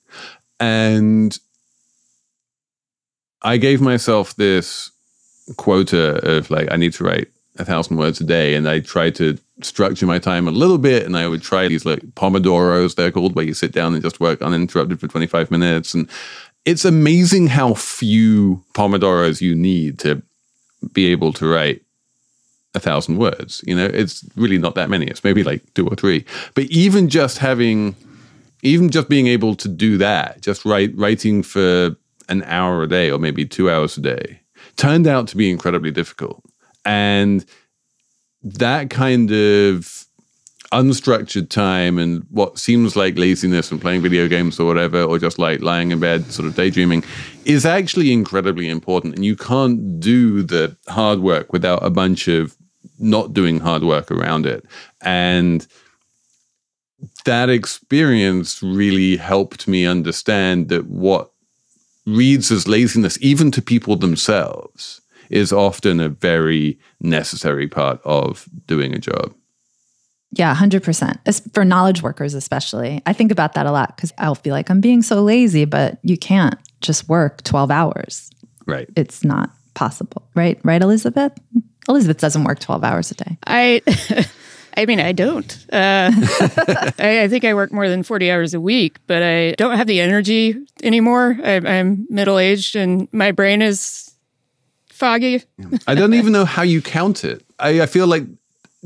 And 0.59 1.37
I 3.41 3.57
gave 3.57 3.81
myself 3.81 4.35
this 4.35 4.91
quota 5.57 6.37
of 6.37 6.51
like 6.51 6.71
I 6.71 6.75
need 6.75 6.93
to 6.93 7.03
write 7.03 7.29
a 7.57 7.65
thousand 7.65 7.97
words 7.97 8.19
a 8.21 8.23
day. 8.23 8.55
And 8.55 8.67
I 8.67 8.79
tried 8.79 9.15
to 9.15 9.37
structure 9.61 10.05
my 10.05 10.19
time 10.19 10.47
a 10.47 10.51
little 10.51 10.77
bit 10.77 11.05
and 11.05 11.17
I 11.17 11.27
would 11.27 11.41
try 11.41 11.67
these 11.67 11.85
like 11.85 11.99
pomodoros, 12.15 12.95
they're 12.95 13.11
called, 13.11 13.35
where 13.35 13.45
you 13.45 13.53
sit 13.53 13.71
down 13.71 13.93
and 13.93 14.01
just 14.01 14.19
work 14.19 14.41
uninterrupted 14.41 14.99
for 14.99 15.07
25 15.07 15.51
minutes. 15.51 15.93
And 15.93 16.09
it's 16.69 16.85
amazing 16.85 17.47
how 17.47 17.73
few 17.73 18.63
pomodoros 18.75 19.41
you 19.41 19.55
need 19.55 19.97
to 19.97 20.21
be 20.93 21.07
able 21.07 21.33
to 21.33 21.47
write 21.47 21.81
a 22.75 22.79
thousand 22.79 23.17
words. 23.17 23.63
You 23.65 23.75
know, 23.75 23.85
it's 23.85 24.23
really 24.35 24.59
not 24.59 24.75
that 24.75 24.87
many. 24.87 25.07
It's 25.07 25.23
maybe 25.23 25.43
like 25.43 25.63
two 25.73 25.87
or 25.87 25.95
three. 25.95 26.25
But 26.53 26.65
even 26.65 27.09
just 27.09 27.39
having, 27.39 27.95
even 28.61 28.91
just 28.91 29.09
being 29.09 29.25
able 29.25 29.55
to 29.55 29.67
do 29.67 29.97
that, 29.97 30.41
just 30.41 30.63
write 30.63 30.95
writing 30.95 31.41
for 31.41 31.95
an 32.29 32.43
hour 32.43 32.83
a 32.83 32.87
day 32.87 33.09
or 33.09 33.17
maybe 33.17 33.45
two 33.45 33.71
hours 33.71 33.97
a 33.97 34.01
day, 34.01 34.41
turned 34.75 35.07
out 35.07 35.27
to 35.29 35.37
be 35.37 35.49
incredibly 35.49 35.89
difficult. 35.89 36.43
And 36.85 37.43
that 38.43 38.91
kind 38.91 39.31
of 39.31 40.05
unstructured 40.71 41.49
time 41.49 41.97
and 41.97 42.25
what 42.29 42.59
seems 42.59 42.95
like 42.95 43.17
laziness 43.17 43.71
and 43.71 43.81
playing 43.81 44.01
video 44.01 44.27
games 44.27 44.59
or 44.59 44.67
whatever, 44.67 45.01
or 45.01 45.17
just 45.17 45.39
like 45.39 45.61
lying 45.61 45.91
in 45.91 45.99
bed, 45.99 46.31
sort 46.31 46.47
of 46.47 46.55
daydreaming, 46.55 47.03
is 47.45 47.65
actually 47.65 48.11
incredibly 48.11 48.69
important. 48.69 49.15
And 49.15 49.25
you 49.25 49.35
can't 49.35 49.99
do 49.99 50.43
the 50.43 50.77
hard 50.87 51.19
work 51.19 51.51
without 51.51 51.83
a 51.83 51.89
bunch 51.89 52.27
of 52.27 52.55
not 52.99 53.33
doing 53.33 53.59
hard 53.59 53.83
work 53.83 54.11
around 54.11 54.45
it. 54.45 54.65
And 55.01 55.65
that 57.25 57.49
experience 57.49 58.61
really 58.61 59.17
helped 59.17 59.67
me 59.67 59.85
understand 59.85 60.69
that 60.69 60.85
what 60.87 61.31
reads 62.05 62.51
as 62.51 62.67
laziness, 62.67 63.17
even 63.21 63.51
to 63.51 63.61
people 63.61 63.95
themselves, 63.95 65.01
is 65.29 65.53
often 65.53 65.99
a 65.99 66.09
very 66.09 66.77
necessary 66.99 67.67
part 67.67 68.01
of 68.03 68.47
doing 68.65 68.93
a 68.93 68.99
job. 68.99 69.33
Yeah, 70.31 70.55
100%. 70.55 71.19
As 71.25 71.41
for 71.53 71.65
knowledge 71.65 72.03
workers, 72.03 72.33
especially. 72.33 73.01
I 73.05 73.13
think 73.13 73.31
about 73.31 73.53
that 73.53 73.65
a 73.65 73.71
lot 73.71 73.95
because 73.95 74.13
I'll 74.17 74.35
feel 74.35 74.53
like 74.53 74.69
I'm 74.69 74.81
being 74.81 75.01
so 75.01 75.23
lazy, 75.23 75.65
but 75.65 75.97
you 76.03 76.17
can't 76.17 76.55
just 76.81 77.09
work 77.09 77.43
12 77.43 77.71
hours. 77.71 78.29
Right. 78.67 78.87
It's 78.95 79.23
not 79.23 79.49
possible. 79.73 80.27
Right? 80.35 80.59
Right, 80.63 80.81
Elizabeth? 80.81 81.33
Elizabeth 81.87 82.19
doesn't 82.19 82.43
work 82.43 82.59
12 82.59 82.83
hours 82.83 83.11
a 83.11 83.15
day. 83.15 83.37
I. 83.45 83.81
I 84.77 84.85
mean, 84.85 84.99
I 85.01 85.11
don't. 85.11 85.51
Uh, 85.73 86.11
I, 86.13 87.23
I, 87.23 87.27
think 87.27 87.43
I 87.43 87.53
work 87.53 87.73
more 87.73 87.89
than 87.89 88.01
40 88.01 88.31
hours 88.31 88.53
a 88.53 88.61
week, 88.61 88.97
but 89.07 89.21
I 89.21 89.51
don't 89.53 89.75
have 89.75 89.87
the 89.87 89.99
energy 89.99 90.55
anymore. 90.83 91.37
I, 91.43 91.55
I'm 91.55 92.05
middle 92.09 92.39
aged 92.39 92.77
and 92.77 93.09
my 93.11 93.31
brain 93.31 93.61
is 93.61 94.09
foggy. 94.87 95.43
I 95.85 95.95
don't 95.95 96.13
even 96.13 96.31
know 96.31 96.45
how 96.45 96.61
you 96.61 96.81
count 96.81 97.25
it. 97.25 97.43
I, 97.57 97.81
I 97.81 97.85
feel 97.87 98.07
like 98.07 98.23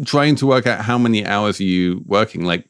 trying 0.06 0.36
to 0.38 0.48
work 0.48 0.68
out 0.68 0.82
how 0.82 0.98
many 0.98 1.26
hours 1.26 1.60
are 1.60 1.66
you 1.66 2.04
working, 2.06 2.44
like 2.44 2.70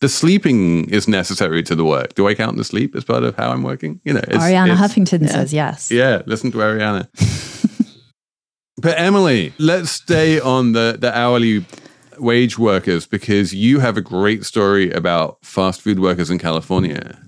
the 0.00 0.08
sleeping 0.08 0.90
is 0.90 1.06
necessary 1.06 1.62
to 1.62 1.74
the 1.74 1.84
work. 1.84 2.14
Do 2.14 2.26
I 2.26 2.34
count 2.34 2.56
the 2.56 2.64
sleep 2.64 2.96
as 2.96 3.04
part 3.04 3.22
of 3.22 3.36
how 3.36 3.52
I'm 3.52 3.62
working? 3.62 4.00
You 4.04 4.14
know, 4.14 4.20
it's, 4.26 4.36
Arianna 4.36 4.72
it's, 4.72 4.80
Huffington 4.80 5.22
yeah. 5.22 5.28
says 5.28 5.54
yes. 5.54 5.90
Yeah, 5.90 6.22
listen 6.26 6.50
to 6.52 6.58
Arianna. 6.58 7.08
but 8.78 8.98
Emily, 8.98 9.52
let's 9.58 9.90
stay 9.90 10.40
on 10.40 10.72
the 10.72 10.96
the 11.00 11.16
hourly 11.16 11.64
wage 12.18 12.58
workers 12.58 13.06
because 13.06 13.54
you 13.54 13.80
have 13.80 13.96
a 13.96 14.02
great 14.02 14.44
story 14.44 14.90
about 14.90 15.38
fast 15.42 15.80
food 15.80 16.00
workers 16.00 16.30
in 16.30 16.38
California. 16.38 17.18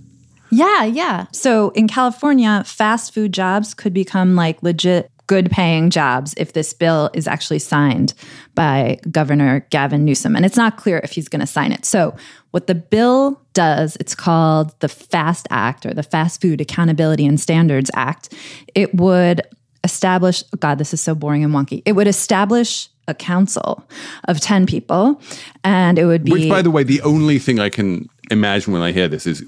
Yeah, 0.51 0.85
yeah. 0.85 1.27
So 1.33 1.71
in 1.71 1.89
California, 1.89 2.63
fast 2.65 3.15
food 3.15 3.33
jobs 3.33 3.75
could 3.75 3.93
become 3.93 4.37
like 4.37 4.63
legit 4.63 5.11
good 5.27 5.51
paying 5.51 5.91
jobs 5.91 6.35
if 6.37 6.53
this 6.53 6.73
bill 6.73 7.11
is 7.15 7.27
actually 7.27 7.59
signed 7.59 8.15
by 8.55 8.99
Governor 9.11 9.67
Gavin 9.71 10.05
Newsom. 10.05 10.37
And 10.37 10.45
it's 10.45 10.57
not 10.57 10.77
clear 10.77 11.01
if 11.03 11.13
he's 11.13 11.29
going 11.29 11.41
to 11.41 11.47
sign 11.47 11.73
it. 11.73 11.85
So, 11.85 12.15
what 12.51 12.69
the 12.69 12.75
bill 12.75 13.41
does, 13.53 13.97
it's 13.97 14.15
called 14.15 14.79
the 14.81 14.89
FAST 14.89 15.49
Act 15.51 15.87
or 15.87 15.93
the 15.93 16.05
Fast 16.05 16.41
Food 16.41 16.61
Accountability 16.61 17.27
and 17.27 17.41
Standards 17.41 17.91
Act. 17.95 18.33
It 18.75 18.95
would 18.95 19.43
establish, 19.83 20.45
oh 20.55 20.57
God, 20.59 20.79
this 20.79 20.95
is 20.95 21.01
so 21.01 21.15
boring 21.15 21.43
and 21.43 21.53
wonky. 21.53 21.83
It 21.85 21.93
would 21.93 22.07
establish 22.07 22.89
a 23.07 23.15
council 23.15 23.85
of 24.29 24.41
10 24.41 24.67
people 24.67 25.21
and 25.63 25.99
it 25.99 26.07
would 26.07 26.25
be. 26.25 26.33
Which, 26.33 26.49
by 26.49 26.63
the 26.63 26.71
way, 26.71 26.85
the 26.85 27.03
only 27.03 27.39
thing 27.39 27.59
I 27.61 27.69
can 27.69 28.09
imagine 28.31 28.73
when 28.73 28.83
I 28.83 28.93
hear 28.93 29.09
this 29.09 29.27
is 29.27 29.45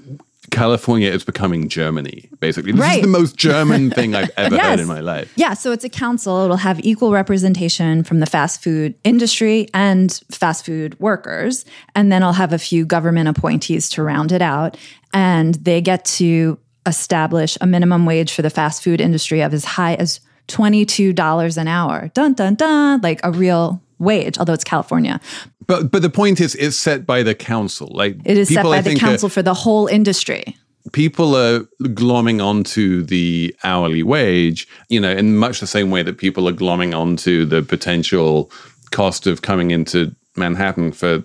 California 0.51 1.09
is 1.09 1.23
becoming 1.23 1.69
Germany, 1.69 2.29
basically. 2.39 2.71
This 2.71 2.81
right. 2.81 2.95
is 2.97 3.01
the 3.01 3.07
most 3.07 3.35
German 3.35 3.89
thing 3.97 4.15
I've 4.15 4.31
ever 4.37 4.55
yes. 4.55 4.65
heard 4.65 4.79
in 4.79 4.87
my 4.87 5.01
life. 5.01 5.31
Yeah, 5.35 5.53
so 5.53 5.71
it's 5.71 5.83
a 5.83 5.89
council. 5.89 6.43
It'll 6.43 6.57
have 6.57 6.79
equal 6.85 7.11
representation 7.11 8.03
from 8.03 8.19
the 8.19 8.25
fast 8.25 8.63
food 8.63 8.95
industry 9.03 9.67
and 9.73 10.11
fast 10.31 10.65
food 10.65 10.99
workers. 10.99 11.65
And 11.95 12.11
then 12.11 12.23
I'll 12.23 12.33
have 12.33 12.53
a 12.53 12.59
few 12.59 12.85
government 12.85 13.27
appointees 13.27 13.89
to 13.89 14.03
round 14.03 14.31
it 14.31 14.41
out. 14.41 14.77
And 15.13 15.55
they 15.55 15.81
get 15.81 16.05
to 16.05 16.57
establish 16.85 17.57
a 17.59 17.67
minimum 17.67 18.05
wage 18.05 18.31
for 18.31 18.41
the 18.41 18.49
fast 18.49 18.83
food 18.83 19.01
industry 19.01 19.41
of 19.41 19.53
as 19.53 19.65
high 19.65 19.95
as 19.95 20.21
$22 20.47 21.57
an 21.57 21.67
hour. 21.67 22.09
Dun, 22.13 22.33
dun, 22.33 22.55
dun. 22.55 23.01
Like 23.01 23.19
a 23.23 23.31
real 23.31 23.81
wage, 23.99 24.37
although 24.37 24.53
it's 24.53 24.63
California. 24.63 25.19
But 25.65 25.91
but 25.91 26.01
the 26.01 26.09
point 26.09 26.39
is, 26.39 26.55
it's 26.55 26.77
set 26.77 27.05
by 27.05 27.23
the 27.23 27.35
council. 27.35 27.89
Like 27.91 28.17
it 28.25 28.37
is 28.37 28.49
set 28.49 28.63
by 28.63 28.77
I 28.77 28.81
the 28.81 28.95
uh, 28.95 28.99
council 28.99 29.29
for 29.29 29.41
the 29.41 29.53
whole 29.53 29.87
industry. 29.87 30.55
People 30.93 31.35
are 31.35 31.59
glomming 31.81 32.41
onto 32.41 33.03
the 33.03 33.53
hourly 33.65 34.03
wage, 34.03 34.67
you 34.87 35.01
know, 35.01 35.11
in 35.11 35.35
much 35.35 35.59
the 35.59 35.67
same 35.67 35.91
way 35.91 36.01
that 36.01 36.17
people 36.17 36.47
are 36.47 36.53
glomming 36.53 36.97
onto 36.97 37.43
the 37.43 37.61
potential 37.61 38.49
cost 38.91 39.27
of 39.27 39.41
coming 39.41 39.71
into 39.71 40.15
Manhattan 40.37 40.93
for 40.93 41.23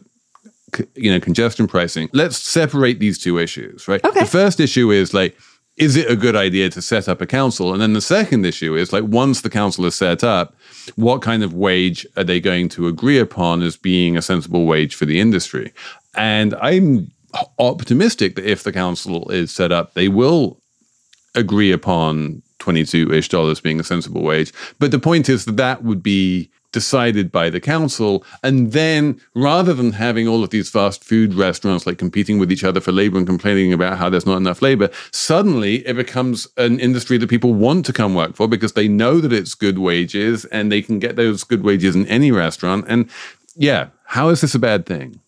you 0.95 1.13
know 1.13 1.21
congestion 1.21 1.67
pricing. 1.67 2.09
Let's 2.13 2.37
separate 2.39 2.99
these 2.99 3.19
two 3.19 3.39
issues, 3.39 3.87
right? 3.87 4.05
Okay. 4.05 4.21
The 4.21 4.27
first 4.27 4.59
issue 4.59 4.91
is 4.91 5.15
like 5.15 5.37
is 5.83 5.97
it 5.97 6.09
a 6.09 6.15
good 6.15 6.37
idea 6.37 6.71
to 6.71 6.81
set 6.81 7.09
up 7.09 7.21
a 7.21 7.27
council? 7.27 7.73
And 7.73 7.83
then 7.83 7.93
the 7.93 8.01
second 8.01 8.47
issue 8.47 8.77
is 8.77 8.93
like 8.93 9.03
once 9.05 9.41
the 9.41 9.51
council 9.51 9.85
is 9.85 9.97
set 9.97 10.23
up, 10.23 10.55
what 10.95 11.23
kind 11.23 11.43
of 11.43 11.55
wage 11.55 12.07
are 12.17 12.23
they 12.23 12.39
going 12.39 12.69
to 12.71 12.87
agree 12.87 13.19
upon 13.19 13.63
as 13.63 13.77
being 13.77 14.17
a 14.17 14.23
sensible 14.23 14.65
wage 14.65 14.95
for 14.95 15.07
the 15.07 15.19
industry? 15.19 15.73
And 16.15 16.55
I'm 16.55 17.11
optimistic 17.59 18.37
that 18.37 18.49
if 18.49 18.63
the 18.63 18.73
council 18.73 19.29
is 19.31 19.51
set 19.51 19.73
up, 19.73 19.95
they 19.95 20.07
will 20.07 20.61
agree 21.35 21.73
upon 21.73 22.43
22 22.61 23.13
ish 23.13 23.29
dollars 23.29 23.61
being 23.61 23.81
a 23.81 23.85
sensible 23.85 24.23
wage. 24.23 24.53
But 24.79 24.93
the 24.93 25.01
point 25.01 25.29
is 25.29 25.47
that 25.47 25.57
that 25.57 25.83
would 25.83 26.03
be 26.03 26.49
decided 26.73 27.31
by 27.31 27.51
the 27.51 27.61
council. 27.61 28.25
And 28.43 28.73
then 28.73 29.21
rather 29.35 29.75
than 29.75 29.93
having 29.93 30.27
all 30.27 30.43
of 30.43 30.51
these 30.51 30.69
fast 30.69 31.05
food 31.05 31.35
restaurants 31.35 31.87
like 31.87 31.99
competing 31.99 32.39
with 32.39 32.51
each 32.51 32.65
other 32.65 32.81
for 32.81 32.93
labor 32.93 33.19
and 33.19 33.27
complaining 33.27 33.73
about 33.73 33.99
how 33.99 34.11
there's 34.11 34.27
not 34.27 34.39
enough 34.39 34.63
labor, 34.63 34.91
suddenly 35.13 35.87
it 35.87 35.95
becomes 35.95 36.49
an 36.57 36.81
industry 36.81 37.19
that 37.19 37.31
people 37.31 37.55
want 37.55 37.87
to 37.87 37.93
come 37.93 38.15
work 38.15 38.35
for 38.35 38.49
because 38.49 38.73
they 38.73 38.89
know 38.89 39.21
that 39.21 39.33
it's 39.33 39.55
good 39.55 39.79
wages 39.79 40.45
and 40.47 40.73
they 40.73 40.83
can 40.83 40.99
get 40.99 41.17
those 41.17 41.45
good 41.45 41.63
wages 41.63 41.95
in 41.95 42.07
any 42.09 42.33
restaurant. 42.33 42.85
And 42.89 43.09
yeah, 43.55 43.89
how 44.05 44.29
is 44.31 44.41
this 44.41 44.55
a 44.55 44.59
bad 44.59 44.87
thing? 44.87 45.21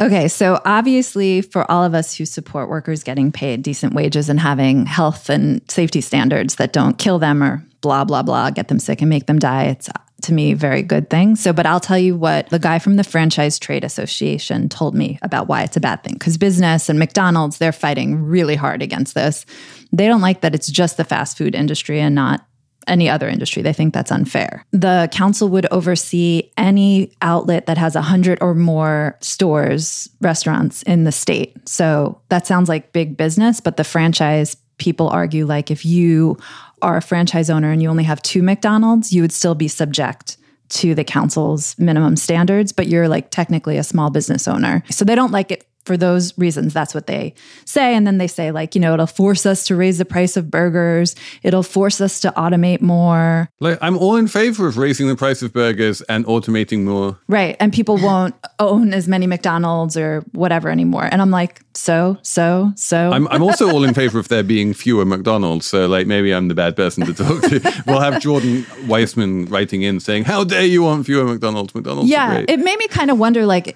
Okay, 0.00 0.28
so 0.28 0.60
obviously, 0.64 1.42
for 1.42 1.68
all 1.68 1.82
of 1.82 1.92
us 1.92 2.14
who 2.14 2.24
support 2.24 2.68
workers 2.68 3.02
getting 3.02 3.32
paid 3.32 3.62
decent 3.62 3.94
wages 3.94 4.28
and 4.28 4.38
having 4.38 4.86
health 4.86 5.28
and 5.28 5.60
safety 5.68 6.00
standards 6.00 6.54
that 6.54 6.72
don't 6.72 6.98
kill 6.98 7.18
them 7.18 7.42
or 7.42 7.64
blah, 7.80 8.04
blah, 8.04 8.22
blah, 8.22 8.50
get 8.50 8.68
them 8.68 8.78
sick 8.78 9.00
and 9.00 9.10
make 9.10 9.26
them 9.26 9.40
die, 9.40 9.64
it's 9.64 9.88
to 10.28 10.34
me 10.34 10.54
very 10.54 10.82
good 10.82 11.10
thing. 11.10 11.36
So, 11.36 11.52
but 11.52 11.66
I'll 11.66 11.80
tell 11.80 11.98
you 11.98 12.16
what 12.16 12.48
the 12.50 12.58
guy 12.58 12.78
from 12.78 12.96
the 12.96 13.04
Franchise 13.04 13.58
Trade 13.58 13.82
Association 13.82 14.68
told 14.68 14.94
me 14.94 15.18
about 15.22 15.48
why 15.48 15.62
it's 15.62 15.76
a 15.76 15.80
bad 15.80 16.04
thing. 16.04 16.14
Because 16.14 16.36
business 16.36 16.88
and 16.88 16.98
McDonald's, 16.98 17.58
they're 17.58 17.72
fighting 17.72 18.22
really 18.22 18.54
hard 18.54 18.82
against 18.82 19.14
this. 19.14 19.44
They 19.92 20.06
don't 20.06 20.20
like 20.20 20.42
that 20.42 20.54
it's 20.54 20.70
just 20.70 20.96
the 20.96 21.04
fast 21.04 21.36
food 21.36 21.54
industry 21.54 22.00
and 22.00 22.14
not 22.14 22.46
any 22.86 23.08
other 23.08 23.28
industry. 23.28 23.62
They 23.62 23.72
think 23.72 23.92
that's 23.92 24.12
unfair. 24.12 24.64
The 24.72 25.08
council 25.12 25.48
would 25.48 25.66
oversee 25.70 26.50
any 26.56 27.12
outlet 27.20 27.66
that 27.66 27.78
has 27.78 27.94
100 27.94 28.38
or 28.40 28.54
more 28.54 29.16
stores, 29.20 30.08
restaurants 30.20 30.82
in 30.84 31.04
the 31.04 31.12
state. 31.12 31.68
So 31.68 32.20
that 32.28 32.46
sounds 32.46 32.68
like 32.68 32.92
big 32.92 33.16
business, 33.16 33.60
but 33.60 33.76
the 33.76 33.84
franchise 33.84 34.56
people 34.78 35.08
argue 35.08 35.44
like 35.44 35.70
if 35.70 35.84
you 35.84 36.38
are 36.82 36.96
a 36.96 37.02
franchise 37.02 37.50
owner 37.50 37.70
and 37.70 37.82
you 37.82 37.88
only 37.88 38.04
have 38.04 38.22
two 38.22 38.42
McDonald's, 38.42 39.12
you 39.12 39.22
would 39.22 39.32
still 39.32 39.54
be 39.54 39.68
subject 39.68 40.36
to 40.70 40.94
the 40.94 41.04
council's 41.04 41.78
minimum 41.78 42.16
standards, 42.16 42.72
but 42.72 42.88
you're 42.88 43.08
like 43.08 43.30
technically 43.30 43.78
a 43.78 43.84
small 43.84 44.10
business 44.10 44.46
owner. 44.46 44.82
So 44.90 45.04
they 45.04 45.14
don't 45.14 45.32
like 45.32 45.50
it 45.50 45.67
for 45.88 45.96
those 45.96 46.36
reasons, 46.36 46.74
that's 46.74 46.94
what 46.94 47.06
they 47.06 47.34
say. 47.64 47.94
And 47.94 48.06
then 48.06 48.18
they 48.18 48.26
say, 48.26 48.52
like, 48.52 48.74
you 48.74 48.80
know, 48.80 48.92
it'll 48.92 49.06
force 49.06 49.46
us 49.46 49.64
to 49.64 49.74
raise 49.74 49.96
the 49.96 50.04
price 50.04 50.36
of 50.36 50.50
burgers. 50.50 51.16
It'll 51.42 51.62
force 51.62 52.00
us 52.00 52.20
to 52.20 52.32
automate 52.36 52.82
more. 52.82 53.48
Like, 53.58 53.78
I'm 53.80 53.96
all 53.96 54.16
in 54.16 54.28
favor 54.28 54.68
of 54.68 54.76
raising 54.76 55.08
the 55.08 55.16
price 55.16 55.40
of 55.42 55.54
burgers 55.54 56.02
and 56.02 56.26
automating 56.26 56.84
more. 56.84 57.18
Right. 57.26 57.56
And 57.58 57.72
people 57.72 57.96
won't 58.02 58.34
own 58.58 58.92
as 58.92 59.08
many 59.08 59.26
McDonald's 59.26 59.96
or 59.96 60.20
whatever 60.32 60.68
anymore. 60.68 61.08
And 61.10 61.22
I'm 61.22 61.30
like, 61.30 61.62
so, 61.74 62.18
so, 62.22 62.70
so. 62.76 63.10
I'm, 63.10 63.26
I'm 63.28 63.42
also 63.42 63.70
all 63.70 63.82
in 63.82 63.94
favor 63.94 64.18
of 64.18 64.28
there 64.28 64.42
being 64.42 64.74
fewer 64.74 65.06
McDonald's. 65.06 65.64
So, 65.66 65.86
like, 65.88 66.06
maybe 66.06 66.34
I'm 66.34 66.48
the 66.48 66.54
bad 66.54 66.76
person 66.76 67.06
to 67.06 67.14
talk 67.14 67.40
to. 67.44 67.82
we'll 67.86 68.00
have 68.00 68.20
Jordan 68.20 68.64
Weissmann 68.86 69.50
writing 69.50 69.80
in 69.80 70.00
saying, 70.00 70.24
How 70.24 70.44
dare 70.44 70.66
you 70.66 70.82
want 70.82 71.06
fewer 71.06 71.24
McDonald's? 71.24 71.74
McDonald's. 71.74 72.10
Yeah. 72.10 72.44
It 72.46 72.58
made 72.58 72.78
me 72.78 72.88
kind 72.88 73.10
of 73.10 73.18
wonder, 73.18 73.46
like, 73.46 73.74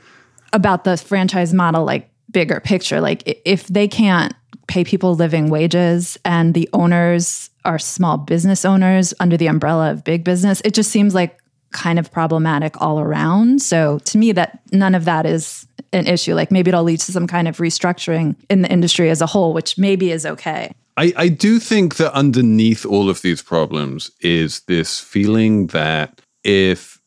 about 0.53 0.85
the 0.85 0.97
franchise 0.97 1.53
model, 1.53 1.85
like 1.85 2.12
bigger 2.33 2.61
picture. 2.61 3.01
Like 3.01 3.41
if 3.45 3.67
they 3.69 3.89
can't 3.89 4.35
pay 4.69 4.85
people 4.85 5.15
living 5.15 5.51
wages 5.51 6.19
and 6.25 6.55
the 6.55 6.69
owners 6.73 7.51
are 7.65 7.79
small 7.79 8.17
business 8.17 8.65
owners 8.65 9.15
under 9.21 9.37
the 9.37 9.47
umbrella 9.47 9.91
of 9.91 10.05
big 10.05 10.25
business, 10.25 10.61
it 10.65 10.75
just 10.75 10.91
seems 10.91 11.15
like 11.15 11.39
kind 11.73 11.99
of 11.99 12.11
problematic 12.13 12.81
all 12.81 13.01
around. 13.01 13.63
So 13.63 13.99
to 14.01 14.19
me, 14.19 14.33
that 14.33 14.61
none 14.73 14.95
of 14.95 15.05
that 15.05 15.27
is 15.27 15.67
an 15.93 16.07
issue. 16.07 16.35
Like 16.35 16.51
maybe 16.51 16.69
it'll 16.69 16.83
lead 16.83 17.01
to 17.01 17.13
some 17.13 17.27
kind 17.27 17.49
of 17.49 17.59
restructuring 17.59 18.37
in 18.49 18.63
the 18.63 18.71
industry 18.71 19.11
as 19.11 19.21
a 19.21 19.27
whole, 19.27 19.53
which 19.53 19.79
maybe 19.79 20.11
is 20.11 20.25
okay. 20.25 20.73
I, 20.97 21.13
I 21.17 21.29
do 21.29 21.59
think 21.59 21.97
that 21.97 22.13
underneath 22.13 22.85
all 22.85 23.09
of 23.09 23.23
these 23.23 23.43
problems 23.43 24.11
is 24.21 24.61
this 24.61 25.01
feeling 25.01 25.69
that 25.69 26.21
if 26.45 27.01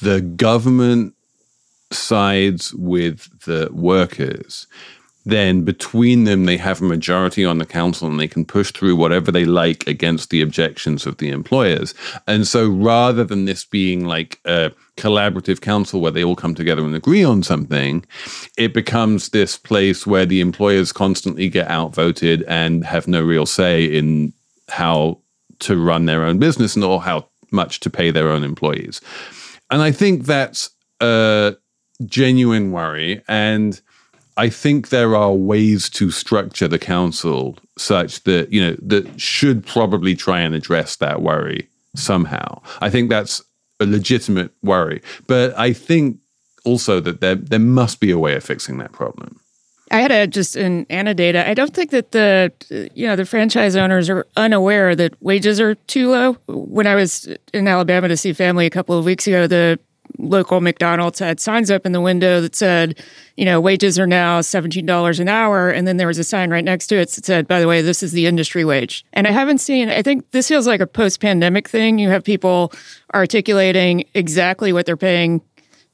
the 0.00 0.20
government 0.20 1.14
sides 1.90 2.72
with 2.74 3.28
the 3.44 3.68
workers, 3.72 4.66
then 5.26 5.64
between 5.64 6.24
them 6.24 6.46
they 6.46 6.56
have 6.56 6.80
a 6.80 6.84
majority 6.84 7.44
on 7.44 7.58
the 7.58 7.66
council 7.66 8.08
and 8.08 8.18
they 8.18 8.28
can 8.28 8.44
push 8.44 8.72
through 8.72 8.96
whatever 8.96 9.30
they 9.30 9.44
like 9.44 9.86
against 9.86 10.30
the 10.30 10.40
objections 10.40 11.06
of 11.06 11.18
the 11.18 11.28
employers. 11.28 11.94
And 12.26 12.46
so 12.46 12.68
rather 12.68 13.24
than 13.24 13.44
this 13.44 13.64
being 13.64 14.06
like 14.06 14.40
a 14.44 14.72
collaborative 14.96 15.60
council 15.60 16.00
where 16.00 16.10
they 16.10 16.24
all 16.24 16.36
come 16.36 16.54
together 16.54 16.82
and 16.82 16.94
agree 16.94 17.22
on 17.22 17.42
something, 17.42 18.04
it 18.56 18.72
becomes 18.72 19.28
this 19.28 19.56
place 19.58 20.06
where 20.06 20.26
the 20.26 20.40
employers 20.40 20.92
constantly 20.92 21.48
get 21.48 21.68
outvoted 21.68 22.42
and 22.44 22.84
have 22.84 23.06
no 23.06 23.22
real 23.22 23.46
say 23.46 23.84
in 23.84 24.32
how 24.68 25.20
to 25.58 25.76
run 25.76 26.06
their 26.06 26.24
own 26.24 26.38
business 26.38 26.74
and 26.74 26.84
or 26.84 27.02
how 27.02 27.28
much 27.50 27.80
to 27.80 27.90
pay 27.90 28.10
their 28.10 28.30
own 28.30 28.42
employees. 28.42 29.00
And 29.70 29.82
I 29.82 29.92
think 29.92 30.24
that's 30.24 30.70
genuine 32.06 32.72
worry. 32.72 33.22
And 33.28 33.80
I 34.36 34.48
think 34.48 34.88
there 34.88 35.14
are 35.16 35.32
ways 35.32 35.90
to 35.90 36.10
structure 36.10 36.68
the 36.68 36.78
council 36.78 37.58
such 37.76 38.22
that, 38.24 38.52
you 38.52 38.60
know, 38.60 38.76
that 38.82 39.20
should 39.20 39.66
probably 39.66 40.14
try 40.14 40.40
and 40.40 40.54
address 40.54 40.96
that 40.96 41.22
worry 41.22 41.68
somehow. 41.94 42.62
I 42.80 42.90
think 42.90 43.10
that's 43.10 43.42
a 43.80 43.86
legitimate 43.86 44.52
worry. 44.62 45.02
But 45.26 45.58
I 45.58 45.72
think 45.72 46.18
also 46.64 47.00
that 47.00 47.20
there 47.20 47.34
there 47.34 47.58
must 47.58 48.00
be 48.00 48.10
a 48.10 48.18
way 48.18 48.34
of 48.36 48.44
fixing 48.44 48.78
that 48.78 48.92
problem. 48.92 49.40
I 49.92 50.00
had 50.00 50.12
a, 50.12 50.26
just 50.26 50.54
an 50.54 50.86
anecdote. 50.88 51.34
I 51.34 51.52
don't 51.52 51.74
think 51.74 51.90
that 51.90 52.12
the 52.12 52.52
you 52.94 53.06
know 53.06 53.16
the 53.16 53.24
franchise 53.26 53.74
owners 53.74 54.08
are 54.08 54.26
unaware 54.36 54.94
that 54.94 55.20
wages 55.20 55.60
are 55.60 55.74
too 55.74 56.10
low. 56.10 56.34
When 56.46 56.86
I 56.86 56.94
was 56.94 57.28
in 57.52 57.66
Alabama 57.66 58.08
to 58.08 58.16
see 58.16 58.32
family 58.32 58.66
a 58.66 58.70
couple 58.70 58.96
of 58.96 59.04
weeks 59.04 59.26
ago, 59.26 59.46
the 59.46 59.80
local 60.18 60.60
McDonald's 60.60 61.18
had 61.18 61.40
signs 61.40 61.70
up 61.70 61.86
in 61.86 61.92
the 61.92 62.00
window 62.00 62.40
that 62.40 62.54
said, 62.54 62.98
you 63.36 63.44
know, 63.44 63.60
wages 63.60 63.98
are 63.98 64.06
now 64.06 64.40
$17 64.40 65.20
an 65.20 65.28
hour. 65.28 65.70
And 65.70 65.86
then 65.86 65.96
there 65.96 66.06
was 66.06 66.18
a 66.18 66.24
sign 66.24 66.50
right 66.50 66.64
next 66.64 66.88
to 66.88 66.96
it 66.96 67.10
that 67.10 67.24
said, 67.24 67.48
by 67.48 67.60
the 67.60 67.66
way, 67.66 67.82
this 67.82 68.02
is 68.02 68.12
the 68.12 68.26
industry 68.26 68.64
wage. 68.64 69.04
And 69.12 69.26
I 69.26 69.30
haven't 69.30 69.58
seen, 69.58 69.88
I 69.88 70.02
think 70.02 70.30
this 70.30 70.48
feels 70.48 70.66
like 70.66 70.80
a 70.80 70.86
post 70.86 71.20
pandemic 71.20 71.68
thing. 71.68 71.98
You 71.98 72.10
have 72.10 72.24
people 72.24 72.72
articulating 73.14 74.04
exactly 74.14 74.72
what 74.72 74.86
they're 74.86 74.96
paying 74.96 75.40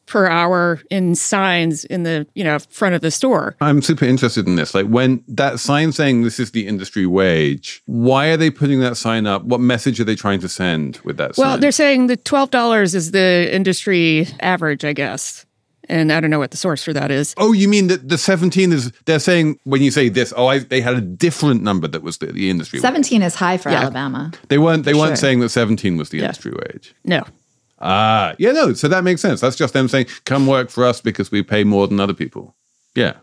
per 0.06 0.26
hour 0.26 0.80
in 0.90 1.14
signs 1.14 1.84
in 1.84 2.04
the 2.04 2.26
you 2.34 2.44
know 2.44 2.58
front 2.70 2.94
of 2.94 3.00
the 3.00 3.10
store. 3.10 3.56
I'm 3.60 3.82
super 3.82 4.04
interested 4.04 4.46
in 4.46 4.56
this. 4.56 4.74
Like 4.74 4.86
when 4.86 5.22
that 5.28 5.60
sign 5.60 5.92
saying 5.92 6.22
this 6.22 6.38
is 6.40 6.52
the 6.52 6.66
industry 6.66 7.06
wage, 7.06 7.82
why 7.86 8.28
are 8.28 8.36
they 8.36 8.50
putting 8.50 8.80
that 8.80 8.96
sign 8.96 9.26
up? 9.26 9.44
What 9.44 9.60
message 9.60 10.00
are 10.00 10.04
they 10.04 10.14
trying 10.14 10.40
to 10.40 10.48
send 10.48 10.98
with 11.04 11.16
that 11.18 11.36
well, 11.36 11.52
sign? 11.52 11.60
they're 11.60 11.72
saying 11.72 12.06
the 12.06 12.16
twelve 12.16 12.50
dollars 12.50 12.94
is 12.94 13.10
the 13.10 13.48
industry 13.52 14.28
average, 14.40 14.84
I 14.84 14.92
guess. 14.92 15.44
And 15.88 16.10
I 16.12 16.18
don't 16.18 16.30
know 16.30 16.40
what 16.40 16.50
the 16.50 16.56
source 16.56 16.82
for 16.82 16.92
that 16.94 17.12
is. 17.12 17.32
Oh, 17.36 17.52
you 17.52 17.68
mean 17.68 17.86
that 17.86 18.08
the 18.08 18.18
17 18.18 18.72
is, 18.72 18.90
they're 19.04 19.20
saying 19.20 19.60
when 19.62 19.82
you 19.82 19.92
say 19.92 20.08
this, 20.08 20.34
oh, 20.36 20.48
I, 20.48 20.58
they 20.58 20.80
had 20.80 20.96
a 20.96 21.00
different 21.00 21.62
number 21.62 21.86
that 21.86 22.02
was 22.02 22.18
the, 22.18 22.26
the 22.26 22.50
industry 22.50 22.80
17 22.80 23.22
is 23.22 23.36
high 23.36 23.56
for 23.56 23.70
Yeah. 23.70 23.82
Alabama. 23.82 24.32
They 24.48 24.58
weren't, 24.58 24.84
they 24.84 24.94
weren't 24.94 25.10
sure. 25.10 25.16
saying 25.16 25.40
that 25.40 25.50
17 25.50 25.96
was 25.96 26.08
the 26.08 26.18
industry 26.18 26.50
wage. 26.50 26.92
No. 27.04 27.22
Ah, 27.78 28.34
yeah, 28.38 28.52
no. 28.52 28.72
So 28.72 28.88
that 28.88 29.04
makes 29.04 29.20
sense. 29.20 29.40
That's 29.40 29.56
just 29.56 29.74
them 29.74 29.88
saying, 29.88 30.06
come 30.24 30.46
work 30.46 30.70
for 30.70 30.84
us 30.84 31.00
because 31.00 31.30
we 31.30 31.42
pay 31.42 31.64
more 31.64 31.86
than 31.86 32.00
other 32.00 32.14
people. 32.14 32.54
Yeah. 32.94 33.14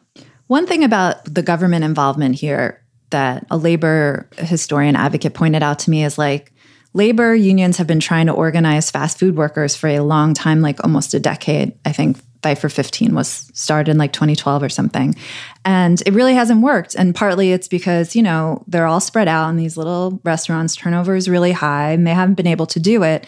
One 0.48 0.68
thing 0.68 0.84
about 0.84 1.26
the 1.26 1.42
government 1.42 1.84
involvement 1.84 2.36
here 2.36 2.84
that 3.10 3.46
a 3.50 3.58
labor 3.58 4.28
historian 4.38 4.96
advocate 4.96 5.34
pointed 5.34 5.64
out 5.64 5.80
to 5.80 5.90
me 5.90 6.04
is 6.04 6.18
like 6.18 6.54
labor 6.94 7.34
unions 7.34 7.78
have 7.78 7.88
been 7.88 8.00
trying 8.00 8.28
to 8.28 8.34
organize 8.34 8.92
fast 8.92 9.20
food 9.20 9.36
workers 9.36 9.76
for 9.76 9.88
a 9.88 10.02
long 10.02 10.34
time, 10.34 10.62
like 10.62 10.84
almost 10.84 11.14
a 11.14 11.20
decade. 11.20 11.74
I 11.86 11.92
think 11.92 12.18
Fight 12.44 12.58
for 12.58 12.68
15 12.68 13.16
was 13.16 13.50
started 13.54 13.90
in 13.90 13.98
like 13.98 14.12
2012 14.12 14.64
or 14.64 14.68
something. 14.68 15.16
And 15.64 16.04
it 16.06 16.12
really 16.12 16.34
hasn't 16.34 16.62
worked. 16.62 16.94
And 16.94 17.16
partly 17.16 17.54
it's 17.54 17.70
because, 17.70 18.18
you 18.18 18.22
know, 18.22 18.66
they're 18.68 18.86
all 18.86 19.00
spread 19.00 19.30
out 19.30 19.48
in 19.48 19.56
these 19.56 19.78
little 19.78 20.20
restaurants, 20.26 20.76
turnover 20.76 21.16
is 21.16 21.30
really 21.30 21.54
high, 21.54 21.92
and 21.92 22.06
they 22.06 22.12
haven't 22.12 22.36
been 22.36 22.48
able 22.48 22.66
to 22.66 22.82
do 22.82 23.02
it. 23.02 23.26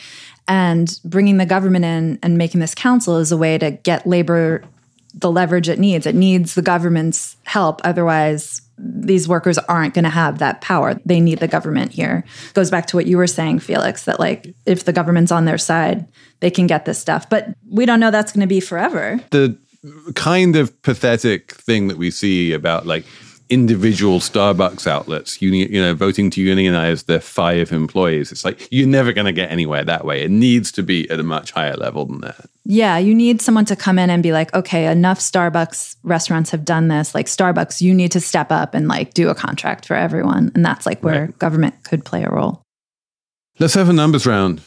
And 0.48 1.00
bringing 1.04 1.38
the 1.38 1.46
government 1.46 1.86
in 1.86 2.20
and 2.22 2.38
making 2.38 2.62
this 2.62 2.76
council 2.76 3.18
is 3.18 3.32
a 3.32 3.38
way 3.38 3.58
to 3.58 3.72
get 3.72 4.06
labor 4.06 4.64
the 5.16 5.32
leverage 5.32 5.70
it 5.70 5.80
needs. 5.80 6.06
It 6.06 6.16
needs 6.16 6.56
the 6.56 6.62
government's 6.62 7.38
help. 7.46 7.82
Otherwise, 7.84 8.62
these 8.78 9.28
workers 9.28 9.58
aren't 9.58 9.94
going 9.94 10.04
to 10.04 10.10
have 10.10 10.40
that 10.40 10.60
power. 10.62 11.00
They 11.06 11.22
need 11.22 11.40
the 11.40 11.48
government 11.48 11.94
here. 11.94 12.26
Goes 12.54 12.70
back 12.70 12.88
to 12.88 12.98
what 12.98 13.06
you 13.06 13.18
were 13.18 13.28
saying, 13.28 13.60
Felix, 13.60 14.04
that 14.06 14.20
like 14.20 14.54
if 14.66 14.84
the 14.84 14.92
government's 14.92 15.32
on 15.32 15.46
their 15.46 15.58
side, 15.58 16.06
they 16.42 16.52
can 16.52 16.68
get 16.68 16.86
this 16.86 17.00
stuff. 17.00 17.30
But 17.30 17.48
we 17.70 17.86
don't 17.86 18.02
know 18.02 18.12
that's 18.12 18.34
going 18.34 18.42
to 18.42 18.48
be 18.48 18.60
forever. 18.60 19.22
The 19.32 19.58
kind 20.16 20.56
of 20.56 20.82
pathetic 20.82 21.54
thing 21.54 21.88
that 21.88 21.98
we 21.98 22.12
see 22.12 22.52
about 22.52 22.86
like 22.86 23.06
individual 23.50 24.20
Starbucks 24.20 24.88
outlets, 24.88 25.42
uni- 25.42 25.70
you 25.72 25.82
know, 25.82 25.94
voting 25.94 26.30
to 26.32 26.42
unionize 26.42 27.04
their 27.04 27.20
five 27.20 27.72
employees. 27.72 28.32
It's 28.32 28.44
like 28.46 28.68
you're 28.72 28.88
never 28.88 29.12
going 29.14 29.26
to 29.26 29.32
get 29.32 29.52
anywhere 29.52 29.84
that 29.84 30.06
way. 30.06 30.24
It 30.24 30.32
needs 30.32 30.72
to 30.74 30.84
be 30.84 31.10
at 31.10 31.20
a 31.20 31.24
much 31.24 31.52
higher 31.52 31.76
level 31.76 32.06
than 32.06 32.22
that. 32.22 32.50
Yeah, 32.66 32.98
you 32.98 33.14
need 33.14 33.42
someone 33.42 33.66
to 33.66 33.76
come 33.76 34.00
in 34.00 34.10
and 34.10 34.24
be 34.24 34.32
like, 34.32 34.54
okay, 34.56 34.88
enough 34.88 35.20
Starbucks 35.20 35.98
restaurants 36.04 36.50
have 36.52 36.66
done 36.66 36.88
this. 36.88 37.14
Like 37.14 37.28
Starbucks, 37.28 37.82
you 37.82 37.94
need 37.94 38.12
to 38.14 38.20
step 38.20 38.52
up 38.52 38.74
and 38.74 38.88
like 38.88 39.14
do 39.14 39.30
a 39.30 39.36
contract 39.36 39.86
for 39.86 39.96
everyone. 39.96 40.52
And 40.56 40.66
that's 40.66 40.86
like 40.86 41.04
where 41.04 41.22
Right. 41.28 41.40
government 41.40 41.76
could 41.84 42.04
play 42.04 42.24
a 42.24 42.30
role. 42.30 42.64
Let's 43.60 43.76
have 43.76 43.90
a 43.90 43.94
numbers 43.94 44.26
round. 44.26 44.62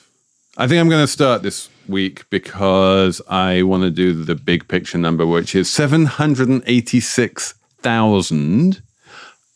I 0.57 0.67
think 0.67 0.81
I'm 0.81 0.89
going 0.89 1.03
to 1.05 1.13
start 1.13 1.43
this 1.43 1.69
week 1.89 2.29
because 2.31 3.21
I 3.29 3.63
want 3.63 3.83
to 3.85 3.91
do 3.91 4.13
the 4.25 4.35
big 4.35 4.67
picture 4.69 4.99
number, 4.99 5.27
which 5.27 5.55
is 5.55 5.69
786,000. 7.83 8.83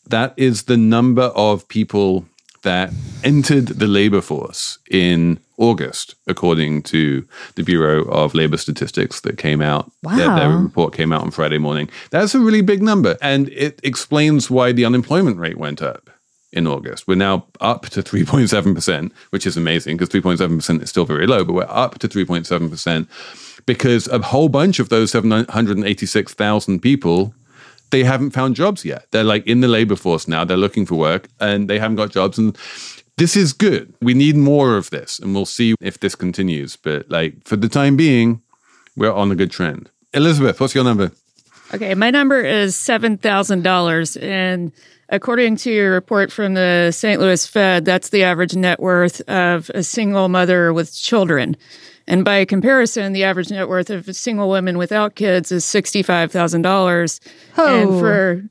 That 0.09 0.33
is 0.37 0.63
the 0.63 0.77
number 0.77 1.31
of 1.35 1.67
people 1.67 2.25
that 2.63 2.91
entered 3.23 3.67
the 3.67 3.87
labor 3.87 4.21
force 4.21 4.79
in 4.89 5.39
August, 5.57 6.15
according 6.27 6.81
to 6.81 7.25
the 7.55 7.63
Bureau 7.63 8.03
of 8.05 8.33
Labor 8.33 8.57
Statistics 8.57 9.21
that 9.21 9.37
came 9.37 9.61
out. 9.61 9.91
Their, 10.01 10.35
their 10.35 10.49
report 10.57 10.93
came 10.93 11.11
out 11.11 11.21
on 11.21 11.31
Friday 11.31 11.57
morning. 11.57 11.89
That's 12.09 12.33
a 12.33 12.39
really 12.39 12.61
big 12.61 12.81
number. 12.81 13.17
And 13.21 13.49
it 13.49 13.79
explains 13.83 14.49
why 14.49 14.71
the 14.71 14.85
unemployment 14.85 15.37
rate 15.37 15.57
went 15.57 15.81
up 15.81 16.09
in 16.53 16.67
August. 16.67 17.07
We're 17.07 17.15
now 17.15 17.45
up 17.59 17.89
to 17.89 18.01
3.7%, 18.01 19.11
which 19.31 19.45
is 19.45 19.57
amazing 19.57 19.97
because 19.97 20.09
3.7% 20.09 20.81
is 20.81 20.89
still 20.89 21.05
very 21.05 21.27
low, 21.27 21.43
but 21.43 21.53
we're 21.53 21.65
up 21.67 21.99
to 21.99 22.07
3.7% 22.07 23.07
because 23.65 24.07
a 24.07 24.19
whole 24.19 24.49
bunch 24.49 24.79
of 24.79 24.89
those 24.89 25.11
786,000 25.11 26.79
people 26.79 27.33
they 27.91 28.03
haven't 28.03 28.31
found 28.31 28.55
jobs 28.55 28.83
yet. 28.85 29.07
They're 29.11 29.23
like 29.23 29.45
in 29.45 29.61
the 29.61 29.67
labor 29.67 29.95
force 29.95 30.27
now. 30.27 30.43
They're 30.45 30.57
looking 30.57 30.85
for 30.85 30.95
work 30.95 31.27
and 31.39 31.69
they 31.69 31.79
haven't 31.79 31.97
got 31.97 32.11
jobs. 32.11 32.37
And 32.37 32.57
this 33.17 33.35
is 33.35 33.53
good. 33.53 33.93
We 34.01 34.13
need 34.13 34.35
more 34.35 34.75
of 34.75 34.89
this, 34.89 35.19
and 35.19 35.35
we'll 35.35 35.45
see 35.45 35.75
if 35.79 35.99
this 35.99 36.15
continues. 36.15 36.75
But 36.75 37.09
like 37.09 37.35
for 37.45 37.55
the 37.55 37.69
time 37.69 37.95
being, 37.95 38.41
we're 38.95 39.13
on 39.13 39.31
a 39.31 39.35
good 39.35 39.51
trend. 39.51 39.89
Elizabeth, 40.13 40.59
what's 40.59 40.75
your 40.75 40.83
number? 40.83 41.11
Okay, 41.73 41.95
my 41.95 42.11
number 42.11 42.39
is 42.41 42.75
$7,000. 42.75 44.21
And 44.21 44.71
according 45.09 45.55
to 45.57 45.71
your 45.71 45.91
report 45.91 46.31
from 46.31 46.53
the 46.53 46.91
St. 46.91 47.19
Louis 47.19 47.45
Fed, 47.47 47.85
that's 47.85 48.09
the 48.09 48.23
average 48.23 48.55
net 48.55 48.79
worth 48.79 49.21
of 49.29 49.69
a 49.73 49.81
single 49.83 50.29
mother 50.29 50.71
with 50.73 50.95
children. 50.95 51.57
And 52.07 52.23
by 52.25 52.45
comparison, 52.45 53.13
the 53.13 53.23
average 53.23 53.49
net 53.49 53.67
worth 53.69 53.89
of 53.89 54.07
a 54.07 54.13
single 54.13 54.49
woman 54.49 54.77
without 54.77 55.15
kids 55.15 55.51
is 55.51 55.63
$65,000. 55.65 57.19
And 57.57 57.89
Oh. 57.89 57.99
for 57.99 58.43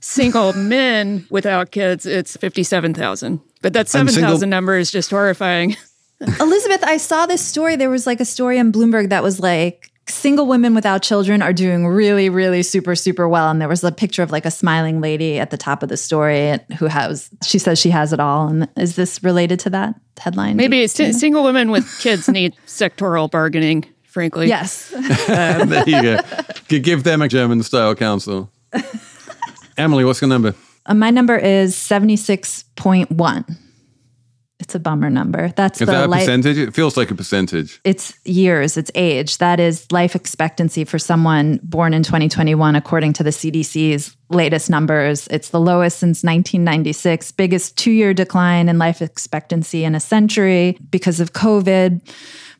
single 0.00 0.52
men 0.54 1.26
without 1.30 1.70
kids, 1.70 2.06
it's 2.06 2.36
57,000. 2.36 3.40
But 3.62 3.72
that 3.74 3.88
7,000 3.88 4.22
single- 4.38 4.48
number 4.48 4.76
is 4.76 4.90
just 4.90 5.10
horrifying. 5.10 5.76
Elizabeth, 6.40 6.82
I 6.84 6.96
saw 6.96 7.26
this 7.26 7.42
story. 7.42 7.76
There 7.76 7.90
was 7.90 8.06
like 8.06 8.20
a 8.20 8.24
story 8.24 8.58
on 8.58 8.72
Bloomberg 8.72 9.10
that 9.10 9.22
was 9.22 9.38
like 9.40 9.90
single 10.08 10.46
women 10.46 10.74
without 10.74 11.02
children 11.02 11.42
are 11.42 11.52
doing 11.52 11.86
really, 11.86 12.28
really 12.28 12.62
super, 12.62 12.94
super 12.94 13.28
well. 13.28 13.50
And 13.50 13.60
there 13.60 13.68
was 13.68 13.82
a 13.82 13.90
picture 13.92 14.22
of 14.22 14.30
like 14.30 14.44
a 14.46 14.50
smiling 14.50 15.00
lady 15.00 15.38
at 15.38 15.50
the 15.50 15.56
top 15.56 15.82
of 15.82 15.88
the 15.88 15.96
story 15.96 16.58
who 16.78 16.86
has, 16.86 17.28
she 17.44 17.58
says 17.58 17.78
she 17.78 17.90
has 17.90 18.12
it 18.12 18.20
all. 18.20 18.48
And 18.48 18.68
is 18.76 18.96
this 18.96 19.22
related 19.22 19.58
to 19.60 19.70
that 19.70 19.94
headline? 20.18 20.56
Maybe 20.56 20.82
it's 20.82 20.94
single 20.94 21.42
women 21.44 21.70
with 21.70 21.86
kids 22.00 22.28
need 22.28 22.54
sectoral 22.66 23.30
bargaining, 23.30 23.84
frankly. 24.04 24.48
Yes. 24.48 24.90
there 25.26 25.88
you 25.88 26.02
go. 26.02 26.20
G- 26.68 26.78
Give 26.80 27.02
them 27.02 27.22
a 27.22 27.28
German 27.28 27.62
style 27.62 27.94
council. 27.94 28.50
Emily, 29.76 30.04
what's 30.04 30.20
your 30.20 30.28
number? 30.28 30.54
Uh, 30.86 30.94
my 30.94 31.10
number 31.10 31.36
is 31.36 31.74
76.1. 31.74 33.56
It's 34.58 34.74
a 34.74 34.78
bummer 34.78 35.10
number. 35.10 35.52
That's 35.54 35.82
Is 35.82 35.86
the 35.86 35.92
that 35.92 36.06
a 36.06 36.08
life. 36.08 36.20
percentage? 36.20 36.56
It 36.56 36.74
feels 36.74 36.96
like 36.96 37.10
a 37.10 37.14
percentage. 37.14 37.78
It's 37.84 38.14
years, 38.24 38.76
it's 38.78 38.90
age. 38.94 39.36
That 39.38 39.60
is 39.60 39.90
life 39.92 40.14
expectancy 40.16 40.84
for 40.84 40.98
someone 40.98 41.60
born 41.62 41.92
in 41.92 42.02
2021, 42.02 42.74
according 42.74 43.12
to 43.14 43.22
the 43.22 43.30
CDC's 43.30 44.16
latest 44.28 44.68
numbers. 44.70 45.28
It's 45.28 45.50
the 45.50 45.60
lowest 45.60 45.98
since 45.98 46.22
1996, 46.24 47.32
biggest 47.32 47.76
two 47.78 47.92
year 47.92 48.12
decline 48.14 48.68
in 48.68 48.78
life 48.78 49.00
expectancy 49.02 49.84
in 49.84 49.94
a 49.94 50.00
century 50.00 50.78
because 50.90 51.20
of 51.20 51.32
COVID 51.32 52.00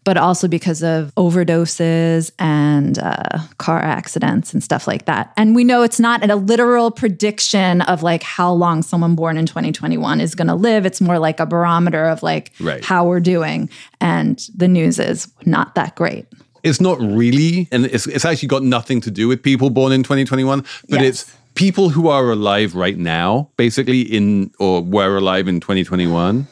but 0.04 0.16
also 0.16 0.46
because 0.46 0.84
of 0.84 1.12
overdoses 1.16 2.30
and 2.38 2.96
uh, 3.00 3.40
car 3.58 3.80
accidents 3.80 4.54
and 4.54 4.62
stuff 4.62 4.86
like 4.86 5.06
that. 5.06 5.32
And 5.36 5.52
we 5.56 5.64
know 5.64 5.82
it's 5.82 5.98
not 5.98 6.22
a 6.30 6.36
literal 6.36 6.92
prediction 6.92 7.80
of 7.82 8.04
like 8.04 8.22
how 8.22 8.52
long 8.52 8.82
someone 8.82 9.16
born 9.16 9.36
in 9.36 9.46
2021 9.46 10.20
is 10.20 10.36
going 10.36 10.46
to 10.46 10.54
live. 10.54 10.86
It's 10.86 11.00
more 11.00 11.18
like 11.18 11.40
a 11.40 11.46
barometer 11.46 12.04
of 12.04 12.22
like 12.22 12.52
Right. 12.60 12.84
how 12.84 13.04
we're 13.04 13.18
doing. 13.18 13.68
And 14.00 14.38
the 14.54 14.68
news 14.68 15.00
is 15.00 15.26
not 15.44 15.74
that 15.74 15.96
great. 15.96 16.26
It's 16.62 16.80
not 16.80 17.00
really, 17.00 17.66
and 17.72 17.84
it's, 17.86 18.06
it's 18.06 18.24
actually 18.24 18.46
got 18.48 18.62
nothing 18.62 19.00
to 19.00 19.10
do 19.10 19.26
with 19.26 19.42
people 19.42 19.70
born 19.70 19.90
in 19.90 20.04
2021, 20.04 20.60
but 20.88 21.00
Yes. 21.00 21.22
it's 21.22 21.32
people 21.56 21.88
who 21.88 22.08
are 22.08 22.30
alive 22.30 22.74
right 22.76 22.96
now, 22.96 23.50
basically 23.56 24.02
in 24.02 24.52
or 24.60 24.82
were 24.82 25.16
alive 25.16 25.48
in 25.48 25.58
2021. 25.58 26.46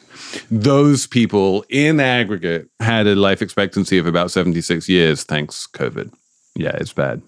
Those 0.51 1.07
people 1.07 1.63
in 1.69 1.99
aggregate 2.01 2.67
had 2.81 3.07
a 3.07 3.15
life 3.15 3.41
expectancy 3.41 3.97
of 3.97 4.07
about 4.07 4.31
76 4.31 4.89
years, 4.89 5.23
thanks 5.23 5.65
COVID. 5.67 6.11
Yeah, 6.55 6.75
it's 6.75 6.91
bad. 6.91 7.21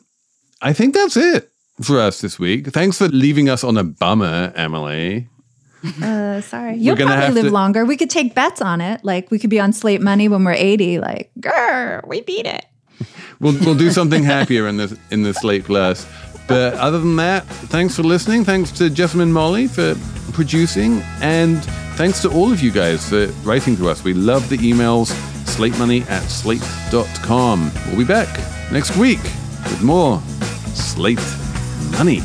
I 0.62 0.74
think 0.74 0.94
that's 0.94 1.16
it 1.16 1.52
for 1.82 2.00
us 2.00 2.20
this 2.22 2.38
week. 2.38 2.68
Thanks 2.68 2.98
for 2.98 3.08
leaving 3.08 3.48
us 3.50 3.64
on 3.64 3.78
a 3.78 3.84
bummer, 3.84 4.52
Emily. 4.56 5.30
Uh, 6.02 6.42
sorry. 6.42 6.76
You'll 6.78 6.98
probably 6.98 7.30
live 7.30 7.46
to- 7.46 7.52
longer. 7.52 7.86
We 7.86 7.96
could 7.96 8.10
take 8.10 8.34
bets 8.34 8.62
on 8.62 8.82
it. 8.82 9.06
Like 9.06 9.30
we 9.32 9.40
could 9.40 9.52
be 9.52 9.60
on 9.60 9.72
Slate 9.72 10.02
Money 10.02 10.28
when 10.28 10.44
we're 10.44 10.54
80. 10.54 11.00
Like, 11.00 11.32
grr, 11.40 12.06
we 12.08 12.22
beat 12.22 12.46
it. 12.48 12.66
We'll, 13.40 13.54
we'll 13.60 13.76
do 13.76 13.92
something 13.92 14.24
happier 14.24 14.68
in 14.68 14.78
this 14.78 14.96
in 15.12 15.22
the 15.22 15.34
Slate 15.34 15.66
Plus. 15.66 16.08
But 16.48 16.76
other 16.76 17.00
than 17.00 17.16
that, 17.18 17.46
thanks 17.46 17.96
for 17.96 18.04
listening. 18.04 18.46
Thanks 18.46 18.72
to 18.72 18.90
Jessamine 18.90 19.32
Molli 19.32 19.68
for 19.68 19.96
producing, 20.32 21.02
and 21.22 21.64
thanks 21.96 22.22
to 22.22 22.30
all 22.30 22.52
of 22.52 22.62
you 22.62 22.72
guys 22.72 23.10
for 23.10 23.28
writing 23.44 23.76
to 23.78 23.90
us. 23.90 24.04
We 24.04 24.14
love 24.14 24.48
the 24.50 24.58
emails. 24.58 25.12
SlateMoney 25.48 26.08
at 26.10 26.24
slate.com. 26.24 27.72
We'll 27.88 27.98
be 27.98 28.04
back 28.04 28.28
next 28.72 28.96
week 28.98 29.24
with 29.24 29.82
more 29.82 30.22
Slate 30.76 31.20
Money. 31.92 32.22